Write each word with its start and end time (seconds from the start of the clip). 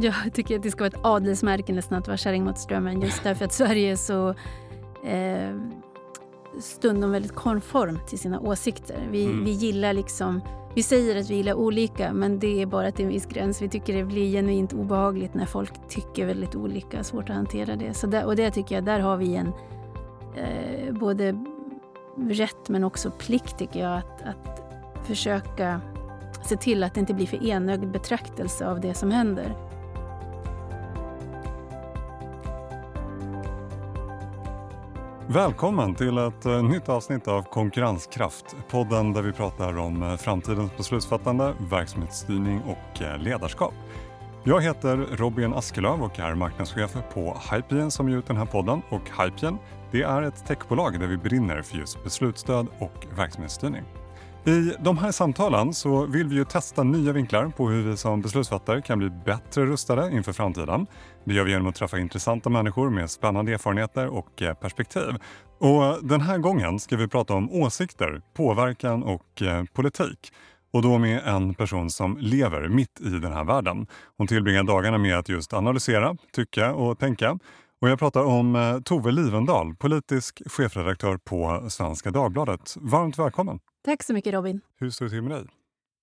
Jag 0.00 0.14
tycker 0.32 0.56
att 0.56 0.62
det 0.62 0.70
ska 0.70 0.84
vara 0.84 0.88
ett 0.88 1.04
adelsmärke 1.04 1.72
nästan 1.72 1.98
att 1.98 2.08
vara 2.08 2.16
kärring 2.16 2.44
mot 2.44 2.58
strömmen 2.58 3.00
just 3.00 3.22
därför 3.24 3.44
att 3.44 3.52
Sverige 3.52 3.92
är 3.92 3.96
så 3.96 4.28
eh, 5.04 5.56
stundom 6.60 7.10
väldigt 7.10 7.34
konform 7.34 7.98
till 8.08 8.18
sina 8.18 8.40
åsikter. 8.40 9.08
Vi, 9.10 9.24
Mm. 9.24 9.44
vi 9.44 9.50
gillar 9.50 9.92
liksom 9.92 10.40
vi 10.74 10.82
säger 10.82 11.20
att 11.20 11.30
vi 11.30 11.34
gillar 11.34 11.54
olika 11.54 12.12
men 12.12 12.38
det 12.38 12.62
är 12.62 12.66
bara 12.66 12.92
till 12.92 13.04
en 13.04 13.10
viss 13.10 13.26
gräns. 13.26 13.62
Vi 13.62 13.68
tycker 13.68 13.96
det 13.96 14.04
blir 14.04 14.32
genuint 14.32 14.72
obehagligt 14.72 15.34
när 15.34 15.46
folk 15.46 15.88
tycker 15.88 16.26
väldigt 16.26 16.56
olika. 16.56 17.04
Svårt 17.04 17.30
att 17.30 17.36
hantera 17.36 17.76
det. 17.76 17.94
Så 17.94 18.06
där, 18.06 18.24
och 18.24 18.36
det 18.36 18.50
tycker 18.50 18.74
jag, 18.74 18.84
där 18.84 19.00
har 19.00 19.16
vi 19.16 19.36
en 19.36 19.52
eh, 20.36 20.94
både 20.94 21.44
rätt 22.28 22.68
men 22.68 22.84
också 22.84 23.10
plikt 23.10 23.58
tycker 23.58 23.80
jag 23.80 23.98
att, 23.98 24.22
att 24.22 24.62
försöka 25.06 25.80
se 26.44 26.56
till 26.56 26.82
att 26.82 26.94
det 26.94 27.00
inte 27.00 27.14
blir 27.14 27.26
för 27.26 27.46
enögd 27.46 27.90
betraktelse 27.90 28.66
av 28.68 28.80
det 28.80 28.94
som 28.94 29.10
händer. 29.10 29.54
Välkommen 35.28 35.94
till 35.94 36.18
ett 36.18 36.46
eh, 36.46 36.62
nytt 36.62 36.88
avsnitt 36.88 37.28
av 37.28 37.42
Konkurrenskraft. 37.42 38.56
Podden 38.70 39.12
där 39.12 39.22
vi 39.22 39.32
pratar 39.32 39.78
om 39.78 40.02
eh, 40.02 40.16
framtidens 40.16 40.76
beslutsfattande, 40.76 41.54
verksamhetsstyrning 41.70 42.62
och 42.62 43.02
eh, 43.02 43.18
ledarskap. 43.18 43.74
Jag 44.44 44.62
heter 44.62 44.96
Robin 44.96 45.54
Askelöv 45.54 46.02
och 46.02 46.20
är 46.20 46.34
marknadschef 46.34 46.96
på 47.14 47.36
Hypien 47.52 47.90
som 47.90 48.08
ger 48.08 48.16
ut 48.16 48.26
den 48.26 48.36
här 48.36 48.46
podden. 48.46 48.82
Och 48.88 49.10
Hypien, 49.18 49.58
det 49.90 50.02
är 50.02 50.22
ett 50.22 50.46
techbolag 50.46 51.00
där 51.00 51.06
vi 51.06 51.16
brinner 51.16 51.62
för 51.62 51.76
just 51.76 52.04
beslutsstöd 52.04 52.66
och 52.78 53.06
verksamhetsstyrning. 53.16 53.82
I 54.46 54.72
de 54.78 54.98
här 54.98 55.12
samtalen 55.12 55.74
så 55.74 56.06
vill 56.06 56.28
vi 56.28 56.34
ju 56.34 56.44
testa 56.44 56.82
nya 56.82 57.12
vinklar 57.12 57.52
på 57.56 57.68
hur 57.68 57.90
vi 57.90 57.96
som 57.96 58.20
beslutsfattare 58.20 58.82
kan 58.82 58.98
bli 58.98 59.10
bättre 59.10 59.66
rustade 59.66 60.10
inför 60.12 60.32
framtiden. 60.32 60.86
Det 61.26 61.34
gör 61.34 61.44
vi 61.44 61.50
genom 61.50 61.66
att 61.66 61.74
träffa 61.74 61.98
intressanta 61.98 62.50
människor 62.50 62.90
med 62.90 63.10
spännande 63.10 63.52
erfarenheter 63.52 64.06
och 64.06 64.42
eh, 64.42 64.54
perspektiv. 64.54 65.14
Och 65.58 66.06
den 66.06 66.20
här 66.20 66.38
gången 66.38 66.78
ska 66.78 66.96
vi 66.96 67.08
prata 67.08 67.34
om 67.34 67.52
åsikter, 67.52 68.22
påverkan 68.34 69.02
och 69.02 69.42
eh, 69.42 69.64
politik. 69.64 70.32
Och 70.72 70.82
då 70.82 70.98
med 70.98 71.22
en 71.26 71.54
person 71.54 71.90
som 71.90 72.16
lever 72.20 72.68
mitt 72.68 73.00
i 73.00 73.08
den 73.08 73.32
här 73.32 73.44
världen. 73.44 73.86
Hon 74.16 74.26
tillbringar 74.26 74.62
dagarna 74.62 74.98
med 74.98 75.18
att 75.18 75.28
just 75.28 75.52
analysera, 75.52 76.16
tycka 76.32 76.74
och 76.74 76.98
tänka. 76.98 77.38
Och 77.80 77.88
jag 77.88 77.98
pratar 77.98 78.24
om 78.24 78.56
eh, 78.56 78.80
Tove 78.80 79.12
Livendal, 79.12 79.74
politisk 79.74 80.42
chefredaktör 80.46 81.16
på 81.16 81.66
Svenska 81.68 82.10
Dagbladet. 82.10 82.76
Varmt 82.80 83.18
välkommen! 83.18 83.58
Tack 83.84 84.02
så 84.02 84.12
mycket 84.12 84.34
Robin. 84.34 84.60
Hur 84.78 84.90
står 84.90 85.04
det 85.04 85.10
till 85.10 85.22
med 85.22 85.30
dig? 85.30 85.46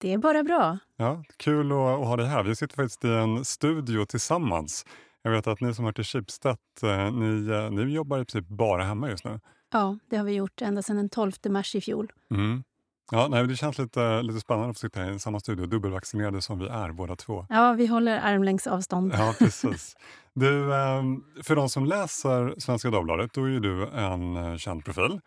Det 0.02 0.14
är 0.14 0.18
bara 0.18 0.44
bra. 0.44 0.78
Ja, 0.98 1.24
kul 1.38 1.72
att, 1.72 1.78
att 1.78 2.08
ha 2.08 2.18
dig 2.18 2.28
här. 2.28 2.44
Vi 2.44 2.56
sitter 2.56 2.76
faktiskt 2.76 3.06
i 3.06 3.08
en 3.08 3.46
studio 3.46 4.06
tillsammans. 4.06 4.86
Jag 5.26 5.32
vet 5.32 5.48
att 5.48 5.62
ni 5.62 5.74
som 5.74 5.86
hör 5.86 5.92
till 5.92 6.04
Schibsted, 6.04 6.58
eh, 6.84 7.12
ni, 7.12 7.52
eh, 7.52 7.72
ni 7.72 7.94
jobbar 7.94 8.20
i 8.20 8.26
princip 8.26 8.48
bara 8.48 8.84
hemma 8.84 9.10
just 9.10 9.26
nu. 9.26 9.40
Ja, 9.72 9.98
det 10.10 10.18
har 10.18 10.24
vi 10.26 10.34
gjort 10.34 10.62
ända 10.62 10.82
sedan 10.82 10.96
den 10.96 11.10
12 11.10 11.32
mars 11.50 11.76
i 11.76 11.82
fjol. 11.82 12.12
Mm. 12.32 12.64
Ja, 13.12 13.28
nej, 13.28 13.48
det 13.48 13.56
känns 13.56 13.78
lite, 13.78 14.22
lite 14.22 14.40
spännande 14.40 14.70
att 14.70 14.76
få 14.76 14.80
sitta 14.80 15.12
i 15.12 15.20
samma 15.20 15.40
studio, 15.40 15.66
dubbelvaccinerade 15.66 16.42
som 16.42 16.60
vi 16.60 16.68
är 16.68 16.92
båda 16.92 17.16
två. 17.16 17.46
Ja, 17.50 17.74
vi 17.74 17.88
håller 17.88 18.20
armlängds 18.20 18.68
avstånd. 18.68 19.14
Ja, 19.16 19.36
precis. 19.40 19.96
Du, 20.34 20.74
eh, 20.74 21.04
för 21.44 21.56
de 21.56 21.70
som 21.70 21.86
läser 21.86 22.54
Svenska 22.58 22.90
Dagbladet, 22.90 23.34
då 23.34 23.50
är 23.50 23.60
du 23.60 23.88
en 23.88 24.38
eh, 24.38 24.58
känd 24.58 24.86
profil. 24.86 25.20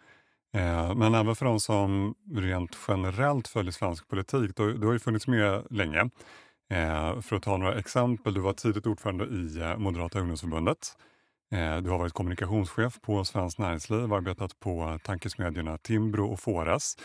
Men 0.96 1.14
även 1.14 1.36
för 1.36 1.46
de 1.46 1.60
som 1.60 2.14
rent 2.34 2.78
generellt 2.88 3.48
följer 3.48 3.72
svensk 3.72 4.08
politik, 4.08 4.56
då, 4.56 4.66
du 4.66 4.86
har 4.86 4.92
ju 4.92 4.98
funnits 4.98 5.26
med 5.26 5.66
länge. 5.70 6.10
Eh, 6.70 7.20
för 7.20 7.36
att 7.36 7.42
ta 7.42 7.56
några 7.56 7.78
exempel, 7.78 8.34
du 8.34 8.40
var 8.40 8.52
tidigt 8.52 8.86
ordförande 8.86 9.24
i 9.24 9.60
eh, 9.60 9.78
Moderata 9.78 10.18
ungdomsförbundet. 10.18 10.96
Eh, 11.52 11.76
du 11.76 11.90
har 11.90 11.98
varit 11.98 12.12
kommunikationschef 12.12 13.00
på 13.00 13.24
Svenskt 13.24 13.58
Näringsliv, 13.58 14.12
arbetat 14.12 14.60
på 14.60 14.98
tankesmedjorna 15.04 15.78
Timbro 15.78 16.32
och 16.32 16.40
Fores. 16.40 16.96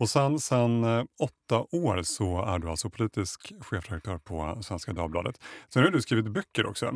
Och 0.00 0.08
sen, 0.08 0.38
sen 0.38 0.84
åtta 1.20 1.66
år 1.72 2.02
så 2.02 2.42
är 2.44 2.58
du 2.58 2.70
alltså 2.70 2.90
politisk 2.90 3.52
chefredaktör 3.60 4.18
på 4.18 4.58
Svenska 4.62 4.92
Dagbladet. 4.92 5.40
Sen 5.74 5.82
har 5.82 5.90
du 5.90 6.02
skrivit 6.02 6.32
böcker 6.32 6.66
också. 6.66 6.86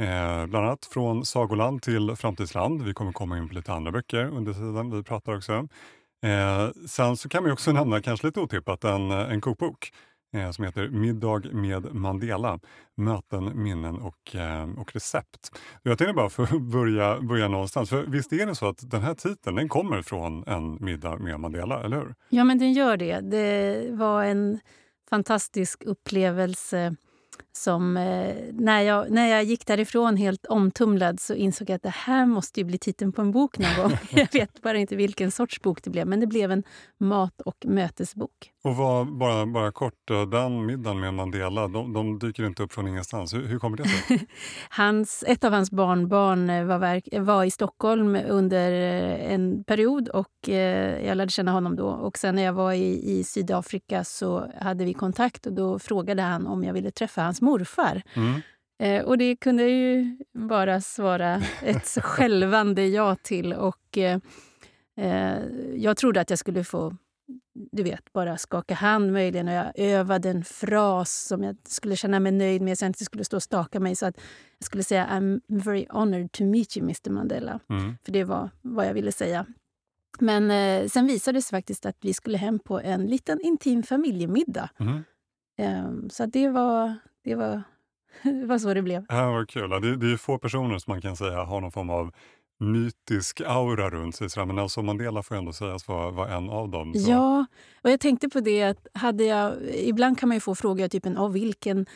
Eh, 0.00 0.46
bland 0.46 0.66
annat 0.66 0.86
Från 0.92 1.24
sagoland 1.24 1.82
till 1.82 2.16
framtidsland. 2.16 2.82
Vi 2.82 2.94
kommer 2.94 3.12
komma 3.12 3.38
in 3.38 3.48
på 3.48 3.54
lite 3.54 3.72
andra 3.72 3.92
böcker 3.92 4.24
under 4.24 4.52
tiden 4.52 4.90
vi 4.90 5.02
pratar 5.02 5.36
också. 5.36 5.68
Eh, 6.22 6.70
sen 6.86 7.16
så 7.16 7.28
kan 7.28 7.42
man 7.42 7.48
ju 7.48 7.52
också 7.52 7.72
nämna, 7.80 8.02
kanske 8.02 8.26
lite 8.26 8.40
otippat, 8.40 8.84
en, 8.84 9.10
en 9.10 9.40
kokbok 9.40 9.92
eh, 10.32 10.50
som 10.50 10.64
heter 10.64 10.88
Middag 10.88 11.52
med 11.52 11.94
Mandela. 11.94 12.58
Möten, 12.96 13.62
minnen 13.62 14.00
och, 14.00 14.36
eh, 14.36 14.70
och 14.78 14.94
recept. 14.94 15.50
Jag 15.82 15.98
tänkte 15.98 16.14
bara 16.14 16.30
få 16.30 16.58
börja, 16.58 17.20
börja 17.20 17.48
någonstans. 17.48 17.90
För 17.90 18.02
visst 18.02 18.32
är 18.32 18.46
det 18.46 18.54
så 18.54 18.68
att 18.68 18.90
den 18.90 19.02
här 19.02 19.14
titeln 19.14 19.56
den 19.56 19.68
kommer 19.68 20.02
från 20.02 20.44
en 20.46 20.78
middag 20.80 21.18
med 21.18 21.40
Mandela, 21.40 21.82
eller 21.84 21.96
hur? 21.96 22.14
Ja, 22.28 22.44
men 22.44 22.58
den 22.58 22.72
gör 22.72 22.96
det. 22.96 23.20
Det 23.20 23.86
var 23.92 24.24
en 24.24 24.60
fantastisk 25.10 25.82
upplevelse 25.84 26.96
som 27.52 27.96
eh, 27.96 28.34
när, 28.52 28.80
jag, 28.80 29.10
när 29.10 29.26
jag 29.26 29.44
gick 29.44 29.66
därifrån 29.66 30.16
helt 30.16 30.46
omtumlad 30.46 31.20
så 31.20 31.34
insåg 31.34 31.70
jag 31.70 31.76
att 31.76 31.82
det 31.82 31.94
här 31.94 32.26
måste 32.26 32.60
ju 32.60 32.64
bli 32.64 32.78
titeln 32.78 33.12
på 33.12 33.22
en 33.22 33.32
bok 33.32 33.58
någon 33.58 33.76
gång. 33.76 33.98
jag 34.10 34.32
vet 34.32 34.62
bara 34.62 34.78
inte 34.78 34.96
vilken 34.96 35.30
sorts 35.30 35.62
bok 35.62 35.82
det 35.82 35.90
blev, 35.90 36.06
men 36.06 36.20
det 36.20 36.26
blev 36.26 36.52
en 36.52 36.62
mat 36.98 37.40
och 37.40 37.56
mötesbok. 37.66 38.52
Och 38.64 38.76
vad, 38.76 39.18
bara, 39.18 39.46
bara 39.46 39.72
kort, 39.72 40.10
eh, 40.10 40.22
den 40.22 40.66
middagen 40.66 41.00
med 41.00 41.14
Mandela, 41.14 41.68
de, 41.68 41.92
de 41.92 42.18
dyker 42.18 42.46
inte 42.46 42.62
upp 42.62 42.72
från 42.72 42.88
ingenstans. 42.88 43.34
Hur, 43.34 43.46
hur 43.46 43.58
kommer 43.58 43.76
det 43.76 43.84
sig? 43.84 44.26
Hans, 44.70 45.24
ett 45.26 45.44
av 45.44 45.52
hans 45.52 45.70
barnbarn 45.70 46.50
eh, 46.50 46.64
var, 46.64 46.78
verk, 46.78 47.08
var 47.12 47.44
i 47.44 47.50
Stockholm 47.50 48.18
under 48.28 48.72
eh, 48.72 49.32
en 49.32 49.64
period 49.64 50.08
och 50.08 50.48
eh, 50.48 51.06
jag 51.06 51.16
lärde 51.16 51.30
känna 51.30 51.52
honom 51.52 51.76
då. 51.76 51.88
Och 51.88 52.18
sen 52.18 52.34
när 52.34 52.42
jag 52.42 52.52
var 52.52 52.72
i, 52.72 53.18
i 53.18 53.24
Sydafrika 53.24 54.04
så 54.04 54.46
hade 54.60 54.84
vi 54.84 54.94
kontakt 54.94 55.46
och 55.46 55.52
då 55.52 55.78
frågade 55.78 56.22
han 56.22 56.46
om 56.46 56.64
jag 56.64 56.72
ville 56.72 56.90
träffa 56.90 57.22
hans 57.22 57.39
morfar. 57.40 58.02
Mm. 58.14 58.40
Eh, 58.82 59.04
och 59.04 59.18
det 59.18 59.36
kunde 59.36 59.62
jag 59.62 59.72
ju 59.72 60.16
bara 60.34 60.80
svara 60.80 61.42
ett 61.62 61.86
skälvande 62.02 62.86
ja 62.86 63.16
till. 63.16 63.52
Och 63.52 63.98
eh, 63.98 64.18
eh, 64.96 65.38
jag 65.74 65.96
trodde 65.96 66.20
att 66.20 66.30
jag 66.30 66.38
skulle 66.38 66.64
få 66.64 66.96
du 67.72 67.82
vet, 67.82 68.12
bara 68.12 68.38
skaka 68.38 68.74
hand 68.74 69.12
möjligen 69.12 69.48
och 69.48 69.54
jag 69.54 69.72
övade 69.74 70.30
en 70.30 70.44
fras 70.44 71.26
som 71.26 71.42
jag 71.42 71.56
skulle 71.64 71.96
känna 71.96 72.20
mig 72.20 72.32
nöjd 72.32 72.62
med 72.62 72.78
så 72.78 72.84
jag 72.84 72.88
inte 72.88 73.04
skulle 73.04 73.24
stå 73.24 73.36
och 73.36 73.42
staka 73.42 73.80
mig. 73.80 73.96
Så 73.96 74.06
att 74.06 74.16
jag 74.58 74.66
skulle 74.66 74.82
säga 74.82 75.06
I'm 75.06 75.40
very 75.46 75.86
honored 75.90 76.32
to 76.32 76.44
meet 76.44 76.76
you 76.76 76.84
Mr 76.84 77.10
Mandela. 77.10 77.60
Mm. 77.68 77.96
För 78.04 78.12
det 78.12 78.24
var 78.24 78.50
vad 78.62 78.86
jag 78.86 78.94
ville 78.94 79.12
säga. 79.12 79.46
Men 80.18 80.50
eh, 80.50 80.88
sen 80.88 81.06
visade 81.06 81.38
det 81.38 81.42
sig 81.42 81.56
faktiskt 81.56 81.86
att 81.86 81.96
vi 82.00 82.14
skulle 82.14 82.38
hem 82.38 82.58
på 82.58 82.80
en 82.80 83.06
liten 83.06 83.40
intim 83.40 83.82
familjemiddag. 83.82 84.70
Mm. 84.78 85.04
Eh, 85.58 86.08
så 86.10 86.26
det 86.26 86.48
var, 86.48 86.96
det, 87.24 87.34
var, 87.34 87.62
det 88.22 88.46
var 88.46 88.58
så 88.58 88.74
det 88.74 88.82
blev. 88.82 89.06
Ja, 89.08 89.30
vad 89.30 89.48
kul. 89.48 89.70
Det, 89.70 89.96
det 89.96 90.06
är 90.06 90.10
ju 90.10 90.18
få 90.18 90.38
personer 90.38 90.78
som 90.78 90.92
man 90.92 91.00
kan 91.00 91.16
säga 91.16 91.44
har 91.44 91.60
någon 91.60 91.72
form 91.72 91.90
av 91.90 92.12
mytisk 92.60 93.40
aura 93.40 93.90
runt 93.90 94.16
sig. 94.16 94.46
Men 94.46 94.56
Nelson 94.56 94.86
Mandela 94.86 95.22
får 95.22 95.34
ändå 95.34 95.52
sägas 95.52 95.88
vara, 95.88 96.10
vara 96.10 96.36
en 96.36 96.50
av 96.50 96.68
dem. 96.68 96.94
Så. 96.94 97.10
Ja, 97.10 97.46
och 97.82 97.90
jag 97.90 98.00
tänkte 98.00 98.28
på 98.28 98.40
det 98.40 98.62
att 98.62 98.86
hade 98.94 99.24
jag... 99.24 99.54
Ibland 99.74 100.18
kan 100.18 100.28
man 100.28 100.36
ju 100.36 100.40
få 100.40 100.54
frågor 100.54 100.88
typen 100.88 101.16
av 101.16 101.32
vilken 101.32 101.86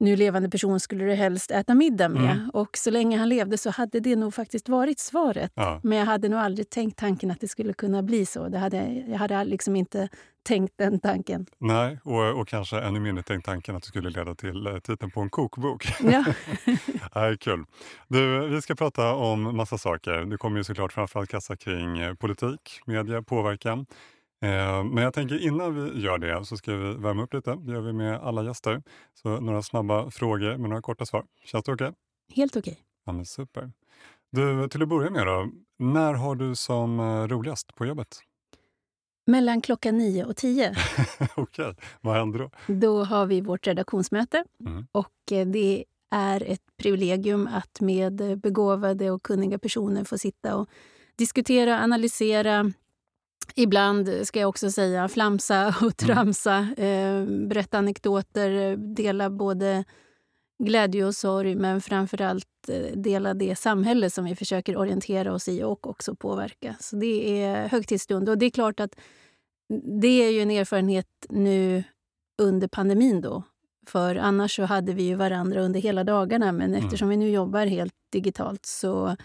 nu 0.00 0.16
levande 0.16 0.50
person 0.50 0.80
skulle 0.80 1.04
du 1.04 1.14
helst 1.14 1.50
äta 1.50 1.74
middag 1.74 2.08
med? 2.08 2.32
Mm. 2.32 2.50
Och 2.50 2.76
så 2.76 2.90
länge 2.90 3.18
han 3.18 3.28
levde 3.28 3.58
så 3.58 3.70
hade 3.70 4.00
det 4.00 4.16
nog 4.16 4.34
faktiskt 4.34 4.68
varit 4.68 4.98
svaret. 4.98 5.52
Ja. 5.54 5.80
Men 5.82 5.98
jag 5.98 6.06
hade 6.06 6.28
nog 6.28 6.40
aldrig 6.40 6.70
tänkt 6.70 6.98
tanken 6.98 7.30
att 7.30 7.40
det 7.40 7.48
skulle 7.48 7.72
kunna 7.72 8.02
bli 8.02 8.26
så. 8.26 8.48
Det 8.48 8.58
hade, 8.58 9.04
jag 9.08 9.18
hade 9.18 9.44
liksom 9.44 9.76
inte 9.76 10.08
tänkt 10.42 10.74
den 10.78 11.00
tanken. 11.00 11.46
Nej, 11.58 11.98
och, 12.04 12.40
och 12.40 12.48
kanske 12.48 12.80
ännu 12.80 13.00
mindre 13.00 13.22
tänkt 13.22 13.44
tanken 13.44 13.76
att 13.76 13.82
det 13.82 13.88
skulle 13.88 14.10
leda 14.10 14.34
till 14.34 14.66
eh, 14.66 14.78
titeln 14.78 15.10
på 15.10 15.20
en 15.20 15.30
kokbok. 15.30 15.86
Ja. 16.00 16.24
Nej, 17.14 17.38
kul. 17.38 17.64
Du, 18.08 18.48
vi 18.48 18.62
ska 18.62 18.74
prata 18.74 19.14
om 19.14 19.56
massa 19.56 19.78
saker. 19.78 20.12
Det 20.12 20.36
kommer 20.36 20.56
ju 20.58 20.64
såklart 20.64 20.92
framförallt 20.92 21.30
kassa 21.30 21.56
kring 21.56 21.98
eh, 21.98 22.14
politik, 22.14 22.80
media, 22.86 23.22
påverkan. 23.22 23.86
Eh, 24.42 24.84
men 24.84 25.04
jag 25.04 25.14
tänker 25.14 25.42
innan 25.42 25.74
vi 25.74 26.00
gör 26.00 26.18
det 26.18 26.44
så 26.44 26.56
ska 26.56 26.76
vi 26.76 26.94
värma 26.94 27.22
upp 27.22 27.34
lite. 27.34 27.54
Det 27.54 27.72
gör 27.72 27.80
vi 27.80 27.92
med 27.92 28.20
alla 28.20 28.44
gäster. 28.44 28.82
Så 29.14 29.40
några 29.40 29.62
snabba 29.62 30.10
frågor 30.10 30.56
med 30.56 30.70
några 30.70 30.82
korta 30.82 31.06
svar. 31.06 31.24
Känns 31.44 31.64
det 31.64 31.72
okej? 31.72 31.92
Helt 32.34 32.56
okej. 32.56 32.78
Ja, 33.04 33.12
men 33.12 33.26
super. 33.26 33.72
Du, 34.32 34.68
till 34.68 34.82
att 34.82 34.88
börja 34.88 35.10
med 35.10 35.26
då. 35.26 35.50
När 35.78 36.14
har 36.14 36.34
du 36.34 36.54
som 36.54 37.00
roligast 37.28 37.74
på 37.74 37.86
jobbet? 37.86 38.22
Mellan 39.24 39.60
klockan 39.60 39.98
nio 39.98 40.24
och 40.24 40.36
tio 40.36 40.74
okej, 41.34 41.74
vad 42.00 42.16
händer 42.16 42.38
då? 42.38 42.50
då 42.66 43.04
har 43.04 43.26
vi 43.26 43.40
vårt 43.40 43.66
redaktionsmöte. 43.66 44.44
Mm. 44.60 44.86
Och 44.92 45.32
eh, 45.32 45.46
det 45.46 45.84
är 46.10 46.42
ett 46.46 46.62
privilegium 46.76 47.46
att 47.52 47.80
med 47.80 48.38
begåvade 48.38 49.10
och 49.10 49.22
kunniga 49.22 49.58
personer 49.58 50.04
få 50.04 50.18
sitta 50.18 50.56
och 50.56 50.68
diskutera, 51.16 51.80
analysera. 51.80 52.72
Ibland, 53.54 54.10
ska 54.22 54.40
jag 54.40 54.48
också 54.48 54.70
säga, 54.70 55.08
flamsa 55.08 55.74
och 55.82 55.96
tramsa, 55.96 56.58
eh, 56.76 57.24
berätta 57.24 57.78
anekdoter, 57.78 58.76
dela 58.76 59.30
både 59.30 59.84
glädje 60.64 61.04
och 61.04 61.14
sorg 61.14 61.54
men 61.54 61.80
framförallt 61.80 62.68
eh, 62.68 62.96
dela 62.96 63.34
det 63.34 63.56
samhälle 63.56 64.10
som 64.10 64.24
vi 64.24 64.36
försöker 64.36 64.76
orientera 64.76 65.32
oss 65.34 65.48
i 65.48 65.62
och 65.62 65.86
också 65.86 66.14
påverka. 66.14 66.76
Så 66.80 66.96
det 66.96 67.42
är 67.42 67.68
högtidsstund. 67.68 68.28
Och 68.28 68.38
det 68.38 68.46
är 68.46 68.50
klart 68.50 68.80
att 68.80 68.96
det 70.00 70.22
är 70.22 70.30
ju 70.30 70.40
en 70.40 70.50
erfarenhet 70.50 71.26
nu 71.28 71.84
under 72.38 72.68
pandemin 72.68 73.20
då. 73.20 73.42
För 73.86 74.16
annars 74.16 74.56
så 74.56 74.62
hade 74.62 74.92
vi 74.92 75.02
ju 75.02 75.14
varandra 75.14 75.60
under 75.60 75.80
hela 75.80 76.04
dagarna 76.04 76.52
men 76.52 76.74
mm. 76.74 76.84
eftersom 76.84 77.08
vi 77.08 77.16
nu 77.16 77.30
jobbar 77.30 77.66
helt 77.66 77.94
digitalt 78.10 78.66
så 78.66 79.16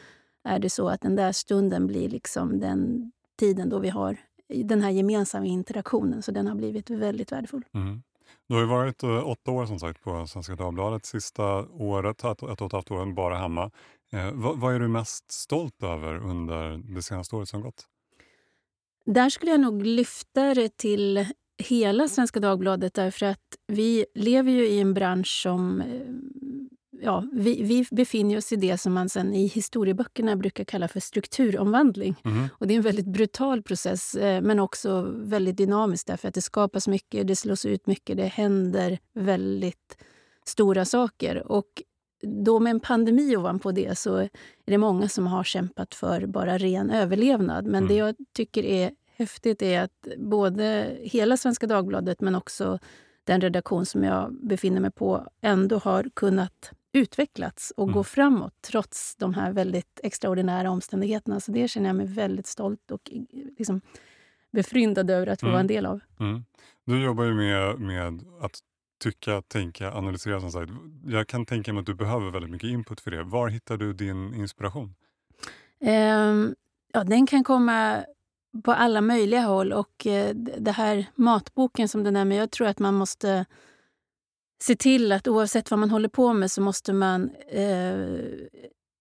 är 0.44 0.60
det 0.60 0.70
så 0.70 0.90
att 0.90 1.02
den 1.02 1.16
där 1.16 1.32
stunden 1.32 1.88
blir 1.88 2.10
liksom 2.10 2.60
den 2.60 3.12
tiden 3.40 3.70
då 3.70 3.80
vi 3.80 3.90
har 3.90 4.18
den 4.64 4.82
här 4.82 4.90
gemensamma 4.90 5.46
interaktionen. 5.46 6.22
Så 6.22 6.32
den 6.32 6.48
har 6.48 6.56
blivit 6.56 6.90
väldigt 6.90 7.32
värdefull. 7.32 7.66
Mm. 7.74 8.02
Du 8.48 8.54
har 8.54 8.62
ju 8.62 8.68
varit 8.68 9.04
uh, 9.04 9.28
åtta 9.28 9.52
år 9.52 9.66
som 9.66 9.80
sagt 9.80 10.04
på 10.04 10.28
Svenska 10.28 10.56
Dagbladet. 10.56 11.06
Sista 11.06 11.68
året, 11.70 12.24
ett, 12.24 12.44
och 12.44 12.66
ett 12.66 12.72
halvt 12.72 12.92
år, 12.92 13.14
bara 13.14 13.36
hemma. 13.36 13.72
Eh, 14.12 14.32
vad, 14.34 14.60
vad, 14.60 14.76
är 14.76 14.80
du 14.80 14.88
mest 14.88 15.32
stolt 15.32 15.84
över 15.84 16.16
under 16.16 16.78
det 16.78 17.02
senaste 17.02 17.36
året 17.36 17.50
som 17.50 17.62
gått? 17.62 17.86
Där 19.06 19.30
skulle 19.30 19.52
jag 19.52 19.60
nog 19.60 19.86
lyfta 19.86 20.54
det 20.54 20.78
till 20.78 21.26
hela 21.58 22.08
Svenska 22.08 22.40
Dagbladet 22.40 22.94
därför 22.94 23.26
att 23.26 23.58
vi 23.68 24.06
lever 24.16 24.52
ju 24.52 24.68
i 24.68 24.80
en 24.80 24.94
bransch 24.94 25.42
som 25.44 25.82
eh, 25.82 26.02
ja, 27.02 27.24
vi, 27.34 27.64
vi, 27.64 27.86
befinner 27.92 28.38
oss 28.38 28.52
i 28.52 28.56
det 28.56 28.78
som 28.78 28.94
man 28.94 29.10
sen 29.10 29.34
i 29.34 29.48
historieböckerna 29.48 30.36
brukar 30.36 30.64
kalla 30.64 30.88
för 30.88 31.00
strukturomvandling. 31.00 32.16
Mm. 32.26 32.48
Och 32.52 32.68
det 32.68 32.74
är 32.74 32.76
en 32.76 32.82
väldigt 32.82 33.06
brutal 33.06 33.64
process, 33.64 34.16
eh, 34.16 34.42
men 34.42 34.60
också 34.60 35.02
väldigt 35.16 35.58
dynamisk 35.58 36.08
därför 36.08 36.28
att 36.28 36.34
det 36.34 36.42
skapas 36.42 36.88
mycket, 36.88 37.28
det 37.28 37.36
slås 37.36 37.66
ut 37.66 37.88
mycket, 37.88 38.18
det 38.18 38.26
händer 38.26 39.00
väldigt 39.14 39.98
stora 40.46 40.86
saker. 40.86 41.52
Och 41.52 41.84
då 42.22 42.60
med 42.60 42.72
en 42.72 42.80
pandemi 42.80 43.38
ovanpå 43.38 43.72
det 43.72 43.98
så 43.98 44.16
är 44.16 44.30
det 44.66 44.78
många 44.78 45.10
som 45.10 45.28
har 45.28 45.44
kämpat 45.44 45.96
för 45.96 46.26
bara 46.26 46.58
ren 46.58 46.90
överlevnad. 46.90 47.66
Men 47.66 47.76
mm. 47.76 47.88
det 47.88 47.96
jag 47.96 48.16
tycker 48.34 48.66
är 48.66 48.92
häftigt 49.18 49.62
är 49.62 49.82
att 49.82 50.08
både 50.18 50.96
hela 51.02 51.38
Svenska 51.38 51.68
Dagbladet 51.68 52.22
men 52.22 52.36
också 52.36 52.80
den 53.24 53.42
redaktion 53.42 53.86
som 53.86 54.04
jag 54.04 54.34
befinner 54.48 54.82
mig 54.82 54.92
på 54.92 55.28
ändå 55.42 55.78
har 55.78 56.10
kunnat 56.14 56.72
utvecklats 56.98 57.74
och 57.78 57.84
mm. 57.84 57.94
gå 57.94 58.04
framåt 58.04 58.54
trots 58.62 59.16
de 59.16 59.34
här 59.34 59.52
väldigt 59.52 60.00
extraordinära 60.04 60.70
omständigheterna. 60.72 61.40
Så 61.40 61.52
det 61.52 61.68
känner 61.68 61.90
jag 61.90 61.96
mig 61.96 62.06
väldigt 62.06 62.48
stolt 62.48 62.92
och 62.92 63.12
liksom 63.58 63.82
befryndad 64.52 65.10
över 65.10 65.28
att 65.28 65.40
få 65.40 65.46
mm. 65.46 65.54
vara 65.54 65.62
en 65.62 65.68
del 65.68 65.86
av. 65.86 66.00
Mm. 66.20 66.46
Du 66.86 67.04
jobbar 67.04 67.24
ju 67.24 67.34
med, 67.34 67.80
med 67.80 68.22
att 68.42 68.60
tycka, 69.00 69.42
tänka, 69.42 69.92
analysera. 69.92 70.42
Som 70.42 70.52
sagt. 70.52 70.72
Jag 71.06 71.28
kan 71.28 71.46
tänka 71.46 71.74
mig 71.74 71.80
att 71.80 71.86
du 71.86 71.94
behöver 71.94 72.32
väldigt 72.32 72.52
mycket 72.52 72.70
input 72.70 73.02
för 73.02 73.12
det. 73.12 73.24
Var 73.24 73.48
hittar 73.48 73.78
du 73.78 73.94
din 73.94 74.34
inspiration? 74.34 74.96
Um, 75.80 76.56
ja, 76.94 77.04
den 77.04 77.28
kan 77.28 77.44
komma 77.44 78.04
på 78.64 78.72
alla 78.72 79.02
möjliga 79.02 79.42
håll. 79.42 79.74
Och 79.74 80.06
uh, 80.06 80.30
det 80.36 80.72
här 80.72 81.06
matboken 81.16 81.88
som 81.88 82.04
du 82.04 82.12
nämner, 82.12 82.36
jag 82.36 82.52
tror 82.52 82.68
att 82.68 82.80
man 82.80 82.94
måste 82.94 83.46
se 84.62 84.76
till 84.76 85.12
att 85.12 85.28
oavsett 85.28 85.72
vad 85.72 85.80
man 85.80 85.90
håller 85.90 86.10
på 86.10 86.34
med 86.34 86.52
så 86.52 86.62
måste 86.62 86.94
man 86.94 87.30
eh, 87.48 88.20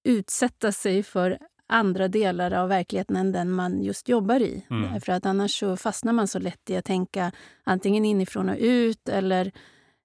utsätta 0.04 0.72
sig 0.72 1.02
för 1.02 1.38
andra 1.68 2.08
delar 2.08 2.52
av 2.52 2.68
verkligheten 2.68 3.16
än 3.16 3.32
den 3.32 3.50
man 3.50 3.82
just 3.82 4.08
jobbar 4.08 4.40
i. 4.40 4.66
Mm. 4.70 5.00
För 5.00 5.12
att 5.12 5.26
annars 5.26 5.58
så 5.60 5.76
fastnar 5.76 6.12
man 6.12 6.28
så 6.28 6.38
lätt 6.38 6.70
i 6.70 6.76
att 6.76 6.84
tänka 6.84 7.32
antingen 7.64 8.04
inifrån 8.04 8.48
och 8.48 8.56
ut 8.58 9.08
eller 9.08 9.52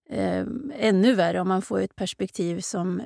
eh, 0.09 0.45
ännu 0.73 1.13
värre 1.13 1.41
om 1.41 1.47
man 1.47 1.61
får 1.61 1.79
ett 1.79 1.95
perspektiv 1.95 2.59
som 2.59 3.01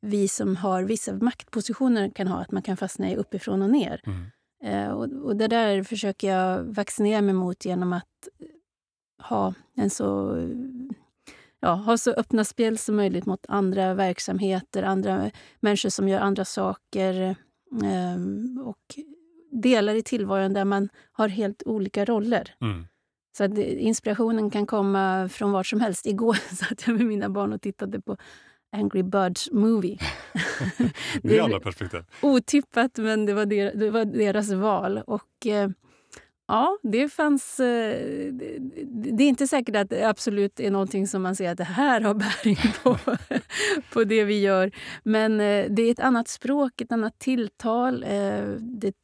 vi 0.00 0.28
som 0.28 0.56
har 0.56 0.82
vissa 0.82 1.12
maktpositioner 1.12 2.10
kan 2.10 2.28
ha, 2.28 2.40
att 2.40 2.52
man 2.52 2.62
kan 2.62 2.76
fastna 2.76 3.10
i 3.10 3.16
uppifrån 3.16 3.62
och 3.62 3.70
ner. 3.70 4.00
Mm. 4.06 4.26
Eh, 4.62 4.90
och, 4.90 5.08
och 5.24 5.36
det 5.36 5.48
där 5.48 5.82
försöker 5.82 6.32
jag 6.32 6.62
vaccinera 6.62 7.20
mig 7.20 7.34
mot 7.34 7.64
genom 7.64 7.92
att 7.92 8.28
ha 9.22 9.54
en 9.74 9.90
så 9.90 10.36
ja, 11.60 11.74
ha 11.74 11.98
så 11.98 12.10
öppna 12.10 12.44
spel 12.44 12.78
som 12.78 12.96
möjligt 12.96 13.26
mot 13.26 13.46
andra 13.48 13.94
verksamheter, 13.94 14.82
andra 14.82 15.30
människor 15.60 15.88
som 15.88 16.08
gör 16.08 16.20
andra 16.20 16.44
saker 16.44 17.36
eh, 17.82 18.64
och 18.64 18.98
delar 19.52 19.94
i 19.94 20.02
tillvaron 20.02 20.52
där 20.52 20.64
man 20.64 20.88
har 21.12 21.28
helt 21.28 21.62
olika 21.66 22.04
roller. 22.04 22.54
Mm. 22.60 22.86
Så 23.36 23.44
inspirationen 23.62 24.50
kan 24.50 24.66
komma 24.66 25.28
från 25.28 25.52
var 25.52 25.62
som 25.62 25.80
helst. 25.80 26.06
Igår 26.06 26.34
satt 26.54 26.86
jag 26.86 26.96
med 26.96 27.06
mina 27.06 27.28
barn 27.28 27.52
och 27.52 27.60
tittade 27.60 28.00
på 28.00 28.16
Angry 28.72 29.02
Birds 29.02 29.50
Movie. 29.52 29.98
det 31.22 31.38
är 31.38 31.42
andra 31.42 31.60
perspektiv. 31.60 32.04
Otippat, 32.22 32.98
men 32.98 33.26
det 33.26 33.34
var, 33.34 33.46
der, 33.46 33.74
det 33.74 33.90
var 33.90 34.04
deras 34.04 34.52
val. 34.52 34.98
Och 35.06 35.46
eh, 35.46 35.70
Ja, 36.50 36.78
det 36.82 37.08
fanns... 37.08 37.60
Eh, 37.60 38.32
det 38.86 39.24
är 39.24 39.28
inte 39.28 39.46
säkert 39.46 39.76
att 39.76 39.90
det 39.90 40.08
absolut 40.08 40.60
är 40.60 40.70
någonting 40.70 41.06
som 41.06 41.22
man 41.22 41.36
ser 41.36 41.50
att 41.50 41.58
det 41.58 41.64
här 41.64 42.00
har 42.00 42.14
bäring 42.44 42.56
på, 42.82 42.98
på 43.92 44.04
det 44.04 44.24
vi 44.24 44.40
gör. 44.40 44.70
Men 45.02 45.40
eh, 45.40 45.66
det 45.70 45.82
är 45.82 45.90
ett 45.90 46.00
annat 46.00 46.28
språk, 46.28 46.80
ett 46.80 46.92
annat 46.92 47.18
tilltal. 47.18 48.02
Eh, 48.02 48.44
det 48.58 48.94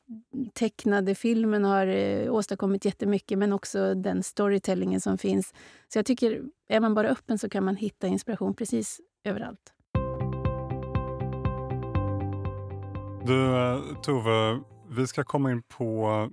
tecknade 0.54 1.14
filmen 1.14 1.64
har 1.64 1.86
åstadkommit 2.30 2.84
jättemycket, 2.84 3.38
men 3.38 3.52
också 3.52 3.94
den 3.94 4.22
storytellingen 4.22 5.00
som 5.00 5.18
finns. 5.18 5.54
Så 5.88 5.98
jag 5.98 6.06
tycker, 6.06 6.42
är 6.68 6.80
man 6.80 6.94
bara 6.94 7.08
öppen 7.08 7.38
så 7.38 7.48
kan 7.48 7.64
man 7.64 7.76
hitta 7.76 8.06
inspiration 8.06 8.54
precis 8.54 9.00
överallt. 9.24 9.72
Du, 13.26 13.80
Tove, 14.02 14.60
vi 14.96 15.06
ska 15.06 15.24
komma 15.24 15.52
in 15.52 15.62
på 15.62 16.30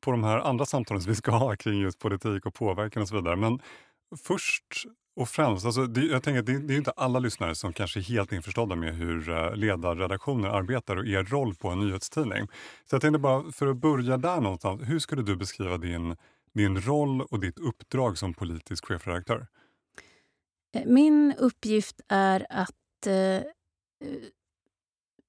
på 0.00 0.10
de 0.10 0.24
här 0.24 0.38
andra 0.38 0.66
samtalen 0.66 1.02
som 1.02 1.10
vi 1.10 1.16
ska 1.16 1.30
ha 1.30 1.56
kring 1.56 1.80
just 1.80 1.98
politik 1.98 2.46
och 2.46 2.54
påverkan 2.54 3.02
och 3.02 3.08
så 3.08 3.14
vidare. 3.16 3.36
Men 3.36 3.60
först 4.24 4.64
och 5.16 5.28
främst, 5.28 5.66
alltså 5.66 5.86
det, 5.86 6.00
jag 6.00 6.22
tänker 6.22 6.42
det, 6.42 6.58
det, 6.58 6.74
är 6.74 6.78
inte 6.78 6.90
alla 6.90 7.18
lyssnare 7.18 7.54
som 7.54 7.72
kanske 7.72 8.00
är 8.00 8.02
helt 8.02 8.32
införstådda 8.32 8.76
med 8.76 8.94
hur 8.94 9.30
eh, 9.30 9.56
ledarredaktioner 9.56 10.48
arbetar 10.48 10.96
och 10.96 11.06
er 11.06 11.24
roll 11.24 11.54
på 11.54 11.68
en 11.68 11.80
nyhetstidning. 11.80 12.46
Så 12.86 12.94
jag 12.94 13.00
tänkte 13.00 13.18
bara, 13.18 13.52
för 13.52 13.66
att 13.66 13.76
börja 13.76 14.16
där 14.16 14.40
någonstans, 14.40 14.82
hur 14.84 14.98
skulle 14.98 15.22
du 15.22 15.36
beskriva 15.36 15.78
din, 15.78 16.16
din 16.54 16.80
roll 16.80 17.20
och 17.20 17.40
ditt 17.40 17.58
uppdrag 17.58 18.18
som 18.18 18.34
politisk 18.34 18.86
chefredaktör? 18.86 19.46
Eh, 20.76 20.82
min 20.86 21.34
uppgift 21.38 22.00
är 22.08 22.46
att 22.50 23.06
eh, 23.06 23.14
eh 23.14 23.42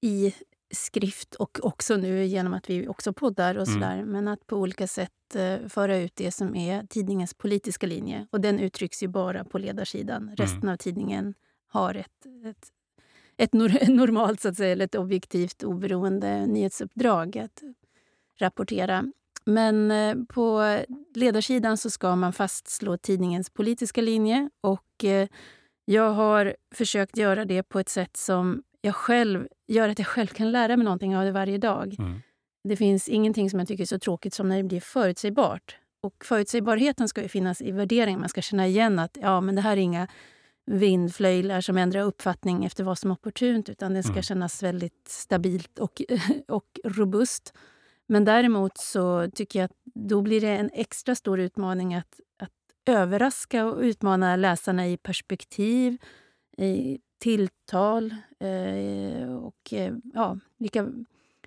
i 0.01 0.33
skrift 0.73 1.35
och 1.35 1.59
också 1.63 1.97
nu 1.97 2.25
genom 2.25 2.53
att 2.53 2.69
vi 2.69 2.87
också 2.87 3.13
poddar 3.13 3.55
och 3.55 3.67
mm. 3.67 3.73
sådär. 3.73 3.97
Mm. 3.97 4.09
Men 4.09 4.27
att 4.27 4.47
på 4.47 4.57
olika 4.57 4.87
sätt 4.87 5.35
eh, 5.35 5.67
föra 5.67 5.97
ut 5.97 6.15
det 6.15 6.31
som 6.31 6.55
är 6.55 6.85
tidningens 6.85 7.33
politiska 7.33 7.87
linje. 7.87 8.27
Och 8.31 8.41
den 8.41 8.59
uttrycks 8.59 9.03
ju 9.03 9.07
bara 9.07 9.43
på 9.43 9.57
ledarsidan. 9.57 10.23
Mm. 10.23 10.35
Resten 10.35 10.69
av 10.69 10.77
tidningen 10.77 11.33
har 11.67 11.95
ett, 11.95 12.25
ett, 12.45 12.67
ett 13.37 13.53
normalt, 13.87 14.41
så 14.41 14.49
att 14.49 14.57
säga, 14.57 14.71
eller 14.71 14.85
ett 14.85 14.95
objektivt 14.95 15.63
oberoende 15.63 16.45
nyhetsuppdrag 16.45 17.37
att 17.37 17.63
rapportera. 18.39 19.11
Men 19.45 19.91
eh, 19.91 20.15
på 20.29 20.77
ledarsidan 21.15 21.77
så 21.77 21.89
ska 21.89 22.15
man 22.15 22.33
fastslå 22.33 22.97
tidningens 22.97 23.49
politiska 23.49 24.01
linje. 24.01 24.49
Och 24.61 25.03
eh, 25.03 25.27
jag 25.85 26.11
har 26.11 26.55
försökt 26.75 27.17
göra 27.17 27.45
det 27.45 27.63
på 27.63 27.79
ett 27.79 27.89
sätt 27.89 28.17
som 28.17 28.63
jag 28.85 28.95
själv, 28.95 29.47
gör 29.67 29.89
att 29.89 29.99
jag 29.99 30.07
själv 30.07 30.27
kan 30.27 30.51
lära 30.51 30.77
mig 30.77 30.83
någonting 30.83 31.17
av 31.17 31.25
det 31.25 31.31
varje 31.31 31.57
dag. 31.57 31.95
Mm. 31.99 32.21
Det 32.63 32.75
finns 32.75 33.09
ingenting 33.09 33.49
som 33.49 33.59
jag 33.59 33.67
tycker 33.67 33.83
är 33.83 33.87
så 33.87 33.99
tråkigt 33.99 34.33
som 34.33 34.49
när 34.49 34.57
det 34.57 34.63
blir 34.63 34.81
förutsägbart. 34.81 35.77
Och 36.01 36.25
förutsägbarheten 36.25 37.07
ska 37.07 37.21
ju 37.21 37.27
finnas 37.27 37.61
i 37.61 37.71
värderingen. 37.71 38.19
Man 38.19 38.29
ska 38.29 38.41
känna 38.41 38.67
igen 38.67 38.99
att 38.99 39.17
ja, 39.21 39.41
men 39.41 39.55
det 39.55 39.61
här 39.61 39.71
är 39.71 39.81
inga 39.81 40.07
vindflöjlar 40.65 41.61
som 41.61 41.77
ändrar 41.77 42.01
uppfattning 42.01 42.65
efter 42.65 42.83
vad 42.83 42.97
som 42.97 43.11
är 43.11 43.15
opportunt 43.15 43.69
utan 43.69 43.93
det 43.93 44.03
ska 44.03 44.11
mm. 44.11 44.23
kännas 44.23 44.63
väldigt 44.63 45.07
stabilt 45.07 45.79
och, 45.79 46.01
och 46.47 46.79
robust. 46.83 47.53
Men 48.07 48.25
däremot 48.25 48.77
så 48.77 49.29
tycker 49.35 49.59
jag 49.59 49.65
att 49.65 49.77
då 49.83 50.21
blir 50.21 50.41
det 50.41 50.57
en 50.57 50.69
extra 50.73 51.15
stor 51.15 51.39
utmaning 51.39 51.95
att, 51.95 52.19
att 52.39 52.51
överraska 52.85 53.65
och 53.65 53.79
utmana 53.79 54.35
läsarna 54.35 54.87
i 54.87 54.97
perspektiv, 54.97 55.97
i 56.57 56.99
tilltal 57.23 58.15
eh, 58.39 59.33
och 59.35 59.73
eh, 59.73 59.93
ja, 60.13 60.37
vilka 60.57 60.87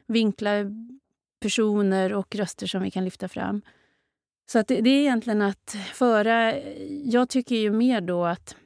vinklar, 0.07 0.73
personer 1.41 2.13
och 2.13 2.35
röster 2.35 2.67
som 2.67 2.83
vi 2.83 2.91
kan 2.91 3.05
lyfta 3.05 3.29
fram. 3.29 3.63
Så 4.53 4.59
att 4.59 4.69
det, 4.69 4.81
det 4.81 4.91
är 4.91 5.01
egentligen 5.01 5.43
att 5.43 5.77
föra... 5.93 6.59
Jag 7.05 7.29
tycker 7.29 7.57
ju 7.57 7.71
mer 7.71 8.01
då 8.01 8.25
att 8.25 8.57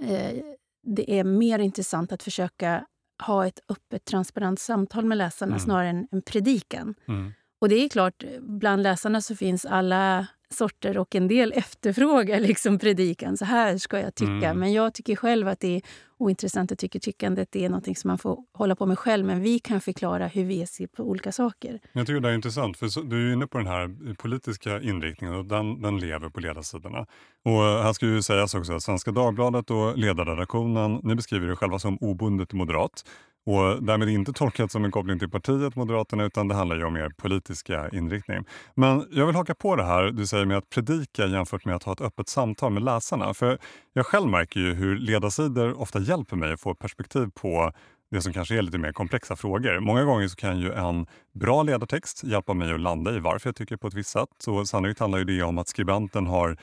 eh, 0.00 0.44
det 0.82 1.18
är 1.18 1.24
mer 1.24 1.58
intressant 1.58 2.12
att 2.12 2.22
försöka 2.22 2.86
ha 3.26 3.46
ett 3.46 3.60
öppet, 3.68 4.04
transparent 4.04 4.60
samtal 4.60 5.04
med 5.04 5.18
läsarna 5.18 5.52
mm. 5.52 5.60
snarare 5.60 5.88
än 5.88 6.08
en 6.10 6.22
predikan. 6.22 6.94
Mm. 7.08 7.32
Och 7.60 7.68
det 7.68 7.74
är 7.74 7.88
klart, 7.88 8.24
bland 8.40 8.82
läsarna 8.82 9.20
så 9.20 9.36
finns 9.36 9.64
alla 9.64 10.26
sorter 10.52 10.98
och 10.98 11.14
en 11.14 11.28
del 11.28 11.52
efterfrågar 11.52 12.40
liksom 12.40 12.78
predikan. 12.78 13.36
Så 13.36 13.44
här 13.44 13.78
ska 13.78 14.00
jag 14.00 14.14
tycka. 14.14 14.32
Mm. 14.32 14.58
Men 14.58 14.72
jag 14.72 14.94
tycker 14.94 15.16
själv 15.16 15.48
att 15.48 15.60
det 15.60 15.76
är 15.76 15.82
ointressant. 16.18 16.70
Jag 16.70 16.78
tycker 16.78 16.98
tyckandet 16.98 17.48
det 17.52 17.64
är 17.64 17.68
något 17.68 17.98
som 17.98 18.08
man 18.08 18.18
får 18.18 18.38
hålla 18.52 18.76
på 18.76 18.86
med 18.86 18.98
själv. 18.98 19.26
Men 19.26 19.40
vi 19.42 19.58
kan 19.58 19.80
förklara 19.80 20.26
hur 20.26 20.44
vi 20.44 20.66
ser 20.66 20.86
på 20.86 21.02
olika 21.02 21.32
saker. 21.32 21.80
Jag 21.92 22.06
tycker 22.06 22.20
det 22.20 22.28
är 22.28 22.34
intressant, 22.34 22.76
för 22.76 23.02
du 23.04 23.28
är 23.28 23.32
inne 23.32 23.46
på 23.46 23.58
den 23.58 23.66
här 23.66 24.14
politiska 24.14 24.80
inriktningen 24.80 25.36
och 25.36 25.44
den, 25.44 25.82
den 25.82 25.98
lever 25.98 26.28
på 26.28 26.40
ledarsidorna. 26.40 27.06
Och 27.44 27.62
här 27.62 27.92
ska 27.92 28.06
ju 28.06 28.22
sägas 28.22 28.54
också 28.54 28.72
att 28.72 28.82
Svenska 28.82 29.10
Dagbladet 29.10 29.70
och 29.70 29.98
ledarredaktionen, 29.98 31.00
ni 31.02 31.14
beskriver 31.14 31.46
det 31.46 31.56
själva 31.56 31.78
som 31.78 31.98
obundet 32.00 32.52
moderat. 32.52 33.04
Och 33.44 33.84
därmed 33.84 34.08
inte 34.08 34.32
tolkat 34.32 34.72
som 34.72 34.84
en 34.84 34.90
koppling 34.90 35.18
till 35.18 35.30
partiet 35.30 35.76
Moderaterna 35.76 36.24
utan 36.24 36.48
det 36.48 36.54
handlar 36.54 36.76
ju 36.76 36.84
om 36.84 36.96
er 36.96 37.08
politiska 37.08 37.88
inriktning. 37.88 38.44
Men 38.74 39.08
jag 39.10 39.26
vill 39.26 39.34
haka 39.34 39.54
på 39.54 39.76
det 39.76 39.84
här 39.84 40.10
du 40.10 40.26
säger 40.26 40.44
med 40.44 40.56
att 40.56 40.70
predika 40.70 41.26
jämfört 41.26 41.64
med 41.64 41.76
att 41.76 41.82
ha 41.82 41.92
ett 41.92 42.00
öppet 42.00 42.28
samtal 42.28 42.72
med 42.72 42.82
läsarna. 42.82 43.34
För 43.34 43.58
jag 43.92 44.06
själv 44.06 44.28
märker 44.28 44.60
ju 44.60 44.74
hur 44.74 44.96
ledarsidor 44.96 45.80
ofta 45.80 45.98
hjälper 45.98 46.36
mig 46.36 46.52
att 46.52 46.60
få 46.60 46.74
perspektiv 46.74 47.28
på 47.34 47.72
det 48.10 48.22
som 48.22 48.32
kanske 48.32 48.58
är 48.58 48.62
lite 48.62 48.78
mer 48.78 48.92
komplexa 48.92 49.36
frågor. 49.36 49.80
Många 49.80 50.04
gånger 50.04 50.28
så 50.28 50.36
kan 50.36 50.58
ju 50.58 50.72
en 50.72 51.06
bra 51.34 51.62
ledartext 51.62 52.24
hjälpa 52.24 52.54
mig 52.54 52.72
att 52.72 52.80
landa 52.80 53.16
i 53.16 53.18
varför 53.18 53.48
jag 53.48 53.56
tycker 53.56 53.76
på 53.76 53.86
ett 53.86 53.94
visst 53.94 54.10
sätt. 54.10 54.46
Och 54.46 54.68
sannolikt 54.68 55.00
handlar 55.00 55.18
ju 55.18 55.24
det 55.24 55.42
om 55.42 55.58
att 55.58 55.68
skribenten 55.68 56.26
har 56.26 56.56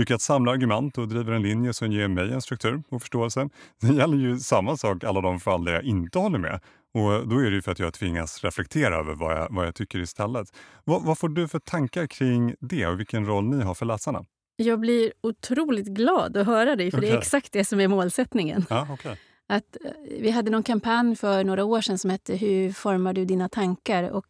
lyckats 0.00 0.24
samla 0.24 0.52
argument 0.52 0.98
och 0.98 1.08
driver 1.08 1.32
en 1.32 1.42
linje 1.42 1.72
som 1.72 1.92
ger 1.92 2.08
mig 2.08 2.32
en 2.32 2.42
struktur 2.42 2.82
och 2.88 3.02
förståelse. 3.02 3.48
Det 3.80 3.94
gäller 3.94 4.16
ju 4.16 4.38
samma 4.38 4.76
sak 4.76 5.04
alla 5.04 5.20
de 5.20 5.40
fall 5.40 5.64
där 5.64 5.72
jag 5.72 5.84
inte 5.84 6.18
håller 6.18 6.38
med. 6.38 6.60
Och 6.94 7.28
Då 7.28 7.38
är 7.38 7.50
det 7.50 7.56
ju 7.56 7.62
för 7.62 7.72
att 7.72 7.78
jag 7.78 7.94
tvingas 7.94 8.44
reflektera 8.44 8.96
över 8.96 9.14
vad 9.14 9.32
jag, 9.36 9.48
vad 9.50 9.66
jag 9.66 9.74
tycker 9.74 9.98
istället. 9.98 10.48
Vad, 10.84 11.02
vad 11.02 11.18
får 11.18 11.28
du 11.28 11.48
för 11.48 11.58
tankar 11.58 12.06
kring 12.06 12.54
det 12.60 12.86
och 12.86 13.00
vilken 13.00 13.26
roll 13.26 13.44
ni 13.44 13.64
har 13.64 13.74
för 13.74 13.86
läsarna? 13.86 14.24
Jag 14.56 14.80
blir 14.80 15.12
otroligt 15.22 15.86
glad 15.86 16.36
att 16.36 16.46
höra 16.46 16.76
dig, 16.76 16.90
för 16.90 16.98
okay. 16.98 17.10
det 17.10 17.16
är 17.16 17.18
exakt 17.18 17.52
det 17.52 17.64
som 17.64 17.80
är 17.80 17.88
målsättningen. 17.88 18.66
Ja, 18.70 18.92
okay. 18.92 19.16
att, 19.48 19.76
eh, 19.84 19.90
vi 20.20 20.30
hade 20.30 20.50
någon 20.50 20.62
kampanj 20.62 21.16
för 21.16 21.44
några 21.44 21.64
år 21.64 21.80
sedan 21.80 21.98
som 21.98 22.10
hette 22.10 22.36
Hur 22.36 22.72
formar 22.72 23.12
du 23.12 23.24
dina 23.24 23.48
tankar? 23.48 24.10
Och 24.10 24.26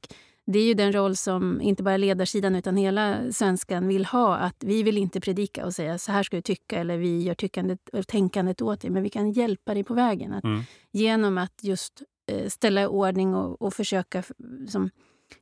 det 0.53 0.59
är 0.59 0.65
ju 0.65 0.75
den 0.75 0.93
roll 0.93 1.17
som 1.17 1.61
inte 1.61 1.83
bara 1.83 1.97
ledarsidan 1.97 2.57
utan 2.57 2.77
hela 2.77 3.33
svenskan 3.33 3.89
vill 3.89 4.05
ha. 4.05 4.37
Att 4.37 4.57
Vi 4.59 4.83
vill 4.83 4.99
inte 4.99 5.21
predika 5.21 5.67
och 5.67 5.75
säga 5.75 5.99
så 5.99 6.13
här 6.13 6.23
ska 6.23 6.37
du 6.37 6.43
tycka 6.43 6.81
eller 6.81 6.99
vi 6.99 7.23
gör 7.23 7.35
tyckandet 7.35 7.89
och 7.89 8.07
tänkandet 8.07 8.63
åt 8.63 8.81
dig. 8.81 8.91
Men 8.91 9.03
vi 9.03 9.09
kan 9.09 9.33
hjälpa 9.33 9.75
dig 9.75 9.85
på 9.85 9.95
vägen. 9.95 10.33
Att 10.33 10.45
mm. 10.45 10.63
Genom 10.93 11.39
att 11.39 11.65
just 11.65 12.03
eh, 12.27 12.49
ställa 12.49 12.83
i 12.83 12.87
ordning 12.87 13.35
och, 13.35 13.63
och 13.63 13.75
försöka 13.75 14.23
som, 14.69 14.91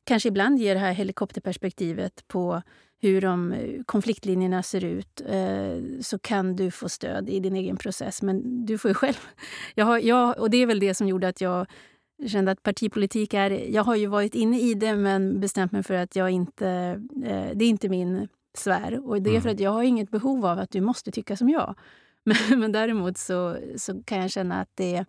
kanske 0.05 0.29
ibland 0.29 0.59
ge 0.59 0.75
det 0.75 0.81
här 0.81 0.93
helikopterperspektivet 0.93 2.29
på 2.29 2.63
hur 3.01 3.21
de 3.21 3.53
eh, 3.53 3.83
konfliktlinjerna 3.87 4.63
ser 4.63 4.85
ut 4.85 5.23
eh, 5.29 6.01
så 6.01 6.19
kan 6.19 6.57
du 6.57 6.71
få 6.71 6.89
stöd 6.89 7.29
i 7.29 7.41
din 7.41 7.57
egen 7.57 7.77
process. 7.77 8.23
Men 8.23 8.67
du 8.67 8.79
får 8.79 8.89
ju 8.91 8.95
själv... 8.95 9.19
Jag 9.75 9.85
har, 9.85 9.99
jag, 9.99 10.39
och 10.39 10.51
det 10.51 10.57
är 10.57 10.67
väl 10.67 10.81
det 10.81 10.95
som 10.95 11.09
gjorde 11.09 11.29
att 11.29 11.41
jag 11.41 11.67
kände 12.27 12.51
att 12.51 12.63
partipolitik 12.63 13.35
är... 13.35 13.51
Jag 13.51 13.85
har 13.85 13.97
ju 13.97 14.07
varit 14.07 14.35
inne 14.35 14.61
i 14.61 14.75
det 14.75 14.97
men 14.97 15.41
bestämt 15.41 15.73
mig 15.73 15.83
för 15.83 15.95
att 15.95 16.17
jag 16.17 16.31
inte... 16.31 16.69
Eh, 17.25 17.51
det 17.55 17.65
är 17.65 17.69
inte 17.69 17.89
min 17.89 18.29
sfär. 18.55 19.09
Och 19.09 19.23
det 19.23 19.31
är 19.31 19.41
för 19.41 19.49
mm. 19.49 19.55
att 19.55 19.61
jag 19.61 19.71
har 19.71 19.83
inget 19.83 20.11
behov 20.11 20.47
av 20.47 20.59
att 20.59 20.71
du 20.71 20.81
måste 20.81 21.11
tycka 21.11 21.37
som 21.37 21.49
jag. 21.49 21.75
Men, 22.25 22.61
men 22.61 22.73
däremot 22.73 23.19
så, 23.19 23.57
så 23.77 24.03
kan 24.03 24.19
jag 24.19 24.31
känna 24.31 24.61
att 24.61 24.69
det 24.75 24.97
är 24.97 25.07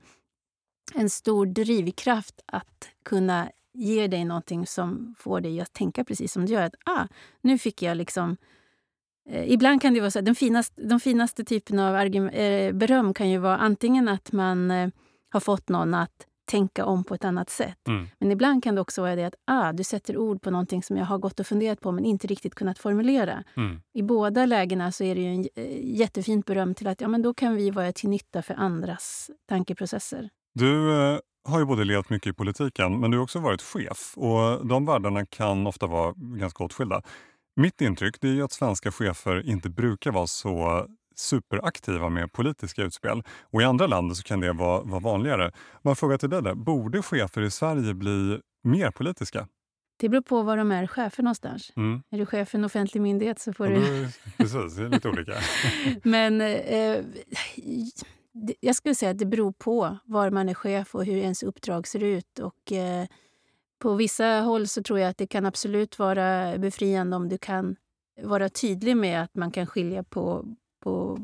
en 0.95 1.09
stor 1.09 1.45
drivkraft 1.45 2.41
att 2.45 2.89
kunna 3.03 3.51
ge 3.73 4.07
dig 4.07 4.25
någonting 4.25 4.67
som 4.67 5.15
får 5.17 5.41
dig 5.41 5.61
att 5.61 5.73
tänka 5.73 6.03
precis 6.03 6.33
som 6.33 6.45
du 6.45 6.53
gör. 6.53 6.61
Att, 6.61 6.75
ah, 6.85 7.07
nu 7.41 7.57
fick 7.57 7.81
jag 7.81 7.97
liksom... 7.97 8.37
Eh, 9.29 9.51
ibland 9.51 9.81
kan 9.81 9.93
det 9.93 9.99
vara 9.99 10.11
så 10.11 10.21
den 10.21 10.35
finaste, 10.35 10.81
de 10.81 10.99
finaste 10.99 11.43
typen 11.43 11.79
av 11.79 11.95
eh, 11.95 12.73
beröm 12.73 13.13
kan 13.13 13.29
ju 13.29 13.37
vara 13.37 13.57
antingen 13.57 14.07
att 14.07 14.31
man 14.31 14.71
eh, 14.71 14.89
har 15.29 15.39
fått 15.39 15.69
någon 15.69 15.93
att 15.93 16.27
tänka 16.49 16.85
om 16.85 17.03
på 17.03 17.15
ett 17.15 17.25
annat 17.25 17.49
sätt. 17.49 17.87
Mm. 17.87 18.07
Men 18.19 18.31
ibland 18.31 18.63
kan 18.63 18.75
det 18.75 18.81
också 18.81 19.01
vara 19.01 19.15
det 19.15 19.23
att 19.23 19.35
ah, 19.47 19.73
du 19.73 19.83
sätter 19.83 20.17
ord 20.17 20.41
på 20.41 20.51
någonting 20.51 20.83
som 20.83 20.97
jag 20.97 21.05
har 21.05 21.17
gått 21.17 21.39
och 21.39 21.47
funderat 21.47 21.81
på 21.81 21.91
men 21.91 22.05
inte 22.05 22.27
riktigt 22.27 22.55
kunnat 22.55 22.79
formulera. 22.79 23.43
Mm. 23.57 23.81
I 23.93 24.03
båda 24.03 24.45
lägena 24.45 24.91
så 24.91 25.03
är 25.03 25.15
det 25.15 25.21
ju 25.21 25.27
en 25.27 25.47
eh, 25.55 25.99
jättefint 25.99 26.45
beröm 26.45 26.75
till 26.75 26.87
att 26.87 27.01
ja, 27.01 27.07
men 27.07 27.21
då 27.21 27.33
kan 27.33 27.55
vi 27.55 27.71
vara 27.71 27.91
till 27.91 28.09
nytta 28.09 28.41
för 28.41 28.53
andras 28.53 29.29
tankeprocesser. 29.49 30.29
Du 30.53 30.91
eh, 30.91 31.19
har 31.47 31.59
ju 31.59 31.65
både 31.65 31.83
levt 31.83 32.09
mycket 32.09 32.29
i 32.29 32.33
politiken 32.33 32.99
men 32.99 33.11
du 33.11 33.17
har 33.17 33.23
också 33.23 33.39
varit 33.39 33.61
chef 33.61 34.13
och 34.15 34.67
de 34.67 34.85
världarna 34.85 35.25
kan 35.25 35.67
ofta 35.67 35.87
vara 35.87 36.13
ganska 36.15 36.63
åtskilda. 36.63 37.01
Mitt 37.55 37.81
intryck 37.81 38.23
är 38.23 38.43
att 38.43 38.51
svenska 38.51 38.91
chefer 38.91 39.49
inte 39.49 39.69
brukar 39.69 40.11
vara 40.11 40.27
så 40.27 40.85
superaktiva 41.19 42.09
med 42.09 42.31
politiska 42.31 42.83
utspel. 42.83 43.23
Och 43.41 43.61
I 43.61 43.65
andra 43.65 43.87
länder 43.87 44.15
så 44.15 44.23
kan 44.23 44.39
det 44.39 44.53
vara, 44.53 44.81
vara 44.81 44.99
vanligare. 44.99 45.51
Man 45.81 45.95
frågar 45.95 46.17
till 46.17 46.29
dig 46.29 46.41
där, 46.41 46.55
borde 46.55 47.01
chefer 47.01 47.41
i 47.41 47.51
Sverige 47.51 47.93
bli 47.93 48.39
mer 48.63 48.91
politiska? 48.91 49.47
Det 49.99 50.09
beror 50.09 50.21
på 50.21 50.41
var 50.41 50.57
de 50.57 50.71
är 50.71 50.87
chefer 50.87 51.23
någonstans. 51.23 51.73
Mm. 51.75 52.01
Är 52.09 52.17
du 52.17 52.25
chef 52.25 52.49
för 52.49 52.57
en 52.57 52.65
offentlig 52.65 53.01
myndighet 53.01 53.39
så 53.39 53.53
får 53.53 53.67
ja, 53.67 53.79
du... 53.79 54.09
Precis, 54.37 54.75
det 54.75 54.85
är 54.85 54.89
lite 54.89 55.09
olika. 55.09 55.33
Men 56.03 56.41
eh, 56.41 56.97
jag 58.59 58.75
skulle 58.75 58.95
säga 58.95 59.11
att 59.11 59.17
det 59.17 59.25
beror 59.25 59.51
på 59.51 59.97
var 60.05 60.29
man 60.29 60.49
är 60.49 60.53
chef 60.53 60.95
och 60.95 61.05
hur 61.05 61.17
ens 61.17 61.43
uppdrag 61.43 61.87
ser 61.87 62.03
ut. 62.03 62.39
Och, 62.39 62.71
eh, 62.71 63.05
på 63.79 63.93
vissa 63.93 64.25
håll 64.25 64.67
så 64.67 64.83
tror 64.83 64.99
jag 64.99 65.09
att 65.09 65.17
det 65.17 65.27
kan 65.27 65.45
absolut 65.45 65.99
vara 65.99 66.57
befriande 66.57 67.15
om 67.15 67.29
du 67.29 67.37
kan 67.37 67.75
vara 68.23 68.49
tydlig 68.49 68.97
med 68.97 69.23
att 69.23 69.35
man 69.35 69.51
kan 69.51 69.67
skilja 69.67 70.03
på, 70.03 70.45
på, 70.79 71.17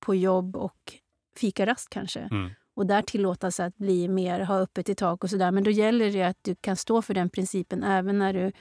på 0.00 0.14
jobb 0.14 0.56
och 0.56 0.92
fikarast 1.36 1.90
kanske. 1.90 2.20
Mm. 2.20 2.50
Och 2.74 2.86
där 2.86 3.02
tillåtas 3.02 3.60
att 3.60 3.76
bli 3.76 4.08
mer, 4.08 4.40
ha 4.40 4.58
öppet 4.58 4.88
i 4.88 4.94
tak 4.94 5.24
och 5.24 5.30
sådär. 5.30 5.50
Men 5.50 5.64
då 5.64 5.70
gäller 5.70 6.12
det 6.12 6.22
att 6.22 6.38
du 6.42 6.54
kan 6.54 6.76
stå 6.76 7.02
för 7.02 7.14
den 7.14 7.30
principen 7.30 7.82
även 7.82 8.18
när 8.18 8.32
du 8.32 8.52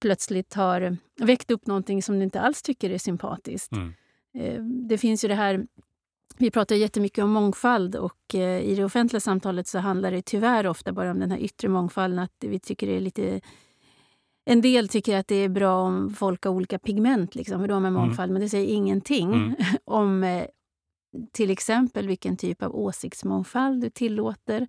plötsligt 0.00 0.54
har 0.54 0.96
väckt 1.16 1.50
upp 1.50 1.66
någonting 1.66 2.02
som 2.02 2.18
du 2.18 2.24
inte 2.24 2.40
alls 2.40 2.62
tycker 2.62 2.90
är 2.90 2.98
sympatiskt. 2.98 3.72
Mm. 3.72 3.94
Eh, 4.34 4.62
det 4.64 4.98
finns 4.98 5.24
ju 5.24 5.28
det 5.28 5.34
här 5.34 5.66
vi 6.38 6.50
pratar 6.50 6.76
jättemycket 6.76 7.24
om 7.24 7.30
mångfald 7.30 7.96
och 7.96 8.34
eh, 8.34 8.60
i 8.60 8.74
det 8.74 8.84
offentliga 8.84 9.20
samtalet 9.20 9.66
så 9.66 9.78
handlar 9.78 10.10
det 10.10 10.22
tyvärr 10.22 10.66
ofta 10.66 10.92
bara 10.92 11.10
om 11.10 11.20
den 11.20 11.30
här 11.30 11.38
yttre 11.38 11.68
mångfalden. 11.68 12.18
Att 12.18 12.32
vi 12.40 12.60
tycker 12.60 12.86
det 12.86 12.96
är 12.96 13.00
lite 13.00 13.40
en 14.48 14.60
del 14.60 14.88
tycker 14.88 15.16
att 15.16 15.28
det 15.28 15.34
är 15.34 15.48
bra 15.48 15.82
om 15.82 16.10
folk 16.10 16.44
har 16.44 16.52
olika 16.52 16.78
pigment, 16.78 17.34
liksom, 17.34 17.60
för 17.60 17.68
då 17.68 17.74
har 17.74 17.80
man 17.80 17.92
mm. 17.92 18.02
mångfald. 18.02 18.30
Mm. 18.30 18.32
Men 18.32 18.42
det 18.42 18.48
säger 18.48 18.74
ingenting 18.74 19.34
mm. 19.34 19.54
om 19.84 20.24
eh, 20.24 20.44
till 21.32 21.50
exempel 21.50 22.06
vilken 22.06 22.36
typ 22.36 22.62
av 22.62 22.76
åsiktsmångfald 22.76 23.80
du 23.80 23.90
tillåter. 23.90 24.66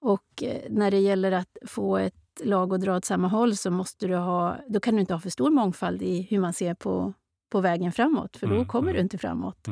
Och 0.00 0.42
eh, 0.42 0.62
när 0.70 0.90
det 0.90 0.98
gäller 0.98 1.32
att 1.32 1.56
få 1.66 1.96
ett 1.96 2.14
lag 2.44 2.74
att 2.74 2.80
dra 2.80 2.96
åt 2.96 3.04
samma 3.04 3.28
håll 3.28 3.56
så 3.56 3.70
måste 3.70 4.06
du 4.06 4.16
ha, 4.16 4.56
då 4.68 4.80
kan 4.80 4.94
du 4.94 5.00
inte 5.00 5.14
ha 5.14 5.20
för 5.20 5.30
stor 5.30 5.50
mångfald 5.50 6.02
i 6.02 6.22
hur 6.30 6.40
man 6.40 6.52
ser 6.52 6.74
på, 6.74 7.12
på 7.50 7.60
vägen 7.60 7.92
framåt, 7.92 8.36
för 8.36 8.46
då 8.46 8.54
mm. 8.54 8.66
kommer 8.66 8.92
du 8.92 8.98
mm. 8.98 9.04
inte 9.04 9.18
framåt. 9.18 9.68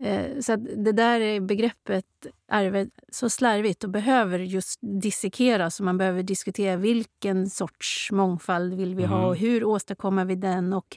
Eh, 0.00 0.40
så 0.40 0.56
det 0.56 0.92
där 0.92 1.40
begreppet 1.40 2.04
är 2.48 2.88
så 3.12 3.30
slarvigt 3.30 3.84
och 3.84 3.90
behöver 3.90 4.38
just 4.38 4.78
dissekeras. 4.82 5.80
man 5.80 5.98
behöver 5.98 6.22
diskutera 6.22 6.76
vilken 6.76 7.50
sorts 7.50 8.12
mångfald 8.12 8.74
vill 8.74 8.94
vi 8.94 9.04
mm. 9.04 9.16
ha 9.16 9.26
och 9.26 9.36
hur 9.36 9.64
åstadkommer 9.64 10.24
vi 10.24 10.34
den. 10.34 10.72
Och, 10.72 10.96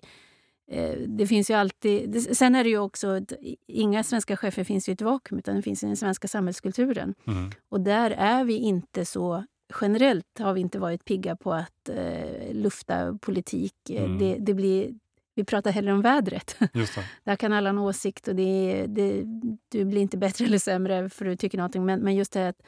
eh, 0.72 0.96
det 1.08 1.28
finns 1.28 1.50
ju 1.50 1.54
alltid... 1.54 2.38
Sen 2.38 2.56
är 2.56 2.64
det 2.64 2.70
ju 2.70 2.78
också... 2.78 3.22
Inga 3.68 4.04
svenska 4.04 4.38
chefer 4.38 4.64
finns 4.64 4.90
i 4.90 4.92
ett 4.92 5.02
vakuum, 5.02 5.40
utan 5.40 5.56
det 5.56 5.62
finns 5.62 5.84
i 5.84 5.88
den 5.88 5.98
svenska 5.98 6.28
samhällskulturen. 6.28 7.14
Mm. 7.28 7.52
Och 7.70 7.82
där 7.82 8.12
är 8.12 8.44
vi 8.44 8.58
inte 8.58 9.06
så... 9.06 9.44
Generellt 9.82 10.40
har 10.40 10.54
vi 10.54 10.62
inte 10.62 10.80
varit 10.80 11.06
pigga 11.06 11.36
på 11.36 11.54
att 11.54 11.90
eh, 11.90 12.54
lufta 12.54 13.18
politik. 13.22 13.90
Mm. 13.90 14.18
Det, 14.18 14.38
det, 14.40 14.54
blir 14.54 14.94
vi 15.36 15.44
pratar 15.44 15.72
hellre 15.72 15.94
om 15.94 16.02
vädret. 16.02 16.58
Just 16.74 16.96
det. 16.96 17.06
Där 17.24 17.36
kan 17.36 17.54
alla 17.54 17.70
ha 17.70 17.74
en 17.74 17.80
åsikt 17.80 18.28
och 18.28 18.36
det, 18.36 18.86
det, 18.88 19.24
du 19.70 19.86
blir 19.86 20.02
inte 20.02 20.18
bättre 20.18 20.46
eller 20.46 20.58
sämre 20.58 21.10
för 21.10 21.26
du 21.26 21.36
tycker 21.36 21.58
någonting. 21.58 21.86
Men, 21.86 22.00
men 22.00 22.16
just 22.16 22.34
det 22.34 22.48
att 22.48 22.62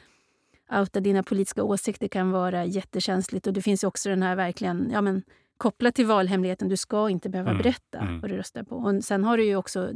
outa 0.79 0.99
dina 0.99 1.23
politiska 1.23 1.63
åsikter 1.63 2.07
kan 2.07 2.31
vara 2.31 2.65
jättekänsligt. 2.65 3.47
Och 3.47 3.53
det 3.53 3.61
finns 3.61 3.83
också 3.83 4.09
den 4.09 4.23
här 4.23 4.35
verkligen, 4.35 4.89
ja 4.91 5.01
men 5.01 5.23
kopplat 5.57 5.95
till 5.95 6.05
valhemligheten, 6.05 6.69
du 6.69 6.77
ska 6.77 7.09
inte 7.09 7.29
behöva 7.29 7.49
mm. 7.49 7.61
berätta 7.61 7.99
mm. 7.99 8.21
vad 8.21 8.29
du 8.31 8.37
röstar 8.37 8.63
på. 8.63 8.75
Och 8.75 9.03
sen 9.03 9.23
har 9.23 9.37
det 9.37 9.43
ju 9.43 9.55
också 9.55 9.89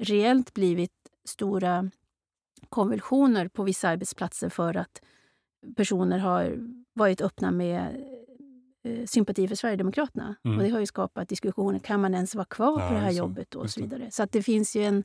reellt 0.00 0.54
blivit 0.54 0.92
stora 1.24 1.90
konvulsioner 2.68 3.48
på 3.48 3.62
vissa 3.62 3.88
arbetsplatser 3.88 4.48
för 4.48 4.76
att 4.76 5.02
personer 5.76 6.18
har 6.18 6.58
varit 6.92 7.20
öppna 7.20 7.50
med 7.50 8.04
sympati 9.06 9.48
för 9.48 9.54
Sverigedemokraterna. 9.54 10.36
Mm. 10.44 10.56
Och 10.56 10.64
det 10.64 10.70
har 10.70 10.80
ju 10.80 10.86
skapat 10.86 11.28
diskussioner. 11.28 11.78
Kan 11.78 12.00
man 12.00 12.14
ens 12.14 12.34
vara 12.34 12.44
kvar 12.44 12.80
ja, 12.80 12.88
på 12.88 12.94
det 12.94 13.00
här 13.00 13.10
jobbet? 13.10 13.54
och 13.54 13.70
så 13.70 13.80
vidare. 13.80 14.10
Så 14.10 14.22
att 14.22 14.32
det 14.32 14.42
finns 14.42 14.76
ju 14.76 14.84
en... 14.84 15.04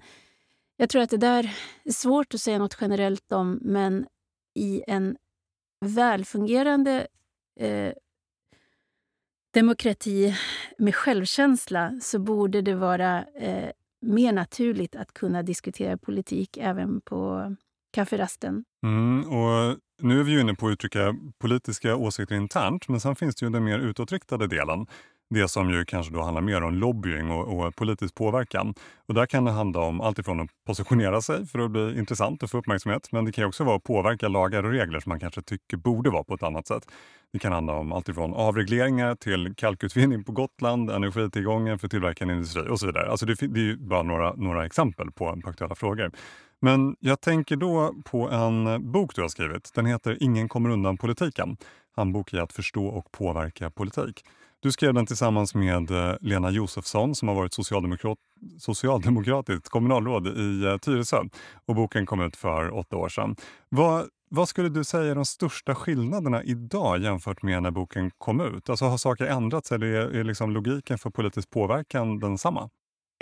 Jag 0.77 0.89
tror 0.89 1.01
att 1.01 1.09
det 1.09 1.17
där 1.17 1.55
är 1.83 1.91
svårt 1.91 2.33
att 2.33 2.41
säga 2.41 2.57
något 2.57 2.77
generellt 2.81 3.31
om, 3.31 3.59
men 3.61 4.05
i 4.55 4.83
en 4.87 5.17
välfungerande 5.85 7.07
eh, 7.59 7.93
demokrati 9.53 10.35
med 10.77 10.95
självkänsla 10.95 11.99
så 12.01 12.19
borde 12.19 12.61
det 12.61 12.75
vara 12.75 13.25
eh, 13.25 13.69
mer 14.01 14.33
naturligt 14.33 14.95
att 14.95 15.13
kunna 15.13 15.43
diskutera 15.43 15.97
politik 15.97 16.57
även 16.57 17.01
på 17.01 17.55
kafferasten. 17.91 18.65
Mm, 18.83 19.29
och 19.29 19.77
nu 20.03 20.19
är 20.19 20.23
vi 20.23 20.31
ju 20.31 20.41
inne 20.41 20.53
på 20.53 20.67
att 20.67 20.71
uttrycka 20.71 21.15
politiska 21.39 21.95
åsikter 21.95 22.35
internt, 22.35 22.87
men 22.87 22.99
sen 22.99 23.15
finns 23.15 23.35
det 23.35 23.45
ju 23.45 23.51
den 23.51 23.63
mer 23.63 23.79
utåtriktade 23.79 24.47
delen. 24.47 24.87
Det 25.29 25.47
som 25.47 25.69
ju 25.69 25.85
kanske 25.85 26.13
då 26.13 26.21
handlar 26.21 26.41
mer 26.41 26.63
om 26.63 26.73
lobbying 26.73 27.31
och, 27.31 27.65
och 27.65 27.75
politisk 27.75 28.15
påverkan. 28.15 28.73
Och 29.07 29.13
där 29.13 29.25
kan 29.25 29.45
det 29.45 29.51
handla 29.51 29.79
om 29.79 30.01
allt 30.01 30.19
ifrån 30.19 30.39
att 30.39 30.49
positionera 30.67 31.21
sig 31.21 31.45
för 31.45 31.59
att 31.59 31.71
bli 31.71 31.97
intressant 31.97 32.43
och 32.43 32.49
få 32.49 32.57
uppmärksamhet, 32.57 33.11
men 33.11 33.25
det 33.25 33.31
kan 33.31 33.45
också 33.45 33.63
vara 33.63 33.75
att 33.75 33.83
påverka 33.83 34.27
lagar 34.27 34.63
och 34.63 34.71
regler 34.71 34.99
som 34.99 35.09
man 35.09 35.19
kanske 35.19 35.41
tycker 35.41 35.77
borde 35.77 36.09
vara 36.09 36.23
på 36.23 36.33
ett 36.33 36.43
annat 36.43 36.67
sätt. 36.67 36.87
Det 37.33 37.39
kan 37.39 37.53
handla 37.53 37.73
om 37.73 37.91
allt 37.91 38.09
ifrån 38.09 38.33
avregleringar 38.33 39.15
till 39.15 39.53
kalkutvinning 39.55 40.23
på 40.23 40.31
Gotland, 40.31 40.89
energitillgången 40.91 41.79
för 41.79 41.87
tillverkande 41.87 42.33
industri 42.33 42.67
och 42.69 42.79
så 42.79 42.85
vidare. 42.85 43.11
Alltså 43.11 43.25
det, 43.25 43.35
det 43.47 43.69
är 43.69 43.75
bara 43.75 44.03
några, 44.03 44.33
några 44.33 44.65
exempel 44.65 45.11
på, 45.11 45.41
på 45.43 45.49
aktuella 45.49 45.75
frågor. 45.75 46.11
Men 46.63 46.95
jag 46.99 47.21
tänker 47.21 47.55
då 47.55 47.95
på 48.05 48.29
en 48.29 48.67
eh, 48.67 48.77
bok 48.77 49.15
du 49.15 49.21
har 49.21 49.29
skrivit. 49.29 49.71
Den 49.73 49.85
heter 49.85 50.17
Ingen 50.23 50.49
kommer 50.49 50.69
undan 50.69 50.97
politiken. 50.97 51.57
Handbok 51.95 52.33
i 52.33 52.39
att 52.39 52.53
förstå 52.53 52.85
och 52.87 53.11
påverka 53.11 53.69
politik. 53.69 54.25
Du 54.59 54.71
skrev 54.71 54.93
den 54.93 55.05
tillsammans 55.05 55.55
med 55.55 55.91
eh, 55.91 56.15
Lena 56.21 56.51
Josefsson 56.51 57.15
som 57.15 57.27
har 57.27 57.35
varit 57.35 57.53
socialdemokrat, 57.53 58.17
socialdemokratiskt 58.59 59.69
kommunalråd 59.69 60.27
i 60.27 60.65
eh, 60.65 60.77
Tyresö. 60.77 61.23
Och 61.65 61.75
boken 61.75 62.05
kom 62.05 62.21
ut 62.21 62.35
för 62.35 62.75
åtta 62.75 62.97
år 62.97 63.09
sedan. 63.09 63.35
Vad, 63.69 64.07
vad 64.29 64.49
skulle 64.49 64.69
du 64.69 64.83
säga 64.83 65.11
är 65.11 65.15
de 65.15 65.25
största 65.25 65.75
skillnaderna 65.75 66.43
idag 66.43 67.01
jämfört 67.01 67.41
med 67.41 67.63
när 67.63 67.71
boken 67.71 68.11
kom 68.17 68.41
ut? 68.41 68.69
Alltså 68.69 68.85
Har 68.85 68.97
saker 68.97 69.25
ändrats 69.25 69.71
eller 69.71 69.87
är, 69.87 70.15
är 70.15 70.23
liksom 70.23 70.51
logiken 70.51 70.97
för 70.97 71.09
politisk 71.09 71.49
påverkan 71.49 72.19
densamma? 72.19 72.69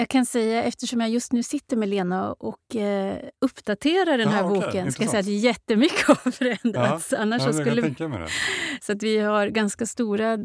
Jag 0.01 0.09
kan 0.09 0.25
säga, 0.25 0.63
eftersom 0.63 1.01
jag 1.01 1.09
just 1.09 1.33
nu 1.33 1.43
sitter 1.43 1.77
med 1.77 1.89
Lena 1.89 2.33
och 2.33 2.75
eh, 2.75 3.17
uppdaterar 3.41 4.17
den 4.17 4.27
här 4.27 4.43
ah, 4.43 4.51
okay. 4.51 4.55
boken, 4.55 4.87
Intressant. 4.87 4.93
ska 4.93 5.03
jag 5.03 5.11
säga 5.11 5.19
att 5.19 5.43
jättemycket 5.43 6.07
har 6.07 6.31
förändrats. 6.31 7.11
Ja, 7.11 7.17
Annars 7.17 7.41
så 7.41 7.53
skulle 7.53 7.81
vi... 7.81 7.89
det. 7.89 8.27
Så 8.81 8.91
att 8.91 9.03
vi 9.03 9.17
har 9.17 9.47
ganska 9.47 9.85
stora 9.85 10.37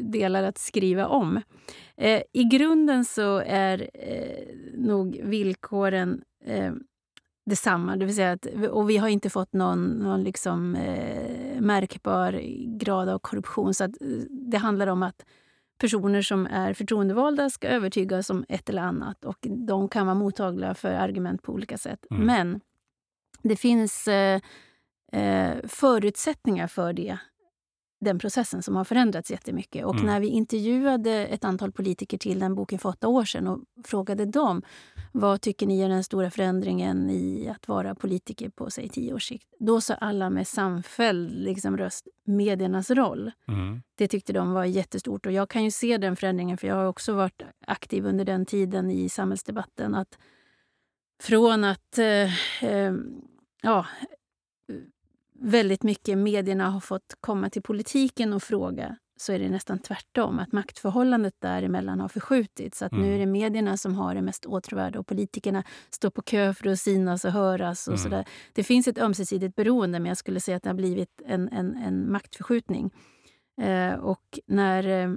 delar 0.00 0.42
att 0.42 0.58
skriva 0.58 1.06
om. 1.06 1.40
Eh, 1.96 2.22
I 2.32 2.44
grunden 2.44 3.04
så 3.04 3.38
är 3.46 3.90
eh, 3.94 4.54
nog 4.74 5.20
villkoren 5.24 6.22
eh, 6.46 6.72
detsamma. 7.46 7.96
Det 7.96 8.04
vill 8.04 8.14
säga 8.14 8.32
att, 8.32 8.46
och 8.70 8.90
vi 8.90 8.96
har 8.96 9.08
inte 9.08 9.30
fått 9.30 9.52
någon, 9.52 9.84
någon 9.84 10.24
liksom, 10.24 10.74
eh, 10.74 11.60
märkbar 11.60 12.40
grad 12.78 13.08
av 13.08 13.18
korruption. 13.18 13.74
Så 13.74 13.84
att, 13.84 14.02
eh, 14.02 14.08
det 14.30 14.58
handlar 14.58 14.86
om 14.86 15.02
att 15.02 15.24
personer 15.84 16.22
som 16.22 16.46
är 16.46 16.74
förtroendevalda 16.74 17.50
ska 17.50 17.68
övertygas 17.68 18.30
om 18.30 18.44
ett 18.48 18.68
eller 18.68 18.82
annat. 18.82 19.24
Och 19.24 19.38
De 19.40 19.88
kan 19.88 20.06
vara 20.06 20.14
mottagliga 20.14 20.74
för 20.74 20.88
argument 20.88 21.42
på 21.42 21.52
olika 21.52 21.78
sätt. 21.78 22.06
Mm. 22.10 22.26
Men 22.26 22.60
det 23.42 23.56
finns 23.56 24.08
eh, 24.08 24.40
eh, 25.12 25.54
förutsättningar 25.64 26.66
för 26.66 26.92
det 26.92 27.18
den 28.04 28.18
processen 28.18 28.62
som 28.62 28.76
har 28.76 28.84
förändrats 28.84 29.30
jättemycket. 29.30 29.84
Och 29.84 29.94
mm. 29.94 30.06
när 30.06 30.20
vi 30.20 30.26
intervjuade 30.26 31.26
ett 31.26 31.44
antal 31.44 31.72
politiker 31.72 32.18
till 32.18 32.38
den 32.38 32.54
boken 32.54 32.78
för 32.78 32.88
åtta 32.88 33.08
år 33.08 33.24
sedan 33.24 33.46
och 33.46 33.60
frågade 33.84 34.24
dem 34.24 34.62
vad 35.12 35.40
tycker 35.40 35.66
ni 35.66 35.80
är 35.80 35.88
den 35.88 36.04
stora 36.04 36.30
förändringen 36.30 37.10
i 37.10 37.48
att 37.48 37.68
vara 37.68 37.94
politiker 37.94 38.48
på 38.48 38.70
säg, 38.70 38.88
tio 38.88 39.14
års 39.14 39.28
sikt? 39.28 39.48
Då 39.58 39.80
sa 39.80 39.94
alla 39.94 40.30
med 40.30 40.48
samfälld 40.48 41.30
liksom, 41.30 41.76
röst 41.76 42.08
mediernas 42.24 42.90
roll. 42.90 43.30
Mm. 43.48 43.82
Det 43.94 44.08
tyckte 44.08 44.32
de 44.32 44.52
var 44.52 44.64
jättestort. 44.64 45.26
Och 45.26 45.32
jag 45.32 45.50
kan 45.50 45.64
ju 45.64 45.70
se 45.70 45.98
den 45.98 46.16
förändringen, 46.16 46.58
för 46.58 46.68
jag 46.68 46.74
har 46.74 46.86
också 46.86 47.12
varit 47.12 47.42
aktiv 47.66 48.06
under 48.06 48.24
den 48.24 48.46
tiden 48.46 48.90
i 48.90 49.08
samhällsdebatten. 49.08 49.94
att 49.94 50.18
Från 51.22 51.64
att 51.64 51.98
eh, 51.98 52.64
eh, 52.64 52.94
ja, 53.62 53.86
väldigt 55.40 55.82
mycket 55.82 56.18
medierna 56.18 56.70
har 56.70 56.80
fått 56.80 57.14
komma 57.20 57.50
till 57.50 57.62
politiken 57.62 58.32
och 58.32 58.42
fråga 58.42 58.96
så 59.16 59.32
är 59.32 59.38
det 59.38 59.48
nästan 59.48 59.78
tvärtom. 59.78 60.38
Att 60.38 60.52
maktförhållandet 60.52 61.34
däremellan 61.38 62.00
har 62.00 62.08
förskjutits. 62.08 62.82
Att 62.82 62.92
mm. 62.92 63.04
Nu 63.04 63.14
är 63.14 63.18
det 63.18 63.26
medierna 63.26 63.76
som 63.76 63.94
har 63.94 64.14
det 64.14 64.22
mest 64.22 64.46
åtråvärda 64.46 64.98
och 64.98 65.06
politikerna 65.06 65.64
står 65.90 66.10
på 66.10 66.22
kö 66.22 66.54
för 66.54 66.68
att 66.68 66.80
synas 66.80 67.24
och 67.24 67.32
höras. 67.32 67.88
Och 67.88 67.94
mm. 67.94 68.02
sådär. 68.02 68.24
Det 68.52 68.64
finns 68.64 68.88
ett 68.88 68.98
ömsesidigt 68.98 69.56
beroende, 69.56 70.00
men 70.00 70.08
jag 70.08 70.16
skulle 70.16 70.40
säga 70.40 70.56
att 70.56 70.62
det 70.62 70.68
har 70.68 70.74
blivit 70.74 71.22
en, 71.26 71.48
en, 71.48 71.76
en 71.76 72.12
maktförskjutning. 72.12 72.90
Eh, 73.60 73.94
och 73.94 74.38
när, 74.46 74.88
eh, 74.88 75.14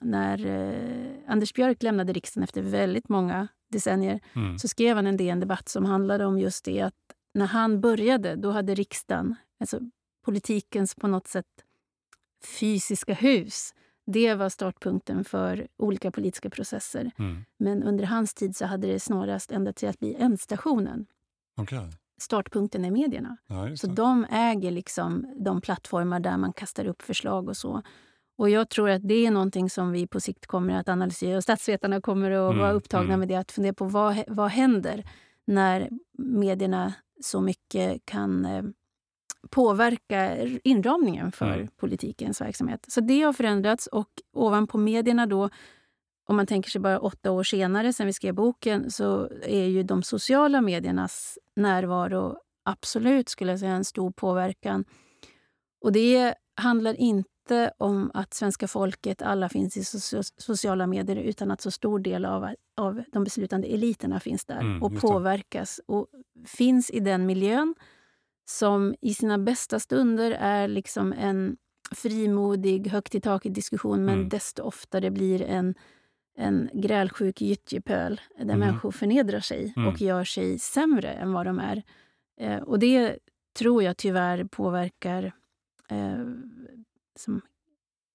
när 0.00 0.46
eh, 0.46 1.32
Anders 1.32 1.54
Björk 1.54 1.82
lämnade 1.82 2.12
riksdagen 2.12 2.44
efter 2.44 2.62
väldigt 2.62 3.08
många 3.08 3.48
decennier 3.72 4.20
mm. 4.36 4.58
så 4.58 4.68
skrev 4.68 4.96
han 4.96 5.06
en 5.06 5.16
DN 5.16 5.40
Debatt 5.40 5.68
som 5.68 5.84
handlade 5.84 6.26
om 6.26 6.38
just 6.38 6.64
det 6.64 6.80
att 6.80 6.94
när 7.34 7.46
han 7.46 7.80
började, 7.80 8.36
då 8.36 8.50
hade 8.50 8.74
riksdagen, 8.74 9.34
alltså 9.60 9.80
politikens 10.24 10.94
på 10.94 11.06
något 11.06 11.26
sätt 11.26 11.46
fysiska 12.60 13.14
hus, 13.14 13.74
det 14.06 14.34
var 14.34 14.48
startpunkten 14.48 15.24
för 15.24 15.66
olika 15.76 16.10
politiska 16.10 16.50
processer. 16.50 17.10
Mm. 17.18 17.44
Men 17.58 17.82
under 17.82 18.04
hans 18.04 18.34
tid 18.34 18.56
så 18.56 18.66
hade 18.66 18.86
det 18.86 19.00
snarast 19.00 19.52
ändrat 19.52 19.76
till 19.76 19.88
att 19.88 20.00
bli 20.00 20.14
ändstationen. 20.14 21.06
Okay. 21.56 21.90
Startpunkten 22.18 22.84
är 22.84 22.90
medierna. 22.90 23.36
Ja, 23.46 23.76
så 23.76 23.86
de 23.86 24.26
äger 24.30 24.70
liksom 24.70 25.34
de 25.36 25.60
plattformar 25.60 26.20
där 26.20 26.36
man 26.36 26.52
kastar 26.52 26.86
upp 26.86 27.02
förslag 27.02 27.48
och 27.48 27.56
så. 27.56 27.82
Och 28.36 28.50
jag 28.50 28.68
tror 28.68 28.90
att 28.90 29.08
det 29.08 29.26
är 29.26 29.30
någonting 29.30 29.70
som 29.70 29.92
vi 29.92 30.06
på 30.06 30.20
sikt 30.20 30.46
kommer 30.46 30.74
att 30.74 30.88
analysera. 30.88 31.36
Och 31.36 31.42
statsvetarna 31.42 32.00
kommer 32.00 32.30
att 32.30 32.52
mm, 32.52 32.58
vara 32.58 32.72
upptagna 32.72 33.14
mm. 33.14 33.20
med 33.20 33.28
det. 33.28 33.34
Att 33.34 33.52
fundera 33.52 33.74
på 33.74 33.84
vad, 33.84 34.24
vad 34.28 34.50
händer 34.50 35.04
när 35.44 35.90
medierna 36.18 36.94
så 37.20 37.40
mycket 37.40 38.04
kan 38.04 38.44
eh, 38.44 38.62
påverka 39.50 40.38
inramningen 40.64 41.32
för 41.32 41.54
mm. 41.54 41.68
politikens 41.76 42.40
verksamhet. 42.40 42.84
Så 42.88 43.00
det 43.00 43.22
har 43.22 43.32
förändrats 43.32 43.86
och 43.86 44.08
ovanpå 44.32 44.78
medierna 44.78 45.26
då, 45.26 45.50
om 46.28 46.36
man 46.36 46.46
tänker 46.46 46.70
sig 46.70 46.80
bara 46.80 47.00
åtta 47.00 47.30
år 47.30 47.42
senare 47.42 47.92
sen 47.92 48.06
vi 48.06 48.12
skrev 48.12 48.34
boken, 48.34 48.90
så 48.90 49.28
är 49.42 49.64
ju 49.64 49.82
de 49.82 50.02
sociala 50.02 50.60
mediernas 50.60 51.38
närvaro 51.56 52.36
absolut 52.64 53.28
skulle 53.28 53.52
jag 53.52 53.60
säga 53.60 53.72
en 53.72 53.84
stor 53.84 54.10
påverkan. 54.10 54.84
Och 55.80 55.92
det 55.92 56.34
handlar 56.56 56.94
inte 56.94 57.72
om 57.78 58.10
att 58.14 58.34
svenska 58.34 58.68
folket 58.68 59.22
alla 59.22 59.48
finns 59.48 59.76
i 59.76 59.84
sociala 60.38 60.86
medier 60.86 61.16
utan 61.16 61.50
att 61.50 61.60
så 61.60 61.70
stor 61.70 61.98
del 61.98 62.24
av, 62.24 62.54
av 62.76 63.02
de 63.12 63.24
beslutande 63.24 63.66
eliterna 63.66 64.20
finns 64.20 64.44
där 64.44 64.60
mm, 64.60 64.82
och 64.82 65.00
påverkas 65.00 65.80
och 65.86 66.06
finns 66.44 66.90
i 66.90 67.00
den 67.00 67.26
miljön 67.26 67.74
som 68.44 68.94
i 69.00 69.14
sina 69.14 69.38
bästa 69.38 69.80
stunder 69.80 70.30
är 70.30 70.68
liksom 70.68 71.12
en 71.12 71.56
frimodig, 71.90 72.88
högt 72.88 73.14
i 73.14 73.20
taket 73.20 73.54
diskussion 73.54 74.04
men 74.04 74.14
mm. 74.14 74.28
desto 74.28 74.62
oftare 74.62 75.10
blir 75.10 75.42
en, 75.42 75.74
en 76.36 76.70
grälsjuk 76.72 77.40
gyttjepöl 77.40 78.20
där 78.36 78.44
mm. 78.44 78.58
människor 78.58 78.90
förnedrar 78.90 79.40
sig 79.40 79.72
mm. 79.76 79.88
och 79.88 80.00
gör 80.00 80.24
sig 80.24 80.58
sämre 80.58 81.12
än 81.12 81.32
vad 81.32 81.46
de 81.46 81.58
är. 81.58 81.82
Eh, 82.40 82.62
och 82.62 82.78
det 82.78 83.18
tror 83.58 83.82
jag 83.82 83.96
tyvärr 83.96 84.44
påverkar 84.44 85.32
eh, 85.88 86.26
som 87.16 87.40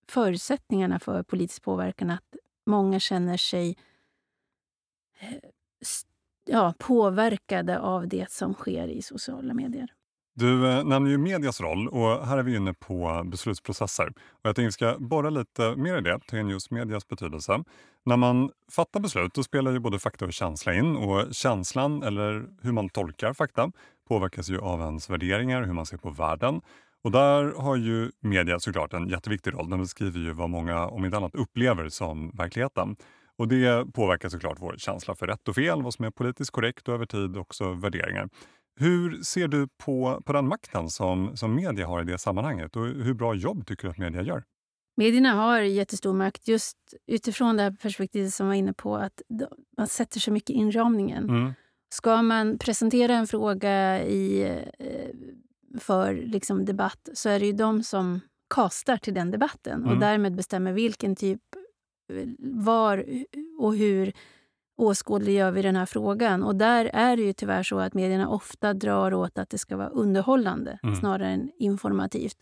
förutsättningarna 0.08 1.00
för 1.00 1.24
politisk 1.24 1.64
påverkan. 1.64 2.10
Att 2.10 2.36
många 2.66 3.00
känner 3.00 3.38
sig 3.38 3.78
eh, 5.20 5.38
ja, 6.46 6.74
påverkade 6.78 7.80
av 7.80 8.08
det 8.08 8.32
som 8.32 8.54
sker 8.54 8.88
i 8.88 9.02
sociala 9.02 9.54
medier. 9.54 9.88
Du 10.36 10.70
eh, 10.70 10.84
nämner 10.84 11.12
ju 11.12 11.18
medias 11.18 11.62
roll 11.62 11.88
och 11.88 12.28
här 12.28 12.38
är 12.38 12.44
vi 12.44 12.56
inne 12.56 12.74
på 12.74 13.24
beslutsprocesser. 13.26 14.08
Och 14.08 14.40
jag 14.42 14.56
tänkte 14.56 14.66
vi 14.66 14.72
ska 14.72 15.00
borra 15.00 15.30
lite 15.30 15.76
mer 15.76 15.98
i 15.98 16.02
det, 16.02 16.20
ta 16.28 16.38
in 16.38 16.50
just 16.50 16.72
medias 16.72 17.08
betydelse. 17.08 17.64
När 18.06 18.18
man 18.18 18.50
fattar 18.72 19.00
beslut 19.00 19.34
då 19.34 19.44
spelar 19.44 19.72
ju 19.72 19.80
både 19.80 20.00
fakta 20.00 20.26
och 20.26 20.34
känsla 20.34 20.74
in 20.74 20.96
och 20.96 21.34
känslan, 21.34 22.04
eller 22.04 22.46
hur 22.62 22.72
man 22.72 22.90
tolkar 22.90 23.34
fakta, 23.34 23.72
påverkas 24.08 24.50
ju 24.50 24.60
av 24.60 24.82
ens 24.82 25.10
värderingar, 25.10 25.64
hur 25.64 25.74
man 25.74 25.86
ser 25.86 25.98
på 25.98 26.10
världen. 26.10 26.62
Och 27.04 27.12
där 27.12 27.54
har 27.58 27.76
ju 27.76 28.12
media 28.20 28.60
såklart 28.60 28.94
en 28.94 29.10
jätteviktig 29.10 29.54
roll. 29.54 29.70
Den 29.70 29.80
beskriver 29.80 30.20
ju 30.20 30.34
vad 30.34 30.50
många, 30.50 30.88
om 30.88 31.06
inte 31.06 31.18
annat, 31.18 31.36
upplever 31.36 31.90
som 31.90 32.30
verkligheten. 32.30 32.96
Och 33.40 33.48
det 33.48 33.94
påverkar 33.94 34.30
såklart 34.30 34.58
vår 34.60 34.76
känsla 34.78 35.16
för 35.16 35.28
rätt 35.28 35.48
och 35.48 35.56
fel, 35.56 35.82
vad 35.82 35.94
som 35.94 36.06
är 36.06 36.10
politiskt 36.12 36.52
korrekt 36.52 36.88
och 36.88 36.94
över 36.94 37.06
tid 37.06 37.38
också 37.38 37.74
värderingar. 37.74 38.30
Hur 38.80 39.24
ser 39.24 39.48
du 39.48 39.68
på, 39.86 40.22
på 40.26 40.34
den 40.34 40.48
makten 40.48 40.90
som, 40.90 41.38
som 41.38 41.56
media 41.56 41.88
har 41.88 42.02
i 42.02 42.06
det 42.06 42.18
sammanhanget 42.18 42.76
och 42.76 42.86
hur 42.86 43.14
bra 43.14 43.36
jobb 43.36 43.66
tycker 43.68 43.84
du 43.84 43.92
att 43.92 43.98
media 43.98 44.22
gör? 44.22 44.44
Medierna 44.98 45.34
har 45.34 45.60
jättestor 45.62 46.14
makt 46.14 46.48
just 46.48 46.78
utifrån 47.08 47.58
det 47.58 47.64
här 47.64 47.72
perspektivet 47.72 48.34
som 48.34 48.48
var 48.48 48.54
inne 48.54 48.74
på 48.74 48.96
att 48.96 49.22
man 49.78 49.88
sätter 49.88 50.20
så 50.20 50.32
mycket 50.32 50.50
inramningen. 50.50 51.30
Mm. 51.30 51.54
Ska 51.94 52.22
man 52.22 52.58
presentera 52.58 53.14
en 53.16 53.28
fråga 53.28 54.04
i, 54.04 54.42
eh, 54.80 55.80
för 55.80 56.14
liksom 56.14 56.66
debatt 56.66 57.10
så 57.14 57.30
är 57.30 57.40
det 57.40 57.46
ju 57.46 57.54
de 57.54 57.84
som 57.84 58.20
kastar 58.56 58.98
till 58.98 59.14
den 59.14 59.32
debatten 59.32 59.82
och 59.84 59.88
Mm. 59.88 60.00
därmed 60.00 60.36
bestämmer 60.36 60.74
vilken 60.74 61.16
typ, 61.16 61.42
var 62.40 63.06
och 63.60 63.76
hur 63.76 64.14
åskådliggör 64.78 65.52
vi 65.52 65.62
den 65.62 65.76
här 65.76 65.86
frågan. 65.86 66.44
Och 66.44 66.56
där 66.56 66.90
är 66.94 67.18
det 67.18 67.24
ju 67.24 67.34
tyvärr 67.34 67.64
så 67.64 67.80
att 67.80 67.94
medierna 67.94 68.30
ofta 68.30 68.74
drar 68.74 69.14
åt 69.14 69.38
att 69.38 69.50
det 69.50 69.58
ska 69.58 69.78
vara 69.78 69.90
underhållande 69.90 70.80
Mm. 70.84 70.96
snarare 70.96 71.30
än 71.30 71.52
informativt. 71.60 72.38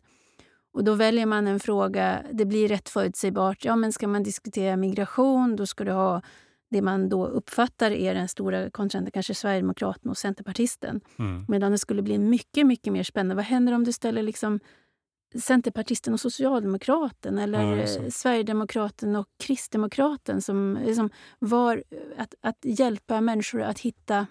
Och 0.74 0.84
då 0.84 0.94
väljer 0.94 1.26
man 1.26 1.48
en 1.48 1.60
fråga, 1.60 2.24
det 2.32 2.46
blir 2.46 2.68
rätt 2.68 2.90
förutsägbart. 2.90 3.66
Ja, 3.66 3.76
men 3.76 3.92
ska 3.94 4.08
man 4.08 4.24
diskutera 4.24 4.78
migration, 4.78 5.56
då 5.56 5.66
ska 5.66 5.84
du 5.84 5.92
ha 5.92 6.22
det 6.70 6.82
man 6.82 7.10
då 7.10 7.26
uppfattar 7.26 7.92
är 7.92 8.16
den 8.16 8.28
stora 8.28 8.70
kontrahenten, 8.70 9.12
kanske 9.12 9.34
Sverigedemokraterna 9.34 10.12
och 10.12 10.18
Centerpartisten. 10.18 11.02
Mm. 11.20 11.46
Medan 11.48 11.72
det 11.72 11.78
skulle 11.78 12.02
bli 12.02 12.18
mycket, 12.18 12.68
mycket 12.68 12.94
mer 12.94 13.04
spännande. 13.04 13.36
Vad 13.36 13.46
händer 13.46 13.74
om 13.74 13.84
du 13.84 13.92
ställer 13.92 14.24
liksom 14.24 14.60
Centerpartisten 15.36 16.14
och 16.14 16.20
Socialdemokraten 16.20 17.38
eller 17.38 17.76
Ja, 17.76 17.78
eh, 17.78 18.10
Sverigedemokraten 18.10 19.16
och 19.16 19.28
Kristdemokraten 19.40 20.42
som 20.42 20.80
liksom 20.86 21.10
var 21.40 21.84
att, 22.18 22.36
att 22.42 22.58
hjälpa 22.62 23.22
människor 23.22 23.62
att 23.62 23.80
hitta 23.80 24.28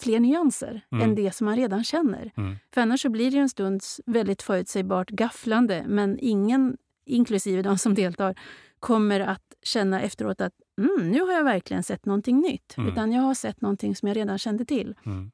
fler 0.00 0.20
nyanser 0.20 0.80
Mm. 0.92 1.04
än 1.08 1.14
det 1.14 1.34
som 1.34 1.44
man 1.44 1.56
redan 1.56 1.84
känner. 1.84 2.32
Mm. 2.36 2.56
För 2.74 2.80
annars 2.80 3.02
så 3.02 3.08
blir 3.08 3.30
det 3.30 3.38
en 3.38 3.48
stunds 3.48 4.00
väldigt 4.06 4.42
förutsägbart 4.42 5.10
gafflande 5.10 5.84
men 5.88 6.18
ingen, 6.20 6.76
inklusive 7.04 7.62
de 7.62 7.78
som 7.78 7.94
deltar, 7.94 8.34
kommer 8.80 9.20
att 9.20 9.42
känna 9.62 10.00
efteråt 10.02 10.40
att 10.40 10.52
mm, 10.80 11.10
nu 11.10 11.20
har 11.20 11.32
jag 11.32 11.44
verkligen 11.44 11.82
sett 11.82 12.06
någonting 12.06 12.40
nytt. 12.40 12.74
Mm. 12.78 12.92
Utan 12.92 13.12
jag 13.12 13.22
har 13.22 13.34
sett 13.34 13.60
någonting 13.60 13.96
som 13.96 14.08
jag 14.08 14.16
redan 14.16 14.38
kände 14.38 14.64
till. 14.64 14.94
Mm. 15.06 15.30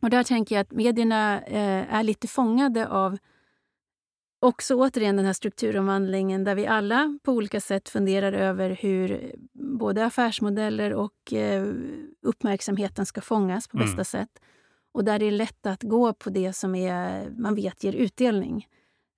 Och 0.00 0.10
där 0.10 0.22
tänker 0.24 0.54
jag 0.54 0.62
att 0.62 0.72
medierna 0.72 1.40
eh, 1.42 1.94
är 1.94 2.02
lite 2.02 2.28
fångade 2.28 2.88
av 2.88 3.18
också 4.44 4.74
återigen 4.74 5.16
den 5.16 5.24
här 5.26 5.32
strukturomvandlingen 5.32 6.44
där 6.44 6.54
vi 6.54 6.66
alla 6.66 7.18
på 7.22 7.32
olika 7.32 7.60
sätt 7.60 7.88
funderar 7.88 8.32
över 8.32 8.70
hur 8.70 9.32
både 9.52 10.04
affärsmodeller 10.04 10.92
och 10.92 11.32
eh, 11.32 11.66
uppmärksamheten 12.22 13.06
ska 13.06 13.20
fångas 13.20 13.68
på 13.68 13.76
Mm. 13.76 13.86
bästa 13.86 14.04
sätt. 14.04 14.30
Och 14.92 15.04
där 15.04 15.18
det 15.18 15.26
är 15.26 15.30
lätt 15.30 15.66
att 15.66 15.82
gå 15.82 16.12
på 16.12 16.30
det 16.30 16.52
som 16.52 16.74
är, 16.74 17.30
man 17.30 17.54
vet 17.54 17.84
ger 17.84 17.92
utdelning. 17.92 18.66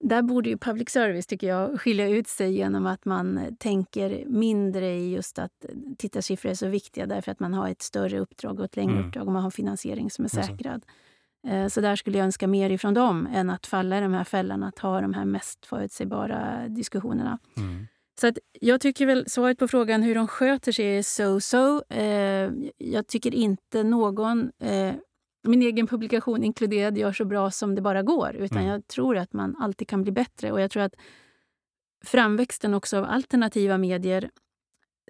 Där 0.01 0.23
borde 0.23 0.49
ju 0.51 0.59
public 0.59 0.91
service 0.91 1.27
tycker 1.27 1.47
jag 1.47 1.81
skilja 1.81 2.09
ut 2.09 2.29
sig 2.29 2.53
genom 2.53 2.87
att 2.87 3.05
man 3.05 3.57
tänker 3.59 4.25
mindre 4.27 4.95
i 4.95 5.11
just 5.15 5.39
att 5.39 5.65
tittarsiffror 5.99 6.51
är 6.51 6.55
så 6.55 6.69
viktiga 6.69 7.07
därför 7.07 7.33
att 7.33 7.41
man 7.41 7.55
har 7.55 7.69
ett 7.69 7.83
större 7.83 8.19
uppdrag 8.19 8.59
och 8.59 8.65
ett 8.65 8.77
längre 8.77 8.93
Mm. 8.95 9.07
uppdrag 9.07 9.27
och 9.27 9.33
man 9.33 9.43
har 9.43 9.51
finansiering 9.51 10.11
som 10.11 10.25
är 10.25 10.29
det. 10.29 10.43
säkrad. 10.45 10.85
Eh, 10.87 11.06
Så 11.71 11.81
där 11.81 11.97
skulle 11.97 12.19
jag 12.19 12.25
önska 12.25 12.47
mer 12.47 12.71
ifrån 12.71 12.95
dem 12.95 13.29
än 13.33 13.51
att 13.51 13.67
falla 13.67 13.99
i 13.99 14.01
de 14.01 14.13
här 14.15 14.25
fällorna, 14.25 14.69
att 14.69 14.79
ha 14.79 15.01
de 15.01 15.15
här 15.15 15.25
mest 15.25 15.67
förutsägbara 15.67 16.69
diskussionerna. 16.69 17.39
Mm. 17.57 17.87
Så 18.21 18.27
att 18.27 18.39
jag 18.61 18.81
tycker 18.81 19.07
väl 19.07 19.25
svaret 19.31 19.59
på 19.59 19.69
frågan 19.69 20.03
hur 20.03 20.15
de 20.15 20.29
sköter 20.29 20.73
sig 20.73 20.99
är 20.99 21.03
so-so. 21.03 21.83
Eh, 21.89 22.51
jag 22.77 23.07
tycker 23.07 23.35
inte 23.35 23.83
någon, 23.83 24.51
eh, 24.61 24.95
min 25.49 25.63
egen 25.63 25.87
publikation 25.87 26.45
inkluderad, 26.45 26.99
gör 26.99 27.13
så 27.13 27.25
bra 27.25 27.51
som 27.51 27.75
det 27.75 27.81
bara 27.83 28.03
går. 28.03 28.37
Utan 28.37 28.59
Mm. 28.59 28.71
jag 28.71 28.87
tror 28.87 29.17
att 29.17 29.33
man 29.33 29.57
alltid 29.57 29.89
kan 29.89 30.03
bli 30.03 30.13
bättre. 30.13 30.53
Och 30.53 30.61
jag 30.61 30.71
tror 30.71 30.83
att 30.83 30.95
framväxten 32.05 32.75
också 32.75 32.99
av 32.99 33.05
alternativa 33.05 33.79
medier 33.79 34.31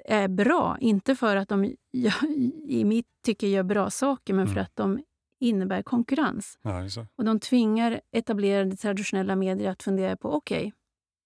är 0.04 0.28
bra. 0.28 0.76
Inte 0.80 1.16
för 1.16 1.36
att 1.36 1.48
de 1.48 1.74
gör, 1.92 2.24
i 2.68 2.84
mitt 2.84 3.06
tycke 3.24 3.46
gör 3.46 3.62
bra 3.62 3.90
saker, 3.90 4.34
men 4.34 4.46
för 4.46 4.52
Mm. 4.54 4.62
att 4.64 4.76
de 4.76 5.02
innebär 5.40 5.82
konkurrens. 5.82 6.58
Ja. 6.62 6.84
Och 7.16 7.24
de 7.24 7.40
tvingar 7.40 8.00
etablerade 8.12 8.76
traditionella 8.76 9.36
medier 9.36 9.70
att 9.70 9.82
fundera 9.82 10.16
på 10.16 10.32
okej, 10.34 10.72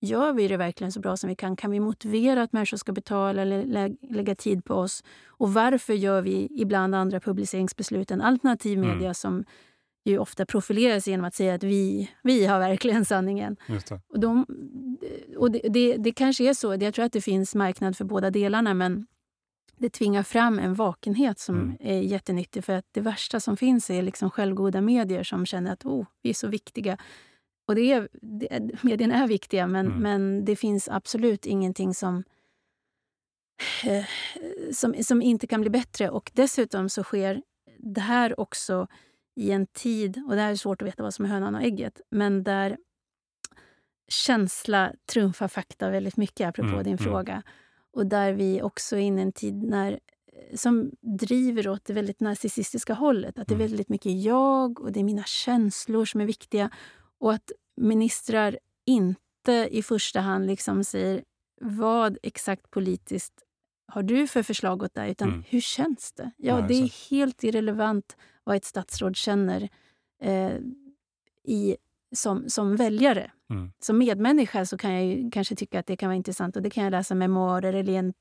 gör 0.03 0.33
vi 0.33 0.49
det 0.49 0.57
verkligen 0.57 0.93
så 0.93 1.01
bra 1.01 1.17
som 1.17 1.29
vi 1.29 1.37
kan? 1.37 1.57
Kan 1.57 1.71
vi 1.71 1.81
motivera 1.81 2.43
att 2.43 2.53
människor 2.53 2.77
ska 2.77 2.93
betala 2.93 3.43
eller 3.43 3.65
lä- 3.65 3.97
lägga 4.11 4.35
tid 4.35 4.65
på 4.65 4.75
oss? 4.75 5.05
Och 5.27 5.55
varför 5.55 5.95
gör 5.95 6.23
vi 6.23 6.49
ibland 6.51 6.95
andra 6.95 7.21
publiceringsbeslut 7.21 8.11
än 8.11 8.21
alternativ 8.21 8.79
Mm. 8.79 8.91
media 8.91 9.15
som 9.15 9.45
ju 10.05 10.19
ofta 10.19 10.47
profilerar 10.47 11.01
sig 11.01 11.11
genom 11.11 11.25
att 11.27 11.35
säga 11.35 11.55
att 11.55 11.63
vi, 11.63 12.11
vi 12.23 12.47
har 12.47 12.59
verkligen 12.59 13.05
sanningen. 13.05 13.57
Och, 14.09 14.21
de, 14.21 14.47
och 15.37 15.51
det, 15.51 15.61
det, 15.71 15.97
det 15.97 16.13
kanske 16.13 16.49
är 16.49 16.55
så. 16.55 16.75
Jag 16.81 16.95
tror 16.95 17.05
att 17.05 17.13
det 17.13 17.21
finns 17.21 17.55
marknad 17.55 17.97
för 17.97 18.05
båda 18.05 18.31
delarna 18.31 18.75
men 18.75 19.07
det 19.81 19.91
tvingar 19.91 20.23
fram 20.23 20.59
en 20.59 20.75
vakenhet 20.75 21.39
som 21.39 21.57
Mm. 21.57 21.77
är 21.81 22.01
jättenyttig. 22.01 22.65
För 22.65 22.73
att 22.73 22.87
det 22.93 23.01
värsta 23.01 23.41
som 23.41 23.57
finns 23.57 23.91
är 23.91 24.03
liksom 24.03 24.31
självgoda 24.31 24.81
medier 24.81 25.23
som 25.23 25.47
känner 25.47 25.73
att 25.73 25.85
oh, 25.85 26.07
vi 26.23 26.31
är 26.31 26.35
så 26.35 26.49
viktiga. 26.49 26.99
Och 27.69 27.75
det 27.75 27.93
är, 27.93 28.09
det, 28.13 28.83
medierna 28.83 29.15
är 29.15 29.27
viktiga, 29.29 29.67
men, 29.67 29.87
Mm. 29.87 29.99
men 30.03 30.45
det 30.45 30.57
finns 30.57 30.89
absolut 30.89 31.47
ingenting 31.47 31.95
som, 31.95 32.25
eh, 33.85 34.05
som, 34.73 34.95
som 35.03 35.23
inte 35.23 35.47
kan 35.47 35.61
bli 35.61 35.71
bättre. 35.71 36.11
Och 36.11 36.31
dessutom 36.35 36.89
så 36.89 37.03
sker 37.03 37.43
det 37.79 38.01
här 38.01 38.41
också 38.41 38.87
i 39.37 39.51
en 39.51 39.67
tid, 39.67 40.23
och 40.29 40.35
det 40.37 40.41
här 40.43 40.51
är 40.51 40.57
svårt 40.57 40.83
att 40.83 40.89
veta 40.89 41.03
vad 41.03 41.15
som 41.15 41.25
är 41.25 41.29
hönan 41.29 41.55
och 41.55 41.63
ägget, 41.63 42.01
men 42.11 42.43
där 42.43 42.77
känsla 44.09 44.93
trumfar 45.13 45.49
fakta 45.49 45.91
väldigt 45.91 46.17
mycket, 46.17 46.49
apropå 46.49 46.69
Mm, 46.69 46.85
din 46.85 46.99
mm. 46.99 47.05
fråga. 47.05 47.43
Och 47.93 48.07
där 48.07 48.33
vi 48.33 48.63
också 48.63 48.97
är 48.97 49.01
inne 49.01 49.21
i 49.21 49.23
en 49.25 49.33
tid 49.33 49.63
när, 49.63 50.01
som 50.55 50.91
driver 51.01 51.69
åt 51.69 51.85
det 51.85 51.93
väldigt 51.93 52.21
narcissistiska 52.21 52.95
hållet. 52.95 53.39
Att 53.39 53.49
det 53.49 53.55
är 53.55 53.57
Mm. 53.57 53.69
väldigt 53.69 53.89
mycket 53.89 54.23
jag 54.23 54.81
och 54.81 54.93
det 54.93 55.01
är 55.01 55.05
mina 55.05 55.25
känslor 55.25 56.05
som 56.05 56.21
är 56.21 56.27
viktiga. 56.27 56.71
Och 57.19 57.33
att 57.33 57.51
ministrar 57.77 58.59
inte 58.87 59.69
i 59.71 59.83
första 59.83 60.21
hand 60.21 60.47
liksom 60.47 60.85
säger 60.85 61.25
vad 61.61 62.19
exakt 62.23 62.71
politiskt 62.71 63.33
har 63.87 64.03
du 64.03 64.27
för 64.27 64.43
förslag 64.43 64.83
åt 64.83 64.97
här, 64.97 65.09
utan 65.09 65.29
Mm. 65.29 65.45
hur 65.49 65.61
känns 65.61 66.13
det? 66.13 66.31
Ja, 66.37 66.61
Ja, 66.61 66.67
det 66.69 66.75
är 66.75 67.11
helt 67.11 67.45
irrelevant 67.45 68.17
vad 68.45 68.57
ett 68.57 68.65
statsråd 68.65 69.17
känner 69.17 69.69
eh, 70.23 70.53
i, 71.45 71.77
som, 72.13 72.49
som 72.49 72.77
väljare. 72.77 73.31
Mm. 73.51 73.73
Som 73.81 73.99
medmänniska 73.99 74.67
så 74.67 74.79
kan 74.79 74.93
jag 74.95 75.05
ju 75.05 75.31
kanske 75.31 75.57
tycka 75.57 75.81
att 75.81 75.87
det 75.87 75.97
kan 75.97 76.09
vara 76.09 76.17
intressant 76.17 76.57
och 76.57 76.63
det 76.63 76.71
kan 76.71 76.85
jag 76.85 76.91
läsa 76.91 77.15
memoarer 77.15 77.73
eller 77.73 77.93
en 77.93 78.13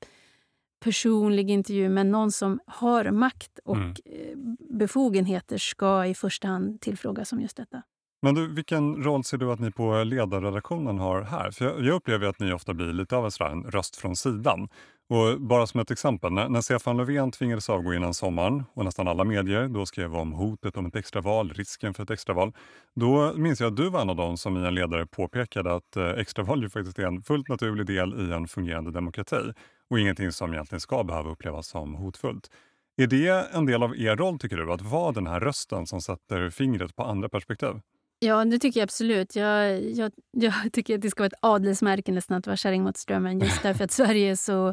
personlig 0.84 1.50
intervju. 1.50 1.88
Men 1.88 2.10
någon 2.10 2.32
som 2.32 2.60
har 2.66 3.10
makt 3.10 3.58
och 3.64 3.76
Mm. 3.76 3.90
eh, 3.90 4.36
befogenheter 4.78 5.58
ska 5.58 6.06
i 6.06 6.14
första 6.14 6.48
hand 6.48 6.80
tillfrågas 6.80 7.32
om 7.32 7.40
just 7.40 7.56
detta. 7.56 7.82
Men 8.22 8.34
du, 8.34 8.54
vilken 8.54 9.02
roll 9.04 9.24
ser 9.24 9.38
du 9.38 9.52
att 9.52 9.60
ni 9.60 9.70
på 9.70 10.04
ledarredaktionen 10.04 10.98
har 10.98 11.22
här? 11.22 11.50
För 11.50 11.64
jag, 11.64 11.84
jag 11.84 11.94
upplever 11.94 12.26
att 12.26 12.40
ni 12.40 12.52
ofta 12.52 12.74
blir 12.74 12.92
lite 12.92 13.16
av 13.16 13.24
en, 13.26 13.52
en 13.52 13.62
röst 13.70 13.96
från 13.96 14.16
sidan. 14.16 14.68
Och 15.10 15.40
bara 15.40 15.66
som 15.66 15.80
ett 15.80 15.90
exempel, 15.90 16.32
när, 16.32 16.48
när 16.48 16.60
Stefan 16.60 16.96
Löfven 16.96 17.30
tvingades 17.30 17.70
avgå 17.70 17.94
innan 17.94 18.14
sommaren 18.14 18.64
och 18.74 18.84
nästan 18.84 19.08
alla 19.08 19.24
medier 19.24 19.68
då 19.68 19.86
skrev 19.86 20.16
om 20.16 20.32
hotet 20.32 20.76
om 20.76 20.86
ett 20.86 20.96
extraval, 20.96 21.50
risken 21.50 21.94
för 21.94 22.02
ett 22.02 22.10
extraval. 22.10 22.52
Då 22.94 23.32
minns 23.36 23.60
jag 23.60 23.66
att 23.66 23.76
du 23.76 23.90
var 23.90 24.00
en 24.00 24.10
av 24.10 24.16
dem 24.16 24.36
som 24.36 24.56
i 24.56 24.66
en 24.66 24.74
ledare 24.74 25.06
påpekade 25.06 25.74
att 25.74 25.96
eh, 25.96 26.08
extraval 26.08 26.62
ju 26.62 26.68
faktiskt 26.68 26.98
är 26.98 27.06
en 27.06 27.22
fullt 27.22 27.48
naturlig 27.48 27.86
del 27.86 28.30
i 28.30 28.32
en 28.32 28.48
fungerande 28.48 28.90
demokrati 28.90 29.52
och 29.90 30.00
ingenting 30.00 30.32
som 30.32 30.52
egentligen 30.52 30.80
ska 30.80 31.04
behöva 31.04 31.30
upplevas 31.30 31.66
som 31.66 31.94
hotfullt. 31.94 32.50
Är 32.96 33.06
det 33.06 33.48
en 33.52 33.66
del 33.66 33.82
av 33.82 33.96
er 33.96 34.16
roll, 34.16 34.38
tycker 34.38 34.56
du, 34.56 34.72
att 34.72 34.82
vara 34.82 35.12
den 35.12 35.26
här 35.26 35.40
rösten 35.40 35.86
som 35.86 36.00
sätter 36.00 36.50
fingret 36.50 36.96
på 36.96 37.02
andra 37.02 37.28
perspektiv? 37.28 37.74
Ja, 38.22 38.44
det 38.44 38.58
tycker 38.58 38.80
jag 38.80 38.84
absolut. 38.84 39.36
Jag, 39.36 39.82
jag, 39.82 40.12
jag 40.30 40.54
tycker 40.72 40.94
att 40.94 41.00
det 41.00 41.10
ska 41.10 41.20
vara 41.22 41.26
ett 41.26 41.38
adelsmärke 41.42 42.12
nästan 42.12 42.36
att 42.36 42.46
vara 42.46 42.56
kärring 42.56 42.82
mot 42.82 42.96
strömmen 42.96 43.40
just 43.40 43.62
därför 43.62 43.84
att 43.84 43.90
Sverige 44.00 44.30
är 44.30 44.36
så 44.36 44.68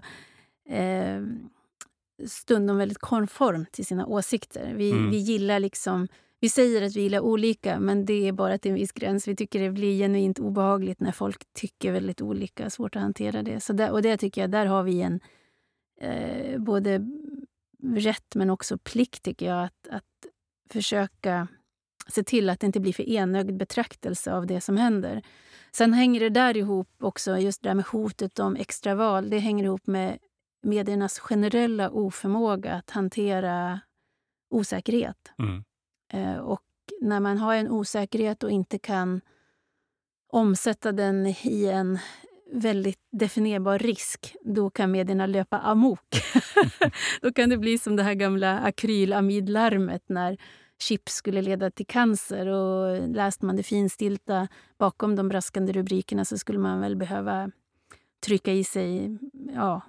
eh, 0.69 1.21
stundom 2.27 2.77
väldigt 2.77 2.97
konformt 2.97 3.71
till 3.71 3.85
sina 3.85 4.05
åsikter. 4.05 4.73
Vi, 4.75 4.91
Mm. 4.91 5.09
vi 5.11 5.17
gillar 5.17 5.59
liksom... 5.59 6.07
Vi 6.39 6.49
säger 6.49 6.81
att 6.81 6.95
vi 6.95 7.01
gillar 7.01 7.19
olika, 7.19 7.79
men 7.79 8.05
det 8.05 8.27
är 8.27 8.31
bara 8.31 8.57
till 8.57 8.71
en 8.71 8.75
viss 8.75 8.91
gräns. 8.91 9.27
Vi 9.27 9.35
tycker 9.35 9.59
det 9.59 9.71
blir 9.71 9.97
genuint 9.99 10.39
obehagligt 10.39 10.99
när 10.99 11.11
folk 11.11 11.43
tycker 11.53 11.91
väldigt 11.91 12.21
olika. 12.21 12.69
Svårt 12.69 12.95
att 12.95 13.01
hantera 13.01 13.43
det. 13.43 13.59
Så 13.59 13.73
där, 13.73 13.91
och 13.91 14.01
det 14.01 14.17
tycker 14.17 14.41
jag, 14.41 14.51
där 14.51 14.65
har 14.65 14.83
vi 14.83 15.01
en 15.01 15.19
eh, 16.01 16.59
både 16.59 17.07
rätt 17.83 18.35
men 18.35 18.49
också 18.49 18.77
plikt, 18.77 19.23
tycker 19.23 19.45
jag, 19.45 19.63
att, 19.63 19.87
att 19.89 20.03
försöka 20.69 21.47
se 22.07 22.23
till 22.23 22.49
att 22.49 22.59
det 22.59 22.65
inte 22.65 22.79
blir 22.79 22.93
för 22.93 23.09
enögd 23.09 23.57
betraktelse 23.57 24.33
av 24.33 24.47
det 24.47 24.61
som 24.61 24.77
händer. 24.77 25.21
Sen 25.71 25.93
hänger 25.93 26.19
det 26.19 26.29
där 26.29 26.57
ihop 26.57 26.89
också, 26.99 27.37
just 27.37 27.61
det 27.61 27.69
där 27.69 27.75
med 27.75 27.85
hotet 27.85 28.39
om 28.39 28.55
extraval. 28.55 29.29
Det 29.29 29.39
hänger 29.39 29.63
ihop 29.63 29.87
med 29.87 30.17
mediernas 30.63 31.19
generella 31.19 31.89
oförmåga 31.89 32.73
att 32.73 32.89
hantera 32.89 33.79
osäkerhet. 34.49 35.31
Mm. 35.39 35.63
Eh, 36.13 36.37
och 36.39 36.61
när 37.01 37.19
man 37.19 37.37
har 37.37 37.55
en 37.55 37.71
osäkerhet 37.71 38.43
och 38.43 38.51
inte 38.51 38.79
kan 38.79 39.21
omsätta 40.29 40.91
den 40.91 41.27
i 41.27 41.65
en 41.65 41.99
väldigt 42.51 42.99
definierbar 43.11 43.79
risk, 43.79 44.35
då 44.41 44.69
kan 44.69 44.91
medierna 44.91 45.25
löpa 45.25 45.59
amok. 45.59 46.23
då 47.21 47.33
kan 47.33 47.49
det 47.49 47.57
bli 47.57 47.77
som 47.77 47.95
det 47.95 48.03
här 48.03 48.13
gamla 48.13 48.59
akrylamidlarmet 48.59 50.03
när 50.07 50.37
chips 50.79 51.13
skulle 51.13 51.41
leda 51.41 51.71
till 51.71 51.85
cancer. 51.85 52.47
Och 52.47 53.09
läste 53.09 53.45
man 53.45 53.55
det 53.55 53.63
finstilta 53.63 54.47
bakom 54.77 55.15
de 55.15 55.27
braskande 55.27 55.73
rubrikerna 55.73 56.25
så 56.25 56.37
skulle 56.37 56.59
man 56.59 56.81
väl 56.81 56.95
behöva 56.95 57.51
trycka 58.25 58.53
i 58.53 58.63
sig 58.63 59.17
ja, 59.55 59.81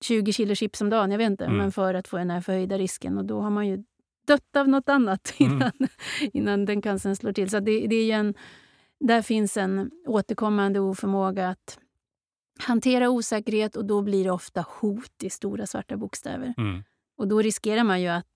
20 0.00 0.32
kilo 0.32 0.54
chips 0.54 0.80
om 0.80 0.90
dagen, 0.90 1.10
jag 1.10 1.18
vet 1.18 1.30
inte, 1.30 1.44
mm. 1.44 1.56
men 1.56 1.72
för 1.72 1.94
att 1.94 2.08
få 2.08 2.16
den 2.16 2.30
här 2.30 2.40
förhöjda 2.40 2.78
risken. 2.78 3.18
Och 3.18 3.24
då 3.24 3.40
har 3.40 3.50
man 3.50 3.66
ju 3.66 3.84
dött 4.26 4.56
av 4.56 4.68
nåt 4.68 4.88
annat 4.88 5.34
mm. 5.40 5.52
innan, 5.52 5.72
mm. 5.78 5.90
innan 6.32 6.64
den 6.64 6.82
cancern 6.82 7.16
slår 7.16 7.32
till. 7.32 7.50
Så 7.50 7.60
det, 7.60 7.86
det 7.86 8.10
är 8.10 8.16
en, 8.16 8.34
där 9.00 9.22
finns 9.22 9.56
en 9.56 9.90
återkommande 10.06 10.80
oförmåga 10.80 11.48
att 11.48 11.78
hantera 12.58 13.10
osäkerhet 13.10 13.76
och 13.76 13.84
då 13.84 14.02
blir 14.02 14.24
det 14.24 14.30
ofta 14.30 14.64
hot 14.80 15.22
i 15.22 15.30
stora 15.30 15.66
svarta 15.66 15.96
bokstäver. 15.96 16.54
Mm. 16.58 16.82
Och 17.16 17.28
då 17.28 17.42
riskerar 17.42 17.84
man 17.84 18.02
ju 18.02 18.08
att 18.08 18.26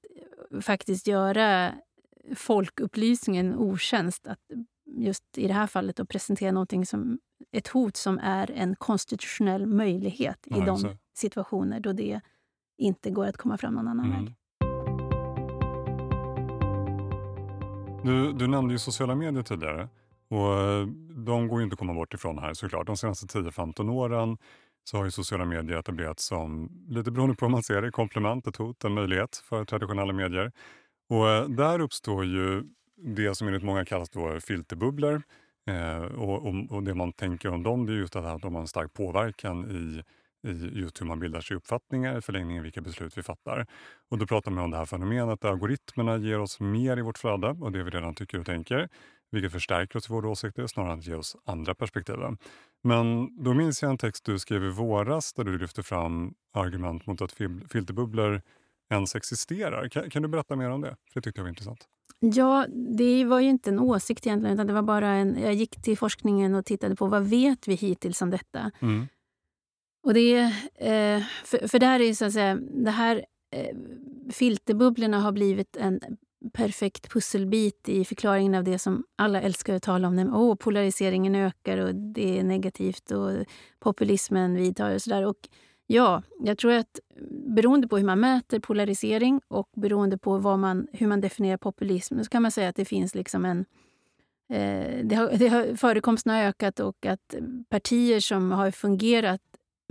faktiskt 0.61 1.07
göra 1.07 1.75
folkupplysningen 2.35 3.55
otjänst. 3.57 4.27
Att 4.27 4.39
just 4.87 5.39
i 5.39 5.47
det 5.47 5.55
här 5.55 5.67
fallet 5.67 6.01
att 6.01 6.09
presentera 6.09 6.53
någonting 6.53 6.87
som 6.87 7.19
ett 7.53 7.69
hot 7.69 7.97
som 7.97 8.19
är 8.19 8.51
en 8.51 8.77
konstitutionell 8.77 9.67
möjlighet 9.67 10.47
i 10.47 10.59
ja, 10.59 10.65
de 10.65 10.97
situationer 11.15 11.81
då 11.81 11.93
det 11.93 12.21
inte 12.79 13.11
går 13.11 13.27
att 13.27 13.37
komma 13.37 13.59
fram 13.59 13.75
någon 13.75 13.89
annan 13.89 14.07
mm. 14.07 14.25
väg. 14.25 14.35
Du, 18.05 18.33
du 18.33 18.47
nämnde 18.47 18.75
ju 18.75 18.79
sociala 18.79 19.15
medier 19.15 19.43
tidigare. 19.43 19.89
Och 20.29 20.61
eh, 20.61 20.87
de 21.27 21.49
går 21.49 21.61
ju 21.61 21.65
inte 21.65 21.75
att 21.75 21.79
komma 21.79 21.95
bort 21.95 22.15
ifrån 22.15 22.39
här 22.39 22.55
såklart. 22.55 22.87
De 22.87 22.97
senaste 22.97 23.39
10-15 23.39 23.91
åren 23.91 24.37
så 24.85 24.97
har 24.97 25.05
ju 25.05 25.11
sociala 25.11 25.45
medier 25.45 25.79
etablerats 25.79 26.25
som, 26.25 26.71
lite 26.89 27.11
beroende 27.11 27.37
på 27.37 27.45
hur 27.45 27.51
man 27.51 27.63
ser 27.63 27.83
det, 27.83 27.91
komplement, 27.91 28.47
ett 28.47 28.57
hot, 28.57 28.85
en 28.85 28.95
möjlighet 28.95 29.37
för 29.37 29.65
traditionella 29.65 30.13
medier. 30.13 30.53
Och 31.09 31.31
eh, 31.31 31.49
där 31.49 31.81
uppstår 31.81 32.25
ju 32.25 32.65
det 32.97 33.35
som 33.35 33.49
enligt 33.49 33.63
många 33.63 33.85
kallas 33.85 34.11
då 34.11 34.41
filterbubblor. 34.41 35.23
Eh, 35.67 36.03
och, 36.03 36.47
och, 36.47 36.55
och, 36.71 36.83
det 36.83 36.95
man 36.95 37.13
tänker 37.13 37.49
om 37.49 37.63
dem 37.63 37.87
det 37.87 37.93
är 37.93 37.97
just 37.97 38.17
att 38.17 38.43
de 38.43 38.55
har 38.55 38.61
en 38.61 38.69
stark 38.69 38.93
påverkan 38.93 39.71
i, 39.71 40.03
i 40.49 40.81
just 40.81 41.01
hur 41.01 41.07
man 41.07 41.21
bildar 41.21 41.41
sig 41.41 41.57
uppfattningar, 41.57 42.19
i 42.19 42.21
förlängningen 42.21 42.63
vilka 42.63 42.81
beslut 42.81 43.19
vi 43.19 43.23
fattar. 43.23 43.67
Och 44.11 44.19
då 44.19 44.27
pratar 44.27 44.51
man 44.51 44.65
om 44.65 44.71
det 44.71 44.77
här 44.77 44.85
fenomenet 44.85 45.33
att 45.33 45.45
algoritmerna 45.45 46.17
ger 46.17 46.41
oss 46.41 46.61
mer 46.61 46.99
i 46.99 47.03
vårt 47.03 47.19
flöde 47.19 47.49
och 47.49 47.73
det 47.73 47.83
vi 47.83 47.91
redan 47.91 48.15
tycker 48.15 48.39
och 48.39 48.47
tänker 48.47 48.89
vilket 49.31 49.53
förstärker 49.53 49.99
oss 49.99 50.11
i 50.11 50.13
våra 50.13 50.29
åsikter 50.29 50.67
snarare 50.67 50.93
än 50.93 50.99
att 50.99 51.07
ge 51.07 51.15
oss 51.15 51.37
andra 51.45 51.75
perspektiv. 51.75 52.17
Men 52.83 53.37
då 53.45 53.55
minns 53.55 53.83
jag 53.83 53.91
en 53.91 53.99
text 53.99 54.25
du 54.25 54.39
skrev 54.39 54.65
i 54.65 54.71
våras 54.71 55.33
där 55.33 55.45
du 55.45 55.59
lyfte 55.59 55.83
fram 55.83 56.35
argument 56.53 57.07
mot 57.07 57.23
att 57.23 57.33
fil 57.33 57.61
filterbubblor 57.71 58.43
ens 58.91 59.15
existerar. 59.17 59.89
Kan, 59.89 60.11
kan, 60.11 60.23
du 60.23 60.29
berätta 60.29 60.57
mer 60.57 60.71
om 60.71 60.81
det? 60.81 60.97
För 61.13 61.21
Det 61.21 61.21
tyckte 61.21 61.39
jag 61.39 61.45
var 61.45 61.49
intressant. 61.49 61.89
Ja, 62.21 62.67
det 62.99 63.25
var 63.25 63.41
ju 63.41 63.49
inte 63.49 63.71
en 63.71 63.79
åsikt 63.79 64.27
egentligen. 64.27 64.55
Utan 64.55 64.67
det 64.67 64.73
var 64.73 64.83
bara 64.83 65.09
en, 65.09 65.39
jag 65.43 65.55
gick 65.55 65.83
till 65.83 65.99
forskningen 65.99 66.55
och 66.55 66.65
tittade 66.65 66.97
på 66.97 67.07
vad 67.07 67.23
vet 67.23 67.69
vi 67.69 67.75
hittills 67.75 68.23
om 68.23 68.31
detta. 68.31 68.71
Mm. 68.81 69.09
Och 70.03 70.15
det, 70.15 70.39
eh, 70.75 71.23
för, 71.45 71.69
för 71.69 71.79
där 71.79 72.01
är 72.01 72.15
så 72.15 72.25
att 72.25 72.33
säga, 72.33 72.55
det 72.57 72.91
här 72.91 73.25
eh, 73.51 73.77
filterbubblorna 74.31 75.21
har 75.21 75.33
blivit 75.33 75.77
en 75.77 76.01
perfekt 76.53 77.13
pusselbit 77.13 77.89
i 77.89 78.05
förklaringen 78.05 78.55
av 78.55 78.65
det 78.65 78.79
som 78.79 79.05
alla 79.17 79.41
älskar 79.41 79.75
att 79.75 79.83
tala 79.83 80.09
om. 80.09 80.17
Nämligen, 80.17 80.41
oh, 80.41 80.55
polariseringen 80.55 81.35
ökar 81.35 81.79
och 81.79 81.95
det 81.95 82.39
är 82.39 82.45
negativt 82.45 83.11
och 83.11 83.31
populismen 83.79 84.55
vidtar 84.55 84.95
och 84.95 85.03
sådär. 85.03 85.35
Ja, 85.87 86.23
jag 86.45 86.59
tror 86.59 86.73
att 86.73 87.01
beroende 87.47 87.89
på 87.89 87.97
hur 87.97 88.05
man 88.05 88.21
mäter 88.21 88.61
polarisering 88.61 89.41
och 89.49 89.69
beroende 89.77 90.19
på 90.19 90.39
vad 90.39 90.59
man, 90.59 90.87
hur 90.93 91.07
man 91.07 91.21
definierar 91.21 91.57
populism 91.57 92.23
så 92.23 92.31
kan 92.31 92.43
man 92.43 92.51
säga 92.51 92.69
att 92.69 92.77
det 92.77 92.85
finns 92.85 93.15
liksom 93.15 93.45
en... 93.45 93.65
Eh, 94.53 95.05
det 95.05 95.15
har, 95.15 95.31
det 95.39 95.49
har, 95.49 95.77
förekomsten 95.77 96.33
har 96.33 96.43
ökat 96.43 96.81
och 96.81 97.07
att 97.07 97.35
partier 97.69 98.21
som 98.21 98.53
har 98.53 98.71
fungerat 98.71 99.41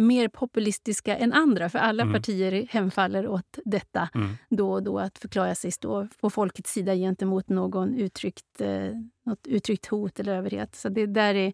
mer 0.01 0.27
populistiska 0.27 1.17
än 1.17 1.33
andra, 1.33 1.69
för 1.69 1.79
alla 1.79 2.03
mm. 2.03 2.13
partier 2.13 2.67
hemfaller 2.69 3.27
åt 3.27 3.59
detta 3.65 4.09
mm. 4.15 4.29
då 4.49 4.71
och 4.71 4.83
då, 4.83 4.99
att 4.99 5.17
förklara 5.17 5.55
sig 5.55 5.71
stå 5.71 6.07
på 6.21 6.29
folkets 6.29 6.71
sida 6.71 6.95
gentemot 6.95 7.49
någon 7.49 7.95
uttryckt, 7.95 8.61
eh, 8.61 8.89
något 9.25 9.47
uttryckt 9.47 9.85
hot 9.85 10.19
eller 10.19 10.37
överhet. 10.37 10.75
Så 10.75 10.89
det 10.89 11.05
där 11.05 11.35
är 11.35 11.53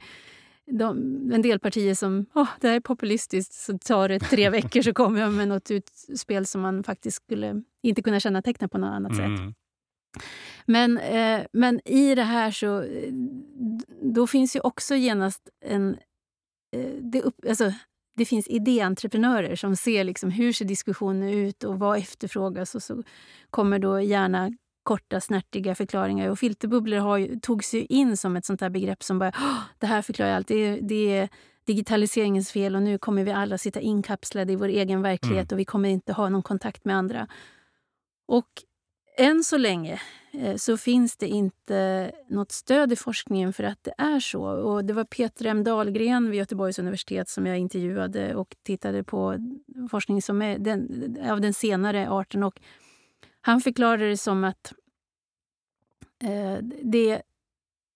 de, 0.72 0.98
en 1.34 1.42
del 1.42 1.60
partier 1.60 1.96
som 1.96 2.26
oh, 2.34 2.50
det 2.62 2.68
här 2.68 2.76
är 2.76 2.80
populistiskt, 2.80 3.54
så 3.54 3.78
tar 3.78 4.10
det 4.10 4.20
tre 4.20 4.50
veckor 4.50 4.82
så 4.82 4.94
kommer 4.94 5.22
jag 5.22 5.34
med 5.34 5.48
något 5.48 5.72
utspel 5.72 6.46
som 6.46 6.62
man 6.62 6.84
faktiskt 6.84 7.24
skulle 7.24 7.64
inte 7.84 8.02
kunna 8.02 8.20
känna 8.20 8.42
teckna 8.42 8.68
på 8.68 8.78
något 8.78 8.92
annat 8.94 9.12
mm. 9.12 9.38
sätt. 9.38 9.56
Men, 10.66 10.98
eh, 10.98 11.46
men 11.54 11.88
i 11.88 12.16
det 12.16 12.24
här 12.24 12.52
så 12.52 12.86
då 14.02 14.28
finns 14.28 14.56
ju 14.56 14.60
också 14.60 14.96
genast 14.96 15.50
en... 15.66 15.98
Eh, 16.76 16.92
det 17.02 17.22
upp, 17.22 17.36
alltså, 17.50 17.74
det 18.18 18.26
finns 18.26 18.48
idéentreprenörer 18.48 19.56
som 19.56 19.76
ser 19.76 20.04
liksom 20.04 20.32
hur 20.32 20.54
ser 20.54 20.66
diskussionen 20.66 21.30
ut 21.30 21.64
och 21.64 21.80
vad 21.80 21.98
efterfrågas. 21.98 22.76
Och 22.76 22.84
så 22.84 23.04
kommer 23.50 23.80
då 23.80 24.02
gärna 24.02 24.52
korta, 24.84 25.22
snärtiga 25.22 25.76
förklaringar. 25.76 26.30
Och 26.30 26.40
filterbubblor 26.40 26.98
har, 26.98 27.40
togs 27.40 27.74
ju 27.74 27.86
in 27.86 28.18
som 28.18 28.36
ett 28.36 28.46
sånt 28.46 28.60
där 28.60 28.70
begrepp 28.70 29.04
som 29.04 29.20
bara 29.20 29.32
det 29.80 29.88
här 29.88 30.02
förklarar 30.02 30.36
allt. 30.36 30.48
Det, 30.48 30.80
det 30.82 31.18
är 31.18 31.30
digitaliseringens 31.68 32.52
fel 32.52 32.76
och 32.76 32.84
nu 32.84 32.98
kommer 32.98 33.24
vi 33.24 33.32
alla 33.32 33.58
sitta 33.58 33.80
inkapslade 33.80 34.54
i 34.54 34.56
vår 34.56 34.68
egen 34.68 35.02
verklighet 35.02 35.52
mm. 35.52 35.56
och 35.56 35.60
vi 35.60 35.66
kommer 35.66 35.90
inte 35.90 36.14
ha 36.14 36.30
någon 36.30 36.44
kontakt 36.44 36.86
med 36.86 36.96
andra. 36.96 37.28
Och 38.28 38.48
än 39.18 39.44
så 39.44 39.58
länge 39.58 40.02
eh, 40.32 40.56
så 40.56 40.78
finns 40.78 41.18
det 41.18 41.28
inte 41.28 42.12
något 42.30 42.52
stöd 42.52 42.94
i 42.94 42.96
forskningen 42.96 43.54
för 43.54 43.64
att 43.64 43.84
det 43.84 43.94
är 43.98 44.20
så. 44.20 44.44
Och 44.44 44.86
det 44.86 44.94
var 44.94 45.04
Peter 45.04 45.46
M 45.46 45.64
Dahlgren 45.64 46.30
vid 46.30 46.38
Göteborgs 46.40 46.80
universitet 46.80 47.30
som 47.30 47.46
jag 47.46 47.58
intervjuade 47.58 48.36
och 48.36 48.56
tittade 48.64 49.04
på 49.04 49.38
forskning 49.92 50.22
som 50.22 50.42
är 50.42 50.60
den, 50.60 51.18
av 51.30 51.42
den 51.42 51.54
senare 51.54 52.10
arten. 52.10 52.44
Och 52.44 52.62
han 53.42 53.62
förklarade 53.62 54.10
det 54.10 54.18
som 54.18 54.44
att 54.44 54.74
eh, 56.24 56.58
det 56.84 57.22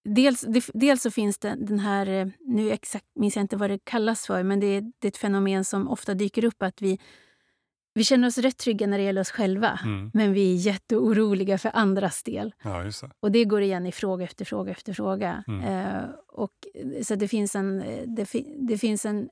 Dels, 0.04 0.42
det, 0.42 0.70
dels 0.74 1.02
så 1.02 1.12
finns 1.12 1.38
det 1.38 1.56
den 1.60 1.80
här, 1.80 2.08
eh, 2.08 2.28
nu 2.40 2.72
exakt 2.72 3.06
minns 3.16 3.36
jag 3.36 3.44
inte 3.44 3.58
vad 3.58 3.70
det 3.70 3.80
kallas 3.84 4.28
för, 4.28 4.44
men 4.44 4.60
det, 4.60 4.82
det 5.00 5.08
är 5.08 5.10
ett 5.10 5.18
fenomen 5.18 5.66
som 5.66 5.88
ofta 5.88 6.14
dyker 6.14 6.46
upp 6.46 6.62
att 6.64 6.82
vi 6.82 7.00
vi 7.94 8.04
känner 8.04 8.28
oss 8.28 8.38
rätt 8.38 8.58
trygga 8.58 8.88
när 8.88 8.98
det 8.98 9.04
gäller 9.04 9.22
oss 9.22 9.32
själva, 9.32 9.80
mm. 9.84 10.12
men 10.14 10.34
vi 10.34 10.54
är 10.54 10.56
jätteoroliga 10.56 11.58
för 11.58 11.72
andras 11.74 12.24
del. 12.24 12.54
Ja, 12.64 12.84
det. 12.84 13.10
Och 13.20 13.32
det 13.32 13.46
går 13.46 13.62
igen 13.62 13.86
i 13.86 13.92
fråga 13.92 14.24
efter 14.26 14.46
fråga 14.46 14.72
efter 14.72 14.94
fråga. 14.94 15.44
Mm. 15.48 15.64
Eh, 15.64 16.04
och, 16.28 16.52
så 17.04 17.16
det 17.16 17.28
finns, 17.28 17.56
en, 17.56 17.84
det, 18.06 18.28
det, 18.68 18.78
finns 18.78 19.06
en 19.06 19.30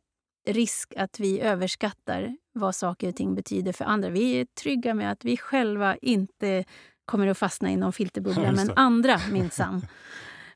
risk 0.48 0.94
att 0.98 1.20
vi 1.20 1.40
överskattar 1.40 2.38
vad 2.54 2.76
saker 2.76 3.10
och 3.10 3.16
ting 3.16 3.36
betyder 3.36 3.74
för 3.74 3.86
andra. 3.86 4.10
Vi 4.10 4.42
är 4.42 4.46
trygga 4.46 4.94
med 4.94 5.12
att 5.12 5.26
vi 5.26 5.38
själva 5.38 5.98
inte 5.98 6.66
kommer 7.06 7.28
att 7.28 7.38
fastna 7.38 7.72
i 7.72 7.76
någon 7.76 7.94
filterbubbla, 7.94 8.44
ja, 8.46 8.52
men 8.52 8.72
andra 8.76 9.20
minsann. 9.32 9.88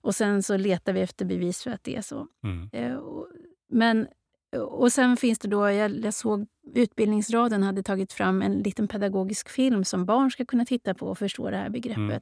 och 0.01 0.15
sen 0.15 0.43
så 0.43 0.57
letar 0.57 0.93
vi 0.93 1.01
efter 1.01 1.25
bevis 1.25 1.63
för 1.63 1.71
att 1.71 1.83
det 1.83 1.95
är 1.95 2.01
så. 2.01 2.27
Mm. 2.43 2.69
Eh, 2.73 2.95
och, 2.95 3.27
men 3.69 4.07
och 4.61 4.91
sen 4.91 5.17
finns 5.17 5.39
det 5.39 5.47
då, 5.47 5.69
jag, 5.69 6.05
jag 6.05 6.13
såg 6.13 6.47
Utbildningsradion 6.75 7.63
hade 7.63 7.83
tagit 7.83 8.13
fram 8.13 8.41
en 8.41 8.59
liten 8.59 8.87
pedagogisk 8.87 9.49
film 9.49 9.83
som 9.83 10.05
barn 10.05 10.31
ska 10.31 10.45
kunna 10.45 10.65
titta 10.65 10.93
på 10.93 11.07
och 11.07 11.17
förstå 11.17 11.49
det 11.49 11.57
här 11.57 11.69
begreppet. 11.69 11.99
Mm. 11.99 12.21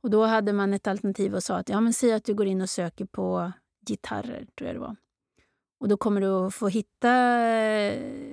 Och 0.00 0.10
då 0.10 0.24
hade 0.24 0.52
man 0.52 0.74
ett 0.74 0.86
alternativ 0.86 1.34
och 1.34 1.42
sa 1.42 1.56
att 1.56 1.68
ja, 1.68 1.80
men 1.80 1.92
säg 1.92 2.12
att 2.12 2.24
du 2.24 2.34
går 2.34 2.46
in 2.46 2.60
och 2.60 2.70
söker 2.70 3.04
på 3.04 3.52
gitarrer, 3.86 4.46
tror 4.58 4.66
jag 4.66 4.76
det 4.76 4.80
var. 4.80 4.96
Och 5.80 5.88
då 5.88 5.96
kommer 5.96 6.20
du 6.20 6.26
att 6.26 6.54
få 6.54 6.68
hitta 6.68 7.08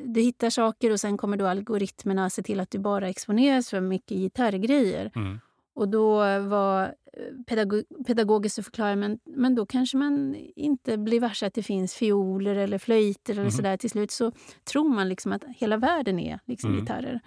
du 0.06 0.22
hittar 0.22 0.50
saker 0.50 0.92
och 0.92 1.00
sen 1.00 1.18
kommer 1.18 1.38
då 1.38 1.48
algoritmerna 1.48 2.30
se 2.30 2.44
till 2.44 2.60
att 2.60 2.72
du 2.72 2.80
bara 2.80 3.10
exponeras 3.10 3.70
för 3.70 3.82
mycket 3.82 4.18
gitarrgrejer. 4.18 5.12
Mm. 5.16 5.40
Och 5.76 5.90
då 5.90 6.18
var 6.40 6.84
eh, 6.84 7.44
pedagog, 7.48 7.84
pedagogiskt 8.08 8.60
att 8.60 8.66
förklara, 8.66 8.96
men, 8.96 9.20
men 9.24 9.56
då 9.56 9.66
kanske 9.66 9.98
man 9.98 10.36
inte 10.56 10.98
blir 10.98 11.20
varse 11.20 11.48
att 11.48 11.54
det 11.54 11.64
finns 11.64 11.94
fioler 11.94 12.56
eller 12.56 12.78
flöjter 12.78 13.34
eller 13.34 13.42
mm. 13.42 13.52
sådär. 13.52 13.78
Till 13.78 13.90
slut 13.90 14.12
så 14.12 14.32
tror 14.64 14.90
man 14.90 15.10
liksom 15.10 15.32
att 15.32 15.44
hela 15.44 15.78
världen 15.78 16.20
är 16.20 16.40
liksom 16.46 16.70
mm. 16.70 16.82
gitarrer. 16.82 17.20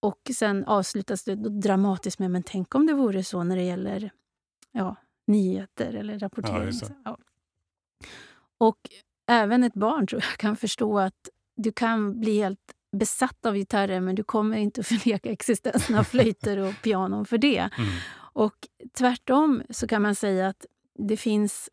Och 0.00 0.30
sen 0.34 0.64
avslutas 0.64 1.24
det 1.24 1.34
dramatiskt 1.34 2.18
med, 2.18 2.30
men 2.30 2.42
tänk 2.42 2.74
om 2.74 2.86
det 2.86 2.94
vore 2.94 3.24
så 3.24 3.42
när 3.44 3.56
det 3.56 3.62
gäller 3.62 4.10
ja, 4.72 4.96
nyheter 5.26 5.94
eller 5.94 6.18
rapportering. 6.18 6.72
Ja, 6.82 6.88
ja. 7.04 7.18
Och 8.58 8.78
även 9.26 9.64
ett 9.64 9.74
barn 9.74 10.06
tror 10.06 10.22
jag 10.22 10.38
kan 10.38 10.56
förstå 10.56 10.98
att 10.98 11.28
du 11.56 11.72
kan 11.72 12.20
bli 12.20 12.38
helt 12.38 12.74
besatt 12.92 13.46
av 13.46 13.56
gitarrer 13.56 14.00
men 14.00 14.14
du 14.14 14.24
kommer 14.24 14.56
inte 14.56 14.80
att 14.80 14.86
förneka 15.02 15.30
existensen 15.30 15.96
av 15.96 16.04
flöjter 16.04 16.58
och 16.58 16.74
pianon 16.82 17.24
för 17.24 17.38
det. 17.38 17.70
Mm. 17.78 17.90
Och 18.32 18.54
tvärtom 18.98 19.62
så 19.70 19.86
kan 19.86 20.02
man 20.02 20.14
säga 20.14 20.48
att 20.48 20.66
det 20.98 21.16
finns 21.16 21.70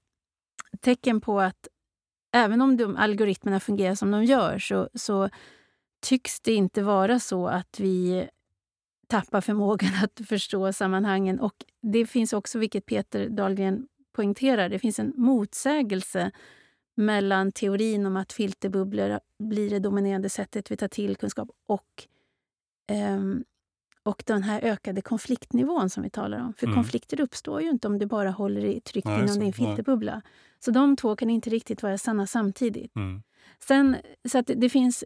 tecken 0.82 1.22
på 1.22 1.42
att 1.42 1.68
även 2.34 2.62
om 2.62 2.78
de 2.78 2.98
algoritmerna 2.98 3.60
fungerar 3.60 3.96
som 3.96 4.12
de 4.12 4.24
gör 4.24 4.60
så, 4.60 4.90
så 4.94 5.30
tycks 6.02 6.42
det 6.42 6.54
inte 6.54 6.82
vara 6.82 7.20
så 7.20 7.48
att 7.48 7.80
vi 7.80 8.28
tappar 9.08 9.42
förmågan 9.42 9.92
att 10.04 10.28
förstå 10.28 10.74
sammanhangen. 10.74 11.40
Och 11.40 11.56
Det 11.82 12.06
finns 12.06 12.34
också, 12.34 12.60
vilket 12.60 12.86
Peter 12.86 13.30
Dahlgren 13.30 13.88
poängterar, 14.16 14.70
det 14.70 14.80
finns 14.80 15.00
en 15.00 15.14
motsägelse 15.16 16.32
mellan 16.96 17.52
teorin 17.52 18.06
om 18.06 18.18
att 18.18 18.34
filterbubblor 18.34 19.20
blir 19.40 19.70
det 19.70 19.80
dominerande 19.80 20.30
sättet 20.30 20.72
vi 20.72 20.78
tar 20.78 20.88
till 20.88 21.16
kunskap 21.16 21.50
och, 21.68 22.08
um, 22.92 23.44
och 24.04 24.24
den 24.26 24.44
här 24.44 24.62
ökade 24.62 25.02
konfliktnivån 25.02 25.90
som 25.90 26.04
vi 26.04 26.10
talar 26.10 26.40
om. 26.40 26.54
För 26.54 26.66
mm. 26.66 26.76
konflikter 26.76 27.22
uppstår 27.22 27.62
ju 27.62 27.70
inte 27.70 27.88
om 27.88 28.00
du 28.00 28.06
bara 28.06 28.32
håller 28.32 28.62
dig 28.62 28.82
tryggt 28.82 29.08
nej, 29.08 29.24
inom 29.24 29.40
din 29.40 29.54
filterbubbla. 29.54 30.14
Nej. 30.14 30.22
Så 30.60 30.72
de 30.72 30.96
två 30.96 31.16
kan 31.16 31.30
inte 31.30 31.50
riktigt 31.50 31.84
vara 31.84 31.98
sanna 31.98 32.28
samtidigt. 32.28 32.96
Mm. 32.96 33.22
Sen, 33.60 33.96
så 34.30 34.38
att 34.38 34.52
det 34.56 34.70
finns... 34.70 35.04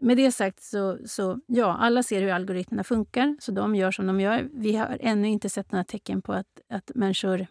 Med 0.00 0.16
det 0.16 0.32
sagt, 0.32 0.62
så, 0.62 0.98
så 1.06 1.40
ja, 1.46 1.76
alla 1.76 2.02
ser 2.02 2.22
hur 2.22 2.30
algoritmerna 2.30 2.84
funkar, 2.84 3.36
så 3.40 3.52
de 3.52 3.74
gör 3.74 3.90
som 3.90 4.06
de 4.06 4.20
gör. 4.20 4.48
Vi 4.52 4.76
har 4.76 4.98
ännu 5.00 5.28
inte 5.28 5.48
sett 5.48 5.72
några 5.72 5.84
tecken 5.84 6.22
på 6.22 6.32
att, 6.32 6.60
att 6.68 6.90
människor 6.94 7.46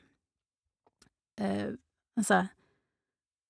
eh, 1.39 1.67
alltså, 2.17 2.47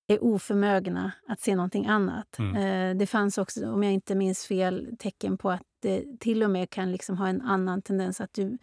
är 0.07 0.23
oförmögna 0.23 1.11
att 1.27 1.39
se 1.39 1.55
någonting 1.55 1.85
annat. 1.85 2.39
Mm. 2.39 2.55
Eh, 2.55 2.97
det 2.97 3.07
fanns 3.07 3.37
också, 3.37 3.71
om 3.71 3.83
jag 3.83 3.93
inte 3.93 4.15
minns 4.15 4.45
fel, 4.45 4.95
tecken 4.99 5.37
på 5.37 5.51
att 5.51 5.63
det 5.81 6.19
till 6.19 6.43
och 6.43 6.49
med 6.49 6.69
kan 6.69 6.91
liksom 6.91 7.17
ha 7.17 7.27
en 7.27 7.41
annan 7.41 7.81
tendens 7.81 8.21
att 8.21 8.33
du 8.33 8.57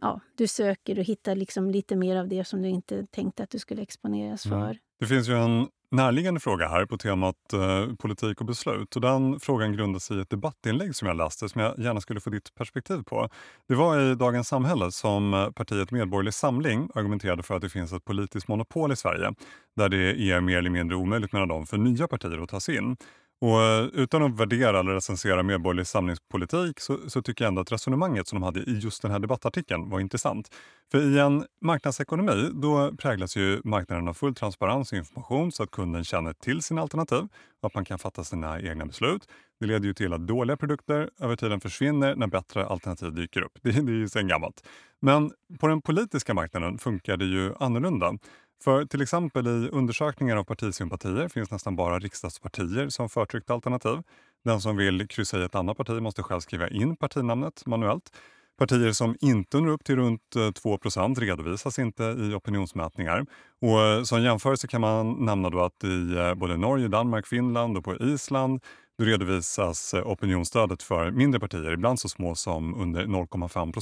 ja, 0.00 0.20
du 0.34 0.46
söker 0.46 0.98
och 0.98 1.04
hittar 1.04 1.36
liksom 1.36 1.70
lite 1.70 1.96
mer 1.96 2.16
av 2.16 2.28
det 2.28 2.44
som 2.44 2.62
du 2.62 2.68
inte 2.68 3.06
tänkte 3.06 3.42
att 3.42 3.50
du 3.50 3.58
skulle 3.58 3.82
exponeras 3.82 4.46
mm. 4.46 4.60
för. 4.60 4.66
Mm. 4.66 4.78
Det 4.98 5.06
finns 5.06 5.28
ju 5.28 5.34
en 5.34 5.68
närliggande 5.90 6.40
fråga 6.40 6.68
här 6.68 6.86
på 6.86 6.98
temat 6.98 7.52
eh, 7.52 7.94
politik 7.98 8.40
och 8.40 8.46
beslut. 8.46 8.96
Och 8.96 9.02
den 9.02 9.40
frågan 9.40 9.72
grundar 9.72 10.00
sig 10.00 10.16
i 10.16 10.20
ett 10.20 10.30
debattinlägg 10.30 10.94
som 10.94 11.08
jag 11.08 11.16
läste 11.16 11.48
som 11.48 11.60
jag 11.60 11.78
gärna 11.78 12.00
skulle 12.00 12.20
få 12.20 12.30
ditt 12.30 12.54
perspektiv 12.54 13.02
på. 13.02 13.28
Det 13.68 13.74
var 13.74 14.00
i 14.00 14.14
Dagens 14.14 14.48
Samhälle 14.48 14.92
som 14.92 15.34
eh, 15.34 15.50
partiet 15.50 15.90
Medborgerlig 15.90 16.34
Samling 16.34 16.90
argumenterade 16.94 17.42
för 17.42 17.54
att 17.54 17.62
det 17.62 17.68
finns 17.68 17.92
ett 17.92 18.04
politiskt 18.04 18.48
monopol 18.48 18.92
i 18.92 18.96
Sverige 18.96 19.32
där 19.76 19.88
det 19.88 20.30
är 20.30 20.40
mer 20.40 20.58
eller 20.58 20.70
mindre 20.70 20.96
omöjligt 20.96 21.32
menar 21.32 21.46
de 21.46 21.66
för 21.66 21.78
nya 21.78 22.08
partier 22.08 22.42
att 22.42 22.48
ta 22.48 22.60
sig 22.60 22.76
in. 22.76 22.96
Och 23.40 23.62
eh, 23.62 23.84
utan 23.84 24.22
att 24.22 24.40
värdera 24.40 24.80
eller 24.80 24.94
recensera 24.94 25.42
Medborgerlig 25.42 25.86
samlingspolitik 25.86 26.80
så, 26.80 26.98
så, 27.10 27.22
tycker 27.22 27.44
jag 27.44 27.48
ändå 27.48 27.60
att 27.60 27.72
resonemanget 27.72 28.28
som 28.28 28.40
de 28.40 28.44
hade 28.44 28.60
i 28.60 28.78
just 28.78 29.02
den 29.02 29.10
här 29.10 29.18
debattartikeln 29.18 29.90
var 29.90 30.00
intressant. 30.00 30.50
För 30.90 31.14
i 31.14 31.18
en 31.18 31.44
marknadsekonomi 31.60 32.50
då 32.52 32.92
präglas 32.98 33.36
ju 33.36 33.60
marknaden 33.64 34.08
av 34.08 34.14
full 34.14 34.34
transparens 34.34 34.92
och 34.92 34.98
information 34.98 35.52
så 35.52 35.62
att 35.62 35.70
kunden 35.70 36.04
känner 36.04 36.32
till 36.32 36.62
sina 36.62 36.82
alternativ 36.82 37.28
och 37.60 37.66
att 37.66 37.74
man 37.74 37.84
kan 37.84 37.98
fatta 37.98 38.24
sina 38.24 38.60
egna 38.60 38.86
beslut. 38.86 39.28
Det 39.60 39.66
leder 39.66 39.86
ju 39.86 39.94
till 39.94 40.12
att 40.12 40.26
dåliga 40.26 40.56
produkter 40.56 41.10
över 41.20 41.36
tiden 41.36 41.60
försvinner 41.60 42.16
när 42.16 42.26
bättre 42.26 42.66
alternativ 42.66 43.14
dyker 43.14 43.42
upp. 43.42 43.52
Det, 43.62 43.70
det 43.70 43.92
är 43.92 43.96
ju 43.96 44.08
sen 44.08 44.28
gammalt. 44.28 44.68
Men 45.00 45.30
på 45.60 45.66
den 45.66 45.82
politiska 45.82 46.34
marknaden 46.34 46.78
funkar 46.78 47.16
det 47.16 47.24
ju 47.24 47.54
annorlunda. 47.60 48.18
För 48.64 48.84
till 48.84 49.02
exempel 49.02 49.46
i 49.46 49.68
undersökningar 49.72 50.36
av 50.36 50.44
partisympatier 50.44 51.28
finns 51.28 51.50
nästan 51.50 51.76
bara 51.76 51.98
riksdagspartier 51.98 52.88
som 52.88 53.08
förtryckt 53.08 53.50
alternativ. 53.50 54.02
Den 54.44 54.60
som 54.60 54.76
vill 54.76 55.08
kryssa 55.08 55.38
i 55.38 55.44
ett 55.44 55.54
annat 55.54 55.76
parti 55.76 56.02
måste 56.02 56.22
själv 56.22 56.40
skriva 56.40 56.68
in 56.68 56.96
partinamnet 56.96 57.66
manuellt. 57.66 58.10
Partier 58.58 58.92
som 58.92 59.16
inte 59.20 59.60
når 59.60 59.68
upp 59.68 59.84
till 59.84 59.96
runt 59.96 60.36
eh, 60.36 60.50
2 60.50 60.78
redovisas 61.16 61.78
inte 61.78 62.04
i 62.04 62.34
opinionsmätningar. 62.34 63.26
Och 63.60 63.80
eh, 63.80 64.02
som 64.02 64.22
jämförelse 64.22 64.66
kan 64.68 64.80
man 64.80 65.24
nämna 65.24 65.50
då 65.50 65.60
att 65.60 65.84
i 65.84 66.16
eh, 66.16 66.34
både 66.34 66.56
Norge, 66.56 66.88
Danmark, 66.88 67.26
Finland 67.26 67.76
och 67.76 67.84
på 67.84 67.96
Island 67.96 68.60
då 68.98 69.04
redovisas 69.04 69.94
opinionsstödet 69.94 70.82
för 70.82 71.10
mindre 71.10 71.40
partier, 71.40 71.72
ibland 71.72 72.00
så 72.00 72.08
små 72.08 72.34
som 72.34 72.74
under 72.74 73.04
0,5 73.04 73.72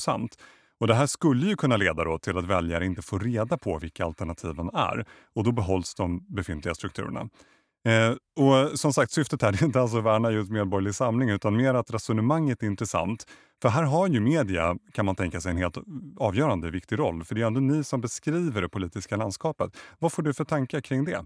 och 0.81 0.87
Det 0.87 0.95
här 0.95 1.07
skulle 1.07 1.47
ju 1.47 1.57
kunna 1.57 1.77
leda 1.77 2.19
till 2.19 2.39
att 2.39 2.45
väljare 2.45 2.87
inte 2.87 3.03
får 3.03 3.19
reda 3.19 3.59
på 3.59 3.79
vilka 3.79 4.05
alternativen 4.05 4.71
är 4.75 5.05
och 5.35 5.45
då 5.45 5.53
behålls 5.53 5.95
de 5.95 6.27
befintliga 6.29 6.75
strukturerna. 6.75 7.29
Eh, 7.89 8.17
och 8.45 8.79
som 8.79 8.93
sagt, 8.93 9.13
syftet 9.13 9.43
här 9.43 9.53
är 9.53 9.65
inte 9.65 9.81
alls 9.81 9.95
att 9.95 10.05
värna 10.05 10.31
just 10.31 10.51
medborgerlig 10.51 10.95
samling 10.95 11.31
utan 11.31 11.57
mer 11.57 11.75
att 11.75 11.91
resonemanget 11.91 12.63
är 12.63 12.67
intressant. 12.67 13.25
För 13.63 13.69
här 13.69 13.83
har 13.83 14.09
ju 14.09 14.21
media, 14.21 14.77
kan 14.93 15.07
man 15.07 15.17
tänka 15.17 15.41
sig, 15.41 15.51
en 15.51 15.57
helt 15.57 15.79
avgörande 16.17 16.71
viktig 16.71 16.99
roll. 16.99 17.25
För 17.25 17.35
det 17.35 17.43
är 17.43 17.47
ändå 17.47 17.61
ni 17.61 17.85
som 17.85 18.01
beskriver 18.01 18.63
det 18.63 18.69
politiska 18.69 19.17
landskapet. 19.17 19.77
Vad 19.99 20.13
får 20.13 20.23
du 20.23 20.35
för 20.35 20.45
tankar 20.45 20.81
kring 20.81 21.05
det? 21.05 21.25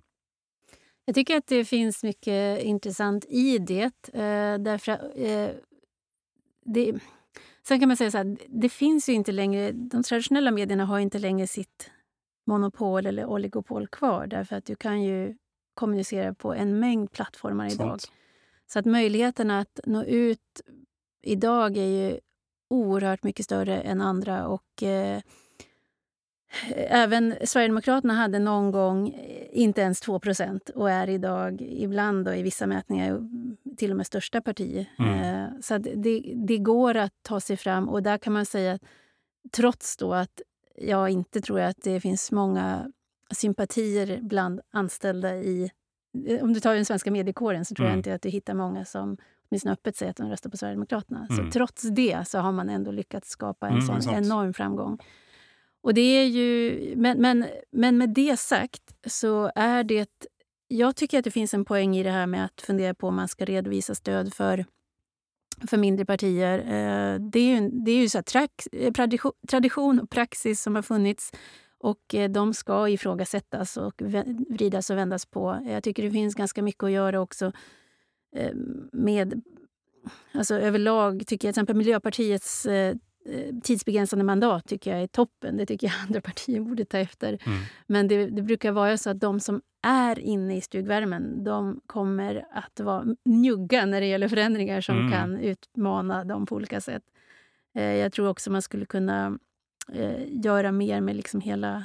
Jag 1.04 1.14
tycker 1.14 1.36
att 1.36 1.46
det 1.46 1.64
finns 1.64 2.02
mycket 2.02 2.62
intressant 2.62 3.24
i 3.24 3.58
det. 3.58 4.08
Eh, 4.14 4.58
därför, 4.58 4.92
eh, 5.26 5.50
det 6.64 6.94
Sen 7.68 7.80
kan 7.80 7.88
man 7.88 7.96
säga 7.96 8.10
så 8.10 8.18
här, 8.18 8.36
det 8.48 8.68
finns 8.68 9.08
ju 9.08 9.12
inte 9.12 9.32
längre, 9.32 9.72
de 9.72 10.02
traditionella 10.02 10.50
medierna 10.50 10.84
har 10.84 10.98
inte 10.98 11.18
längre 11.18 11.46
sitt 11.46 11.90
monopol 12.46 13.06
eller 13.06 13.26
oligopol 13.26 13.88
kvar 13.88 14.26
därför 14.26 14.56
att 14.56 14.64
du 14.64 14.76
kan 14.76 15.02
ju 15.02 15.36
kommunicera 15.74 16.34
på 16.34 16.54
en 16.54 16.80
mängd 16.80 17.12
plattformar 17.12 17.72
idag. 17.72 17.98
Så 18.66 18.78
att 18.78 18.84
möjligheterna 18.84 19.58
att 19.58 19.80
nå 19.86 20.04
ut 20.04 20.60
idag 21.22 21.76
är 21.76 21.86
ju 21.86 22.20
oerhört 22.70 23.22
mycket 23.22 23.44
större 23.44 23.80
än 23.80 24.00
andra. 24.00 24.46
Och 24.48 24.82
eh, 24.82 25.20
Även 26.76 27.34
Sverigedemokraterna 27.44 28.14
hade 28.14 28.38
någon 28.38 28.70
gång 28.70 29.14
inte 29.52 29.80
ens 29.80 30.02
2% 30.02 30.70
och 30.70 30.90
är 30.90 31.08
idag 31.08 31.60
ibland 31.60 32.28
och 32.28 32.36
i 32.36 32.42
vissa 32.42 32.66
mätningar 32.66 33.28
till 33.76 33.90
och 33.90 33.96
med 33.96 34.06
största 34.06 34.40
parti. 34.40 34.86
Mm. 34.98 35.44
Eh, 35.44 35.50
så 35.60 35.78
det, 35.78 36.22
det, 36.46 36.58
går 36.58 36.96
att 36.96 37.12
ta 37.22 37.40
sig 37.40 37.56
fram 37.56 37.88
och 37.88 38.02
där 38.02 38.18
kan 38.18 38.32
man 38.32 38.46
säga 38.46 38.72
att 38.72 38.82
trots 39.52 39.96
då 39.96 40.14
att 40.14 40.40
jag 40.76 41.10
inte 41.10 41.40
tror 41.40 41.60
att 41.60 41.76
det 41.82 42.00
finns 42.00 42.32
många 42.32 42.92
sympatier 43.30 44.18
bland 44.22 44.60
anställda 44.72 45.34
i... 45.36 45.70
Om 46.42 46.52
du 46.52 46.60
tar 46.60 46.74
den 46.74 46.84
svenska 46.84 47.10
mediekåren 47.10 47.64
så 47.64 47.74
tror 47.74 47.86
mm. 47.86 47.92
jag 47.92 47.98
inte 47.98 48.14
att 48.14 48.22
du 48.22 48.28
hittar 48.28 48.54
många 48.54 48.84
som 48.84 49.16
åtminstone 49.50 49.72
öppet 49.72 49.96
säger 49.96 50.10
att 50.10 50.16
de 50.16 50.30
röstar 50.30 50.50
på 50.50 50.56
Sverigedemokraterna. 50.56 51.26
Mm. 51.30 51.44
Så 51.44 51.52
trots 51.52 51.82
det 51.82 52.28
så 52.28 52.38
har 52.38 52.52
man 52.52 52.68
ändå 52.68 52.90
lyckats 52.90 53.30
skapa 53.30 53.68
en 53.68 53.78
mm, 53.78 54.02
sån 54.02 54.14
enorm 54.14 54.54
framgång. 54.54 54.98
Och 55.88 55.94
det 55.94 56.00
är 56.00 56.24
ju, 56.24 56.94
men, 56.96 57.20
men, 57.20 57.46
men 57.70 57.98
med 57.98 58.08
det 58.08 58.36
sagt 58.36 58.82
så 59.06 59.50
är 59.54 59.84
det... 59.84 60.10
Jag 60.68 60.96
tycker 60.96 61.18
att 61.18 61.24
det 61.24 61.30
finns 61.30 61.54
en 61.54 61.64
poäng 61.64 61.96
i 61.96 62.02
det 62.02 62.10
här 62.10 62.26
med 62.26 62.44
att 62.44 62.60
fundera 62.60 62.94
på 62.94 63.08
om 63.08 63.16
man 63.16 63.28
ska 63.28 63.44
redovisa 63.44 63.94
stöd 63.94 64.34
för, 64.34 64.64
för 65.66 65.76
mindre 65.76 66.06
partier. 66.06 66.58
Eh, 66.58 67.20
det 67.20 67.38
är 67.38 67.60
ju, 67.60 67.70
det 67.70 67.90
är 67.90 67.96
ju 67.96 68.08
så 68.08 68.18
eh, 68.72 68.92
tradition, 68.92 69.32
tradition 69.48 70.00
och 70.00 70.10
praxis 70.10 70.62
som 70.62 70.74
har 70.74 70.82
funnits 70.82 71.32
och 71.78 72.14
eh, 72.14 72.30
de 72.30 72.54
ska 72.54 72.88
ifrågasättas 72.88 73.76
och 73.76 74.02
vridas 74.48 74.90
och 74.90 74.96
vändas 74.96 75.26
på. 75.26 75.66
Jag 75.68 75.82
tycker 75.82 76.02
det 76.02 76.10
finns 76.10 76.34
ganska 76.34 76.62
mycket 76.62 76.84
att 76.84 76.90
göra 76.90 77.20
också 77.20 77.52
med 78.92 79.42
Alltså 80.32 80.54
överlag 80.54 81.26
tycker 81.26 81.48
jag 81.48 81.54
till 81.54 81.60
exempel 81.60 81.76
Miljöpartiets 81.76 82.66
tidsbegränsade 83.62 84.24
mandat 84.24 84.68
tycker 84.68 84.90
jag 84.90 85.02
är 85.02 85.06
toppen. 85.06 85.56
Det 85.56 85.66
tycker 85.66 85.86
jag 85.86 85.96
andra 86.06 86.20
partier 86.20 86.60
borde 86.60 86.84
ta 86.84 86.98
efter. 86.98 87.38
Mm. 87.46 87.58
Men 87.86 88.08
det, 88.08 88.26
det, 88.26 88.42
brukar 88.42 88.72
vara 88.72 88.96
så 88.96 89.10
att 89.10 89.20
de 89.20 89.40
som 89.40 89.62
är 89.82 90.18
inne 90.18 90.56
i 90.56 90.60
stugvärmen 90.60 91.44
de 91.44 91.80
kommer 91.86 92.46
att 92.52 92.80
vara 92.80 93.04
njugga 93.24 93.86
när 93.86 94.00
det 94.00 94.06
gäller 94.06 94.28
förändringar 94.28 94.80
som 94.80 94.98
mm. 94.98 95.12
kan 95.12 95.38
utmana 95.38 96.24
dem 96.24 96.46
på 96.46 96.54
olika 96.54 96.80
sätt. 96.80 97.02
Eh, 97.74 97.82
jag 97.96 98.12
tror 98.12 98.28
också 98.28 98.50
man 98.50 98.62
skulle 98.62 98.86
kunna 98.86 99.38
eh, 99.92 100.44
göra 100.44 100.72
mer 100.72 101.00
med 101.00 101.16
liksom 101.16 101.40
hela 101.40 101.84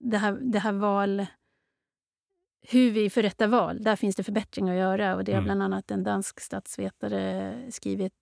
det 0.00 0.18
här, 0.18 0.38
det 0.40 0.58
här 0.58 0.72
val 0.72 1.26
hur 2.68 2.90
vi 2.90 3.10
förrättar 3.10 3.46
val. 3.46 3.82
Där 3.82 3.96
finns 3.96 4.16
det 4.16 4.22
förbättringar 4.22 4.72
att 4.72 4.80
göra. 4.80 5.16
och 5.16 5.24
Det 5.24 5.32
har 5.32 5.38
mm. 5.38 5.44
bland 5.44 5.62
annat 5.62 5.90
en 5.90 6.02
dansk 6.02 6.40
statsvetare 6.40 7.54
skrivit 7.70 8.12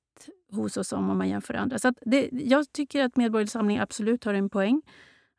hos 0.52 0.76
oss 0.76 0.92
om, 0.92 1.10
om 1.10 1.18
man 1.18 1.28
jämför 1.28 1.54
andra. 1.54 1.78
Så 1.78 1.92
det, 2.00 2.28
jag 2.32 2.72
tycker 2.72 3.04
att 3.04 3.16
Medborgerlig 3.16 3.50
Samling 3.50 3.78
absolut 3.78 4.24
har 4.24 4.34
en 4.34 4.50
poäng. 4.50 4.82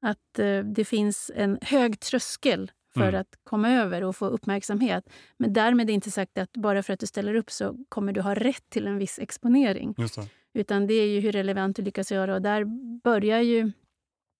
Att 0.01 0.39
eh, 0.39 0.59
det 0.59 0.85
finns 0.85 1.31
en 1.35 1.57
hög 1.61 1.99
tröskel 1.99 2.71
för 2.93 3.07
mm. 3.07 3.21
att 3.21 3.37
komma 3.43 3.69
över 3.69 4.03
och 4.03 4.15
få 4.15 4.25
uppmärksamhet. 4.25 5.09
Men 5.37 5.53
därmed 5.53 5.89
är 5.89 5.93
inte 5.93 6.11
sagt 6.11 6.37
att 6.37 6.51
bara 6.53 6.83
för 6.83 6.93
att 6.93 6.99
du 6.99 7.07
ställer 7.07 7.35
upp 7.35 7.51
så 7.51 7.75
kommer 7.89 8.13
du 8.13 8.21
ha 8.21 8.35
rätt 8.35 8.69
till 8.69 8.87
en 8.87 8.97
viss 8.97 9.19
exponering. 9.19 9.93
Det. 9.97 10.29
Utan 10.53 10.87
det 10.87 10.93
är 10.93 11.07
ju 11.07 11.19
hur 11.19 11.31
relevant 11.31 11.75
du 11.75 11.81
lyckas 11.81 12.11
göra. 12.11 12.35
Och 12.35 12.41
där 12.41 12.65
börjar 13.03 13.41
ju... 13.41 13.71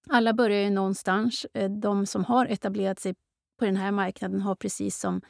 Alla 0.10 0.34
börjar 0.34 0.62
ju 0.62 0.70
någonstans. 0.70 1.46
Eh, 1.54 1.72
de 1.72 2.06
som 2.06 2.26
har 2.26 2.46
etablerat 2.46 3.00
sig 3.00 3.16
på 3.60 3.66
den 3.66 3.76
här 3.76 3.92
marknaden 3.92 4.42
har 4.42 4.56
precis 4.56 5.00
som 5.00 5.22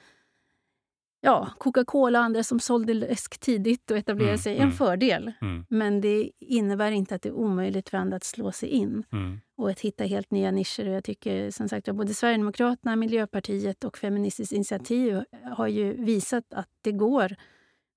ja, 1.22 1.49
Coca-Cola 1.57 2.19
och 2.19 2.26
andra 2.26 2.43
som 2.43 2.59
sålde 2.59 2.93
läsk 2.93 3.39
tidigt 3.39 3.91
och 3.91 3.97
etablerade 3.97 4.32
mm, 4.32 4.41
sig 4.41 4.55
en 4.55 4.61
mm, 4.61 4.74
fördel. 4.74 5.32
Mm. 5.41 5.65
Men 5.69 6.01
det 6.01 6.32
innebär 6.39 6.91
inte 6.91 7.15
att 7.15 7.22
det 7.22 7.30
är 7.30 7.34
omöjligt 7.34 7.89
för 7.89 7.97
andra 7.97 8.17
att 8.17 8.24
slå 8.24 8.51
sig 8.51 8.69
in 8.69 9.03
mm. 9.11 9.39
och 9.57 9.69
att 9.69 9.80
hitta 9.80 10.03
helt 10.03 10.32
nya 10.32 10.51
nischer. 10.51 10.88
Och 10.88 10.93
jag 10.93 11.03
tycker 11.03 11.51
som 11.51 11.69
sagt 11.69 11.91
både 11.91 12.13
Sverigedemokraterna, 12.13 12.95
Miljöpartiet 12.95 13.84
och 13.84 13.97
Feministiskt 13.97 14.53
initiativ 14.53 15.24
har 15.55 15.67
ju 15.67 15.93
visat 15.93 16.53
att 16.53 16.69
det 16.82 16.91
går 16.91 17.36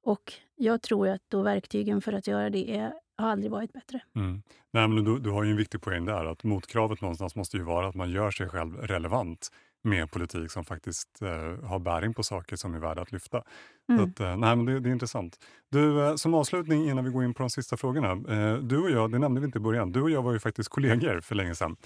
Och 0.04 0.32
jag 0.56 0.82
tror 0.82 1.08
att 1.08 1.22
då 1.28 1.42
verktygen 1.42 2.00
för 2.00 2.12
att 2.12 2.26
göra 2.26 2.50
det 2.50 2.76
är, 2.76 2.92
har 3.16 3.28
aldrig 3.28 3.50
varit 3.50 3.72
bättre. 3.72 4.00
Mm. 4.16 4.42
Nej, 4.72 4.88
men 4.88 5.04
du, 5.04 5.18
du 5.18 5.30
har 5.30 5.44
ju 5.44 5.50
en 5.50 5.56
viktig 5.56 5.82
poäng 5.82 6.04
där, 6.04 6.24
att 6.24 6.44
motkravet 6.44 7.00
någonstans 7.00 7.36
måste 7.36 7.56
ju 7.56 7.62
vara 7.62 7.88
att 7.88 7.94
man 7.94 8.10
gör 8.10 8.30
sig 8.30 8.48
själv 8.48 8.76
relevant 8.76 9.50
med 9.84 10.10
politik 10.10 10.50
som 10.50 10.64
faktiskt 10.64 11.22
eh, 11.22 11.68
har 11.68 11.78
bäring 11.78 12.14
på 12.14 12.22
saker 12.22 12.56
som 12.56 12.74
är 12.74 12.78
värda 12.78 13.02
att 13.02 13.12
lyfta. 13.12 13.42
Mm. 13.88 14.04
Att, 14.04 14.20
eh, 14.20 14.36
nej, 14.36 14.56
men 14.56 14.64
det, 14.64 14.80
det 14.80 14.88
är 14.88 14.92
intressant. 14.92 15.36
Du, 15.70 16.06
eh, 16.06 16.14
som 16.14 16.34
avslutning 16.34 16.88
innan 16.88 17.04
vi 17.04 17.10
går 17.10 17.24
in 17.24 17.34
på 17.34 17.42
de 17.42 17.50
sista 17.50 17.76
frågorna. 17.76 18.10
Eh, 18.10 18.58
du 18.58 18.78
och 18.78 18.90
jag, 18.90 19.12
det 19.12 19.18
nämnde 19.18 19.40
vi 19.40 19.44
inte 19.44 19.58
i 19.58 19.60
början, 19.60 19.92
du 19.92 20.02
och 20.02 20.10
jag 20.10 20.22
var 20.22 20.32
ju 20.32 20.38
faktiskt 20.38 20.68
kollegor 20.68 21.20
för 21.20 21.34
länge 21.34 21.54
sedan. 21.54 21.76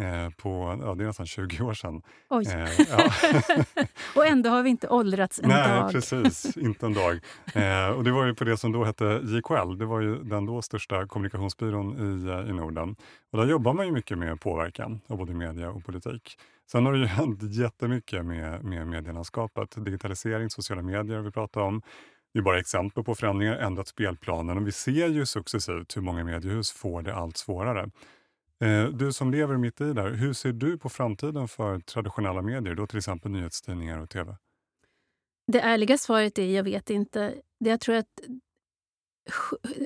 Eh, 0.00 0.30
på, 0.30 0.78
ja, 0.82 0.94
det 0.94 1.04
är 1.04 1.06
nästan 1.06 1.26
20 1.26 1.64
år 1.64 1.74
sedan. 1.74 2.02
Oj. 2.30 2.46
Eh, 2.46 2.80
ja. 2.90 3.10
och 4.16 4.26
ändå 4.26 4.50
har 4.50 4.62
vi 4.62 4.70
inte 4.70 4.88
åldrats 4.88 5.40
en 5.42 5.48
Nej, 5.48 5.80
dag. 5.80 5.92
precis. 5.92 6.56
Inte 6.56 6.86
en 6.86 6.94
dag. 6.94 7.20
Och 7.96 8.04
det 8.04 8.12
var 8.12 8.26
ju 8.26 8.34
på 8.34 8.44
det 8.44 8.56
som 8.56 8.72
då 8.72 8.84
hette 8.84 9.04
JKL. 9.24 9.78
Det 9.78 9.84
var 9.84 10.00
ju 10.00 10.24
den 10.24 10.46
då 10.46 10.62
största 10.62 11.06
kommunikationsbyrån 11.06 11.96
i, 11.96 12.50
i 12.50 12.52
Norden. 12.52 12.96
Och 13.32 13.38
där 13.38 13.46
jobbar 13.46 13.72
man 13.72 13.86
ju 13.86 13.92
mycket 13.92 14.18
med 14.18 14.40
påverkan 14.40 15.00
av 15.06 15.18
både 15.18 15.34
media 15.34 15.70
och 15.70 15.84
politik. 15.84 16.38
Sen 16.72 16.86
har 16.86 16.92
det 16.92 16.98
ju 16.98 17.06
hänt 17.06 17.42
jättemycket 17.42 18.24
med, 18.24 18.64
med 18.64 18.86
medielandskapet. 18.86 19.74
Digitalisering, 19.76 20.50
sociala 20.50 20.82
medier 20.82 21.20
vi 21.20 21.30
pratar 21.30 21.60
om. 21.60 21.82
Det 22.32 22.38
är 22.38 22.42
bara 22.42 22.58
exempel 22.58 23.04
på 23.04 23.14
förändringar, 23.14 23.56
ändrat 23.56 23.88
spelplanen 23.88 24.56
och 24.56 24.66
vi 24.66 24.72
ser 24.72 25.08
ju 25.08 25.26
successivt 25.26 25.96
hur 25.96 26.02
många 26.02 26.24
mediehus 26.24 26.72
får 26.72 27.02
det 27.02 27.14
allt 27.14 27.36
svårare. 27.36 27.90
Eh, 28.60 28.84
du 28.84 29.12
som 29.12 29.30
lever 29.30 29.56
mitt 29.56 29.80
i 29.80 29.92
där, 29.92 30.10
hur 30.10 30.32
ser 30.32 30.52
du 30.52 30.78
på 30.78 30.88
framtiden 30.88 31.48
för 31.48 31.80
traditionella 31.80 32.42
medier, 32.42 32.74
då 32.74 32.86
till 32.86 32.98
exempel 32.98 33.30
nyhetstidningar 33.30 33.98
och 33.98 34.10
tv? 34.10 34.36
Det 35.52 35.60
ärliga 35.60 35.98
svaret 35.98 36.38
är 36.38 36.56
jag 36.56 36.62
vet 36.62 36.90
inte. 36.90 37.34
Jag 37.58 37.80
tror 37.80 37.96
att 37.96 38.20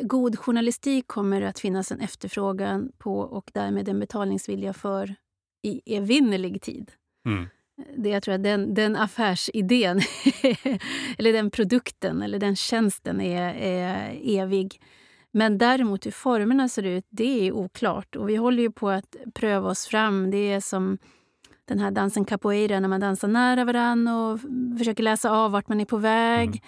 god 0.02 0.38
journalistik 0.38 1.06
kommer 1.06 1.42
att 1.42 1.58
finnas 1.58 1.92
en 1.92 2.00
efterfrågan 2.00 2.92
på 2.98 3.20
och 3.20 3.50
därmed 3.54 3.88
en 3.88 4.00
betalningsvilja 4.00 4.72
för 4.72 5.14
i 5.62 5.96
evinnerlig 5.96 6.62
tid. 6.62 6.90
Mm. 7.26 7.48
Det 7.96 8.08
jag 8.08 8.22
tror 8.22 8.34
att 8.34 8.42
den, 8.42 8.74
den 8.74 8.96
affärsidén, 8.96 9.98
eller 11.18 11.32
den 11.32 11.50
produkten 11.50 12.22
eller 12.22 12.38
den 12.38 12.56
tjänsten 12.56 13.20
är, 13.20 13.54
är 13.54 14.18
evig. 14.24 14.80
Men 15.32 15.58
däremot 15.58 16.06
hur 16.06 16.10
formerna 16.10 16.68
ser 16.68 16.82
ut, 16.82 17.06
det 17.10 17.48
är 17.48 17.52
oklart. 17.52 18.16
Och 18.16 18.28
vi 18.28 18.36
håller 18.36 18.62
ju 18.62 18.72
på 18.72 18.88
att 18.90 19.16
pröva 19.34 19.70
oss 19.70 19.86
fram. 19.86 20.30
Det 20.30 20.52
är 20.52 20.60
som 20.60 20.98
den 21.64 21.78
här 21.78 21.90
dansen 21.90 22.24
capoeira 22.24 22.80
när 22.80 22.88
man 22.88 23.00
dansar 23.00 23.28
nära 23.28 23.64
varann 23.64 24.08
och 24.08 24.40
försöker 24.78 25.02
läsa 25.02 25.30
av 25.30 25.50
vart 25.50 25.68
man 25.68 25.80
är 25.80 25.84
på 25.84 25.96
väg. 25.96 26.48
Mm. 26.48 26.60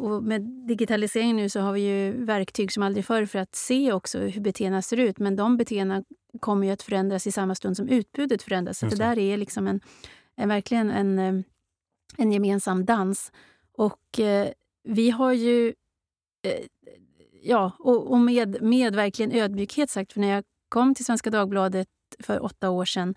Och 0.00 0.22
med 0.22 0.42
digitalisering 0.42 1.36
nu 1.36 1.48
så 1.48 1.60
har 1.60 1.72
vi 1.72 1.80
ju 1.80 2.24
verktyg 2.24 2.72
som 2.72 2.82
aldrig 2.82 3.04
förr 3.04 3.26
för 3.26 3.38
att 3.38 3.54
se 3.54 3.92
också 3.92 4.18
hur 4.18 4.40
beteendena 4.40 4.82
ser 4.82 4.96
ut. 4.96 5.18
Men 5.18 5.36
de 5.36 5.56
beteendena 5.56 6.04
kommer 6.40 6.66
ju 6.66 6.72
att 6.72 6.82
förändras 6.82 7.26
i 7.26 7.32
samma 7.32 7.54
stund 7.54 7.76
som 7.76 7.88
utbudet 7.88 8.42
förändras. 8.42 8.78
Så 8.78 8.86
det 8.86 8.96
där 8.96 9.18
är 9.18 9.36
liksom 9.36 9.66
en, 9.66 9.80
en 10.36 10.48
verkligen 10.48 10.90
en, 10.90 11.18
eh, 11.18 11.44
en 12.16 12.32
gemensam 12.32 12.84
dans. 12.84 13.32
Och 13.72 14.20
eh, 14.20 14.48
vi 14.84 15.10
har 15.10 15.32
ju 15.32 15.74
eh, 16.42 16.64
ja, 17.42 17.72
och, 17.78 18.10
och 18.10 18.18
med, 18.18 18.62
med 18.62 18.94
verkligen 18.94 19.32
ödmjukhet 19.32 19.90
sagt, 19.90 20.12
för 20.12 20.20
när 20.20 20.28
jag 20.28 20.44
kom 20.68 20.94
till 20.94 21.04
Svenska 21.04 21.30
Dagbladet 21.30 21.88
för 22.18 22.44
åtta 22.44 22.70
år 22.70 22.84
sedan 22.84 23.14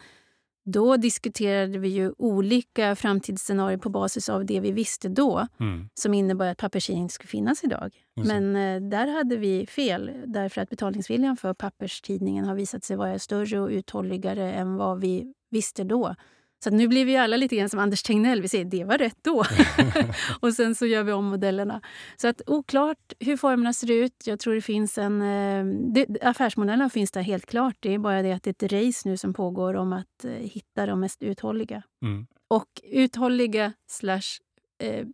då 0.66 0.98
diskuterade 0.98 1.78
vi 1.80 1.88
ju 1.88 2.14
olika 2.18 2.96
framtidsscenarier 2.96 3.78
på 3.78 3.90
basis 3.90 4.30
av 4.30 4.46
det 4.46 4.60
vi 4.60 4.72
visste 4.72 5.10
då 5.10 5.48
mm. 5.60 5.90
som 5.94 6.14
innebar 6.14 6.46
att 6.46 6.58
papperstidning 6.58 7.10
skulle 7.10 7.28
finnas 7.28 7.64
idag. 7.64 7.92
Men 8.16 8.56
eh, 8.56 8.90
där 8.90 9.08
hade 9.08 9.36
vi 9.36 9.68
fel 9.68 10.12
därför 10.26 10.62
att 10.62 10.70
betalningsviljan 10.70 11.38
för 11.38 11.54
papperstidningen 11.54 12.46
har 12.46 12.56
visat 12.56 12.84
sig 12.84 12.98
vara 12.98 13.20
större 13.20 13.60
och 13.60 13.70
uthålligare 13.70 14.54
än 14.54 14.76
vad 14.76 15.00
vi 15.00 15.34
visste 15.50 15.84
då. 15.84 16.16
Så 16.64 16.70
nu 16.70 16.88
blir 16.88 17.06
vi 17.06 17.18
alla 17.18 17.38
lite 17.38 17.56
grann 17.56 17.70
som 17.70 17.80
Anders 17.80 18.04
Tegnell. 18.04 18.42
Vi 18.42 18.48
säger 18.48 18.66
det 18.66 18.84
var 18.84 18.98
rätt 18.98 19.18
då. 19.22 19.44
och 20.40 20.54
sen 20.54 20.76
så 20.76 20.86
gör 20.86 21.04
vi 21.04 21.12
om 21.12 21.26
modellerna. 21.26 21.82
Så 22.18 22.28
att 22.28 22.42
oklart 22.48 23.14
hur 23.20 23.38
formerna 23.38 23.74
ser 23.74 23.92
ut. 23.92 24.24
Jag 24.26 24.40
tror 24.40 24.56
det 24.56 24.62
finns 24.62 24.98
en... 24.98 25.22
Eh, 25.22 25.66
det, 25.94 26.18
affärsmodellerna 26.22 26.90
finns 26.90 27.12
där 27.12 27.22
helt 27.22 27.46
klart. 27.46 27.76
Det 27.80 27.94
är 27.94 27.98
bara 28.00 28.22
det 28.22 28.32
att 28.32 28.44
det 28.44 28.64
är 28.64 28.66
ett 28.66 28.74
race 28.88 29.10
nu 29.10 29.18
som 29.18 29.34
pågår 29.34 29.74
om 29.74 29.94
att 29.94 30.26
eh, 30.26 30.32
hitta 30.32 30.86
de 30.86 31.00
mest 31.00 31.24
uthålliga. 31.24 31.84
Mm. 32.02 32.28
Och 32.48 32.70
uthålliga 32.84 33.74
slash 33.88 34.40
eh, 34.80 35.06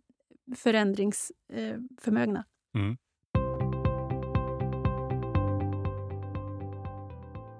förändringsförmögna. 0.56 2.44
Mm. 2.74 2.96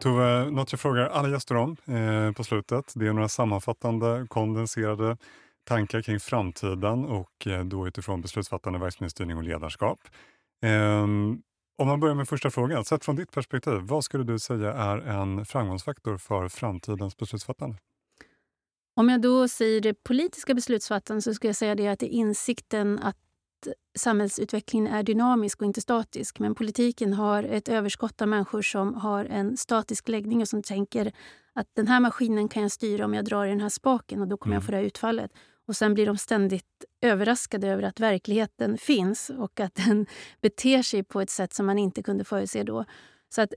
Tove, 0.01 0.51
något 0.51 0.73
jag 0.73 0.81
frågar 0.81 1.09
alla 1.09 1.29
gäster 1.29 1.55
om 1.57 1.77
eh, 1.87 2.33
på 2.33 2.45
slutet, 2.45 2.93
det 2.95 3.07
är 3.07 3.13
några 3.13 3.29
sammanfattande, 3.29 4.27
kondenserade 4.29 5.17
tankar 5.65 6.03
kring 6.03 6.21
framtiden 6.21 7.05
och 7.05 7.47
eh, 7.47 7.65
då 7.65 7.89
utifrån 7.89 8.21
beslutsfattande, 8.21 8.79
verksamhetsstyrning 8.79 9.37
och 9.37 9.43
ledarskap. 9.43 9.99
Eh, 10.63 11.03
om 11.79 11.87
man 11.87 12.01
börjar 12.01 12.15
med 12.15 12.29
första 12.29 12.51
frågan, 12.51 12.85
sett 12.85 13.05
från 13.05 13.17
ditt 13.17 13.33
perspektiv, 13.33 13.75
vad 13.75 14.05
skulle 14.05 14.25
du 14.25 14.39
säga 14.39 14.73
är 14.73 14.99
en 14.99 15.45
framgångsfaktor 15.45 16.17
för 16.19 16.49
framtidens 16.49 17.17
beslutsfattande? 17.17 17.77
Om 18.97 19.09
jag 19.09 19.23
då 19.23 19.49
säger 19.49 19.81
det 19.81 19.95
politiska 19.95 20.55
beslutsfattandet 20.55 21.25
så 21.25 21.35
skulle 21.35 21.49
jag 21.49 21.57
säga 21.57 21.75
det 21.75 21.89
att 21.89 21.99
det 21.99 22.15
är 22.15 22.19
insikten 22.19 22.99
att 22.99 23.17
samhällsutvecklingen 23.99 24.95
är 24.95 25.03
dynamisk 25.03 25.61
och 25.61 25.67
inte 25.67 25.81
statisk. 25.81 26.39
Men 26.39 26.55
politiken 26.55 27.13
har 27.13 27.43
ett 27.43 27.69
överskott 27.69 28.23
av 28.23 28.29
människor 28.29 28.63
som 28.63 28.95
har 28.95 29.25
en 29.25 29.57
statisk 29.57 30.09
läggning 30.09 30.41
och 30.41 30.49
som 30.49 30.63
tänker 30.63 31.13
att 31.53 31.67
den 31.75 31.89
här 31.89 32.01
maskinen 32.01 32.49
kan 32.49 32.63
jag 32.63 32.73
styra 32.73 33.05
om 33.05 33.15
jag 33.15 33.25
drar 33.25 33.47
i 33.47 33.49
den 33.49 33.61
här 33.61 33.69
spaken 33.69 34.21
och 34.21 34.29
då 34.29 34.37
kommer 34.37 34.55
mm. 34.55 34.61
jag 34.63 34.65
få 34.65 34.73
det 34.73 34.77
här 34.77 34.85
utfallet. 34.85 35.31
Och 35.69 35.77
sen 35.77 35.95
blir 35.95 36.07
de 36.07 36.17
ständigt 36.17 36.85
överraskade 37.01 37.69
över 37.69 37.83
att 37.83 38.01
verkligheten 38.01 38.79
finns 38.79 39.31
och 39.31 39.61
att 39.61 39.75
den 39.75 40.07
beter 40.41 40.83
sig 40.83 41.03
på 41.03 41.21
ett 41.21 41.31
sätt 41.31 41.55
som 41.55 41.67
man 41.67 41.79
inte 41.79 42.03
kunde 42.03 42.25
förutse 42.25 42.63
då. 42.63 42.85
Så 43.35 43.43
att 43.43 43.55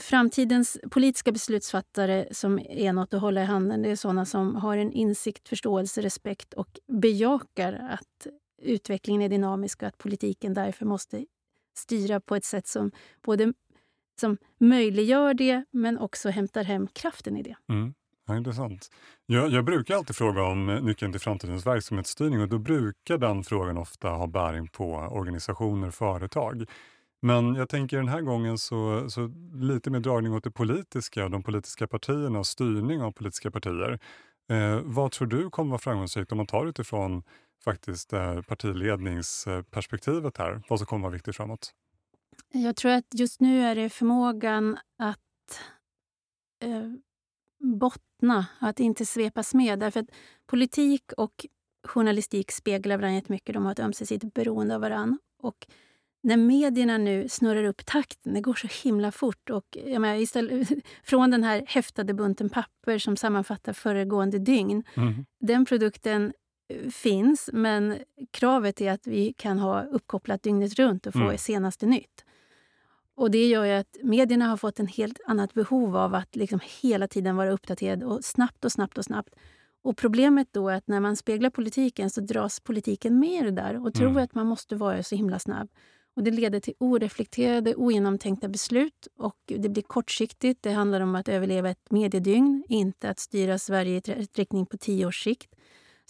framtidens 0.00 0.78
politiska 0.90 1.32
beslutsfattare 1.32 2.28
som 2.30 2.58
är 2.58 2.92
något 2.92 3.14
att 3.14 3.20
hålla 3.20 3.42
i 3.42 3.44
handen, 3.44 3.82
det 3.82 3.90
är 3.90 3.96
såna 3.96 4.24
som 4.24 4.56
har 4.56 4.76
en 4.76 4.92
insikt, 4.92 5.48
förståelse, 5.48 6.02
respekt 6.02 6.54
och 6.54 6.78
bejakar 6.86 7.72
att 7.90 8.26
utvecklingen 8.62 9.22
är 9.22 9.28
dynamisk 9.28 9.82
och 9.82 9.88
att 9.88 9.98
politiken 9.98 10.54
därför 10.54 10.86
måste 10.86 11.26
styra 11.76 12.20
på 12.20 12.36
ett 12.36 12.44
sätt 12.44 12.66
som 12.66 12.90
både 13.22 13.52
som 14.20 14.36
möjliggör 14.58 15.34
det 15.34 15.64
men 15.70 15.98
också 15.98 16.28
hämtar 16.28 16.64
hem 16.64 16.86
kraften 16.86 17.36
i 17.36 17.42
det. 17.42 17.56
Mm. 17.68 17.94
Ja, 18.26 18.36
intressant. 18.36 18.90
Jag, 19.26 19.50
jag 19.50 19.64
brukar 19.64 19.94
alltid 19.94 20.16
fråga 20.16 20.42
om 20.42 20.66
nyckeln 20.66 21.12
till 21.12 21.20
framtidens 21.20 21.66
verksamhetsstyrning 21.66 22.40
och 22.40 22.48
då 22.48 22.58
brukar 22.58 23.18
den 23.18 23.44
frågan 23.44 23.78
ofta 23.78 24.08
ha 24.08 24.26
bäring 24.26 24.68
på 24.68 24.94
organisationer 24.94 25.88
och 25.88 25.94
företag. 25.94 26.64
Men 27.22 27.54
jag 27.54 27.68
tänker 27.68 27.96
den 27.96 28.08
här 28.08 28.20
gången 28.20 28.58
så, 28.58 29.10
så 29.10 29.30
lite 29.54 29.90
mer 29.90 30.00
dragning 30.00 30.34
åt 30.34 30.44
det 30.44 30.50
politiska, 30.50 31.28
de 31.28 31.42
politiska 31.42 31.86
partierna 31.86 32.38
och 32.38 32.46
styrning 32.46 33.02
av 33.02 33.12
politiska 33.12 33.50
partier. 33.50 33.98
Eh, 34.50 34.80
vad 34.84 35.12
tror 35.12 35.28
du 35.28 35.50
kommer 35.50 35.70
vara 35.70 35.78
framgångsrikt 35.78 36.32
om 36.32 36.36
man 36.36 36.46
tar 36.46 36.66
utifrån 36.66 37.22
faktiskt 37.64 38.12
eh, 38.12 38.42
partiledningsperspektivet 38.42 40.38
här, 40.38 40.62
vad 40.68 40.78
som 40.78 40.86
kommer 40.86 41.02
vara 41.02 41.12
viktigt 41.12 41.36
framåt? 41.36 41.74
Jag 42.52 42.76
tror 42.76 42.92
att 42.92 43.06
just 43.14 43.40
nu 43.40 43.62
är 43.62 43.74
det 43.74 43.90
förmågan 43.90 44.78
att 44.98 45.18
eh, 46.62 46.92
bottna, 47.64 48.46
att 48.58 48.80
inte 48.80 49.06
svepas 49.06 49.54
med. 49.54 49.78
Därför 49.78 50.00
att 50.00 50.10
politik 50.46 51.12
och 51.16 51.46
journalistik 51.86 52.52
speglar 52.52 52.96
varandra 52.96 53.14
jättemycket. 53.14 53.54
De 53.54 53.64
har 53.64 53.72
ett 53.72 53.80
ömsesidigt 53.80 54.34
beroende 54.34 54.74
av 54.74 54.80
varandra. 54.80 55.18
Och 55.38 55.66
när 56.22 56.36
medierna 56.36 56.98
nu 56.98 57.28
snurrar 57.28 57.64
upp 57.64 57.86
takten, 57.86 58.34
det 58.34 58.40
går 58.40 58.54
så 58.54 58.88
himla 58.88 59.12
fort. 59.12 59.50
Och, 59.50 59.64
jag 59.86 60.00
menar, 60.00 60.16
istället, 60.16 60.68
från 61.04 61.30
den 61.30 61.44
här 61.44 61.64
häftade 61.66 62.14
bunten 62.14 62.50
papper 62.50 62.98
som 62.98 63.16
sammanfattar 63.16 63.72
föregående 63.72 64.38
dygn. 64.38 64.84
Mm. 64.94 65.26
Den 65.40 65.64
produkten 65.64 66.32
finns, 66.90 67.50
men 67.52 67.98
kravet 68.30 68.80
är 68.80 68.92
att 68.92 69.06
vi 69.06 69.32
kan 69.32 69.58
ha 69.58 69.82
uppkopplat 69.82 70.42
dygnet 70.42 70.74
runt 70.74 71.06
och 71.06 71.12
få 71.12 71.18
mm. 71.18 71.38
senaste 71.38 71.86
nytt. 71.86 72.24
Och 73.16 73.30
Det 73.30 73.48
gör 73.48 73.64
ju 73.64 73.72
att 73.72 73.96
medierna 74.02 74.46
har 74.46 74.56
fått 74.56 74.80
en 74.80 74.86
helt 74.86 75.20
annat 75.26 75.54
behov 75.54 75.96
av 75.96 76.14
att 76.14 76.36
liksom 76.36 76.60
hela 76.80 77.08
tiden 77.08 77.36
vara 77.36 77.50
uppdaterade 77.50 78.06
och 78.06 78.24
snabbt 78.24 78.64
och 78.64 78.72
snabbt 78.72 78.98
och 78.98 79.04
snabbt. 79.04 79.34
Och 79.82 79.96
Problemet 79.96 80.48
då 80.52 80.68
är 80.68 80.76
att 80.76 80.88
när 80.88 81.00
man 81.00 81.16
speglar 81.16 81.50
politiken 81.50 82.10
så 82.10 82.20
dras 82.20 82.60
politiken 82.60 83.18
med 83.18 83.42
i 83.42 83.44
det 83.44 83.50
där 83.50 83.86
och 83.86 83.94
tror 83.94 84.10
mm. 84.10 84.24
att 84.24 84.34
man 84.34 84.46
måste 84.46 84.76
vara 84.76 85.02
så 85.02 85.14
himla 85.14 85.38
snabb. 85.38 85.68
Och 86.16 86.22
Det 86.22 86.30
leder 86.30 86.60
till 86.60 86.74
oreflekterade, 86.78 87.74
ogenomtänkta 87.74 88.48
beslut 88.48 89.08
och 89.16 89.38
det 89.46 89.68
blir 89.68 89.82
kortsiktigt. 89.82 90.62
Det 90.62 90.72
handlar 90.72 91.00
om 91.00 91.14
att 91.14 91.28
överleva 91.28 91.70
ett 91.70 91.90
mediedygn, 91.90 92.64
inte 92.68 93.10
att 93.10 93.18
styra 93.18 93.58
Sverige 93.58 93.96
i 93.96 94.26
riktning 94.34 94.66
på 94.66 94.76
tio 94.76 95.06
års 95.06 95.24
sikt. 95.24 95.53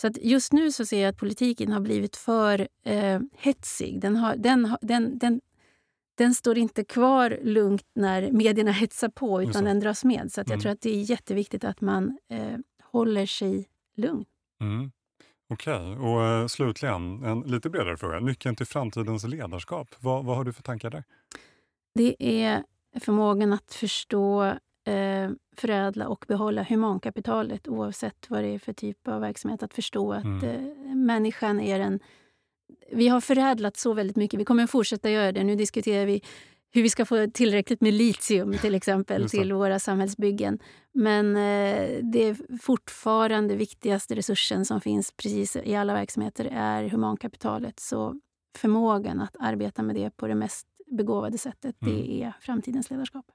Så 0.01 0.07
att 0.07 0.17
just 0.23 0.53
nu 0.53 0.73
så 0.73 0.87
ser 0.87 1.03
jag 1.03 1.09
att 1.09 1.17
politiken 1.17 1.73
har 1.73 1.81
blivit 1.81 2.17
för 2.17 2.69
eh, 2.85 3.21
hetsig. 3.33 4.01
Den, 4.01 4.17
har, 4.17 4.37
den, 4.37 4.77
den, 4.83 5.19
den, 5.19 5.41
den 6.15 6.35
står 6.35 6.59
inte 6.59 6.85
kvar 6.85 7.39
lugnt 7.43 7.87
när 7.95 8.33
medierna 8.33 8.73
hetsar 8.73 9.09
på, 9.09 9.43
utan 9.43 9.65
den 9.65 9.81
dras 9.81 10.05
med. 10.05 10.33
Så 10.33 10.41
att 10.41 10.49
jag 10.49 10.55
mm. 10.55 10.61
tror 10.61 10.73
att 10.73 10.81
det 10.81 10.91
är 10.91 11.11
jätteviktigt 11.11 11.65
att 11.65 11.81
man 11.81 12.19
eh, 12.31 12.59
håller 12.83 13.27
sig 13.27 13.69
lugn. 13.97 14.25
Mm. 14.61 14.91
Okej, 15.49 15.93
okay. 15.93 15.97
och 15.97 16.41
uh, 16.43 16.47
slutligen 16.47 17.25
en 17.25 17.41
lite 17.41 17.71
bredare 17.71 17.97
fråga. 17.97 18.21
Nyckeln 18.21 18.57
till 18.57 18.67
framtidens 18.67 19.25
ledarskap, 19.25 19.95
vad, 20.01 20.25
vad 20.25 20.37
har 20.37 20.45
du 20.45 20.53
för 20.53 20.63
tankar 20.63 20.91
där? 20.91 21.05
Det 21.95 22.17
är 22.19 22.65
förmågan 23.01 23.53
att 23.53 23.75
förstå, 23.75 24.53
eh, 24.85 25.30
förädla 25.57 26.09
och 26.09 26.24
behålla 26.28 26.62
humankapitalet 26.62 27.68
oavsett 27.68 28.30
vad 28.30 28.43
det 28.43 28.49
är 28.49 28.59
för 28.59 28.72
typ 28.72 29.09
av 29.09 29.20
verksamhet. 29.20 29.62
Att 29.62 29.74
förstå 29.74 30.12
att 30.12 30.24
mm. 30.24 30.45
eh, 30.45 30.95
människan 30.95 31.61
är 31.61 31.80
en... 31.80 32.01
Vi 32.93 33.09
har 33.09 33.20
förädlat 33.20 33.76
så 33.76 33.93
väldigt 33.93 34.16
mycket. 34.16 34.41
Vi 34.41 34.45
kommer 34.45 34.64
att 34.64 34.70
fortsätta 34.70 35.11
göra 35.11 35.32
det. 35.32 35.45
Nu 35.45 35.57
diskuterar 35.57 36.07
vi 36.07 36.22
hur 36.74 36.82
vi 36.82 36.89
ska 36.89 37.05
få 37.05 37.26
tillräckligt 37.35 37.80
med 37.80 37.95
litium 37.95 38.59
till 38.59 38.74
exempel 38.74 39.30
till 39.30 39.53
våra 39.53 39.78
samhällsbyggen. 39.78 40.59
Men 40.93 41.37
eh, 41.37 42.03
det 42.03 42.37
fortfarande 42.62 43.57
viktigaste 43.57 44.14
resursen 44.14 44.64
som 44.64 44.80
finns 44.80 45.12
precis 45.12 45.57
i 45.57 45.74
alla 45.74 45.95
verksamheter 45.95 46.49
är 46.53 46.89
humankapitalet. 46.89 47.80
Så 47.80 48.20
förmågan 48.59 49.20
att 49.20 49.37
arbeta 49.39 49.82
med 49.82 49.97
det 49.97 50.16
på 50.16 50.26
det 50.26 50.35
mest 50.35 50.66
begåvade 50.87 51.39
sättet, 51.39 51.82
mm. 51.82 51.95
det 51.95 52.22
är 52.22 52.32
framtidens 52.41 52.91
ledarskap. 52.91 53.26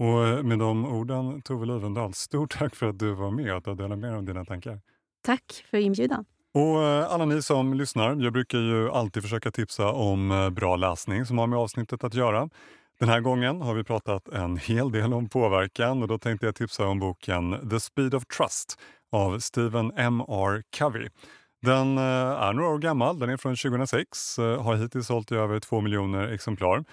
Och 0.00 0.26
eh, 0.26 0.42
med 0.42 0.58
de 0.58 0.84
orden, 0.84 1.42
Tove 1.42 1.66
Livendal, 1.66 2.14
stort 2.14 2.58
tack 2.58 2.74
för 2.74 2.86
att 2.86 2.98
du 2.98 3.14
var 3.14 3.30
med 3.30 3.54
och 3.54 3.76
delade 3.76 3.96
med 3.96 4.10
dig 4.10 4.16
av 4.16 4.24
dina 4.24 4.44
tankar. 4.44 4.80
Tack 5.22 5.64
för 5.70 5.78
inbjudan. 5.78 6.24
Och 6.54 6.82
eh, 6.82 7.12
alla 7.12 7.24
ni 7.24 7.42
som 7.42 7.74
lyssnar, 7.74 8.16
jag 8.16 8.32
brukar 8.32 8.58
ju 8.58 8.90
alltid 8.90 9.22
försöka 9.22 9.50
tipsa 9.50 9.92
om 9.92 10.30
eh, 10.30 10.50
bra 10.50 10.76
läsning 10.76 11.26
som 11.26 11.38
har 11.38 11.46
med 11.46 11.58
avsnittet 11.58 12.04
att 12.04 12.14
göra. 12.14 12.48
Den 13.00 13.08
här 13.08 13.20
gången 13.20 13.60
har 13.60 13.74
vi 13.74 13.84
pratat 13.84 14.28
en 14.28 14.56
hel 14.56 14.92
del 14.92 15.12
om 15.12 15.28
påverkan 15.28 16.02
och 16.02 16.08
då 16.08 16.18
tänkte 16.18 16.46
jag 16.46 16.54
tipsa 16.54 16.86
om 16.86 16.98
boken 16.98 17.70
The 17.70 17.80
Speed 17.80 18.14
of 18.14 18.26
Trust 18.26 18.78
av 19.12 19.38
Stephen 19.38 19.92
M.R. 19.96 20.62
Covey. 20.78 21.08
Den 21.62 21.98
är 21.98 22.52
några 22.52 22.68
år 22.68 22.78
gammal, 22.78 23.18
den 23.18 23.30
är 23.30 23.36
från 23.36 23.56
2006, 23.56 24.36
har 24.38 24.76
hittills 24.76 25.06
sålt 25.06 25.32
i 25.32 25.34
över 25.34 25.60
två 25.60 25.80
miljoner 25.80 26.28
exemplar. 26.28 26.84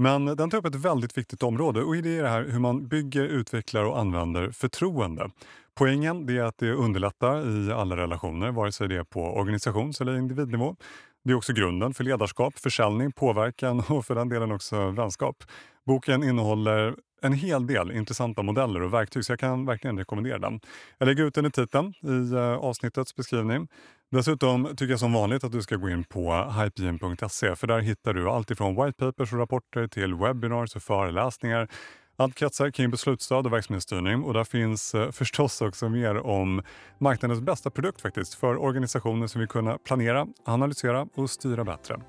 Men 0.00 0.24
den 0.24 0.50
tar 0.50 0.58
upp 0.58 0.66
ett 0.66 0.74
väldigt 0.74 1.18
viktigt 1.18 1.42
område 1.42 1.82
och 1.82 2.02
det 2.02 2.18
är 2.18 2.22
det 2.22 2.28
här 2.28 2.44
hur 2.44 2.58
man 2.58 2.88
bygger, 2.88 3.22
utvecklar 3.22 3.84
och 3.84 3.98
använder 3.98 4.50
förtroende. 4.50 5.30
Poängen 5.74 6.28
är 6.28 6.42
att 6.42 6.58
det 6.58 6.72
underlättar 6.72 7.48
i 7.48 7.72
alla 7.72 7.96
relationer, 7.96 8.50
vare 8.50 8.72
sig 8.72 8.88
det 8.88 8.96
är 8.96 9.04
på 9.04 9.20
organisations 9.20 10.00
eller 10.00 10.18
individnivå. 10.18 10.76
Det 11.24 11.30
är 11.30 11.36
också 11.36 11.52
grunden 11.52 11.94
för 11.94 12.04
ledarskap, 12.04 12.58
försäljning, 12.58 13.12
påverkan 13.12 13.78
och 13.88 14.06
för 14.06 14.14
den 14.14 14.28
delen 14.28 14.52
också 14.52 14.90
vänskap. 14.90 15.36
Boken 15.86 16.22
innehåller 16.22 16.94
en 17.22 17.32
hel 17.32 17.66
del 17.66 17.90
intressanta 17.92 18.42
modeller 18.42 18.82
och 18.82 18.94
verktyg 18.94 19.24
så 19.24 19.32
jag 19.32 19.40
kan 19.40 19.66
verkligen 19.66 19.98
rekommendera 19.98 20.38
den. 20.38 20.60
Jag 20.98 21.06
lägger 21.06 21.24
ut 21.24 21.34
den 21.34 21.46
i 21.46 21.50
titeln 21.50 21.94
i 22.02 22.34
eh, 22.34 22.40
avsnittets 22.42 23.16
beskrivning. 23.16 23.68
Dessutom 24.10 24.68
tycker 24.76 24.90
jag 24.90 25.00
som 25.00 25.12
vanligt 25.12 25.44
att 25.44 25.52
du 25.52 25.62
ska 25.62 25.76
gå 25.76 25.88
in 25.88 26.04
på 26.04 26.52
Hypegen.se 26.60 27.56
för 27.56 27.66
där 27.66 27.78
hittar 27.78 28.14
du 28.14 28.30
allt 28.30 28.50
ifrån 28.50 28.84
white 28.84 28.98
papers 28.98 29.32
och 29.32 29.38
rapporter 29.38 29.86
till 29.86 30.14
webinars 30.14 30.76
och 30.76 30.82
föreläsningar 30.82 31.68
allt 32.20 32.34
kretsar 32.34 32.70
kring 32.70 32.90
beslutsstöd 32.90 33.46
och 33.46 33.52
verksamhetsstyrning 33.52 34.22
och 34.22 34.34
där 34.34 34.44
finns 34.44 34.94
eh, 34.94 35.10
förstås 35.10 35.60
också 35.60 35.88
mer 35.88 36.16
om 36.16 36.62
marknadens 36.98 37.40
bästa 37.40 37.70
produkt 37.70 38.00
faktiskt 38.00 38.34
för 38.34 38.56
organisationer 38.56 39.26
som 39.26 39.38
vill 39.38 39.48
kunna 39.48 39.78
planera, 39.78 40.26
analysera 40.44 41.06
och 41.14 41.30
styra 41.30 41.64
bättre. 41.64 42.00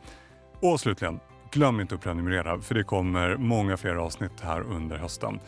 Och 0.61 0.79
slutligen, 0.79 1.19
glöm 1.51 1.79
inte 1.79 1.95
att 1.95 2.01
prenumerera 2.01 2.61
för 2.61 2.75
det 2.75 2.83
kommer 2.83 3.37
många 3.37 3.77
fler 3.77 3.95
avsnitt 3.95 4.41
här 4.41 4.61
under 4.61 4.97
hösten. 4.97 5.39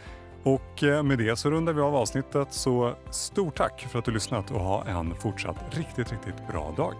Och 0.44 0.84
eh, 0.84 1.04
med 1.04 1.18
det 1.18 1.36
så 1.36 1.50
rundar 1.50 1.74
vi 1.74 1.82
av 1.82 1.96
avsnittet 1.96 2.48
så 2.54 2.96
stort 3.10 3.58
tack 3.58 3.88
för 3.90 4.00
att 4.00 4.06
du 4.06 4.12
lyssnat 4.12 4.52
och 4.52 4.60
ha 4.60 4.86
en 4.86 5.16
fortsatt 5.16 5.58
riktigt, 5.78 6.12
riktigt 6.12 6.48
bra 6.48 6.74
dag. 6.78 6.96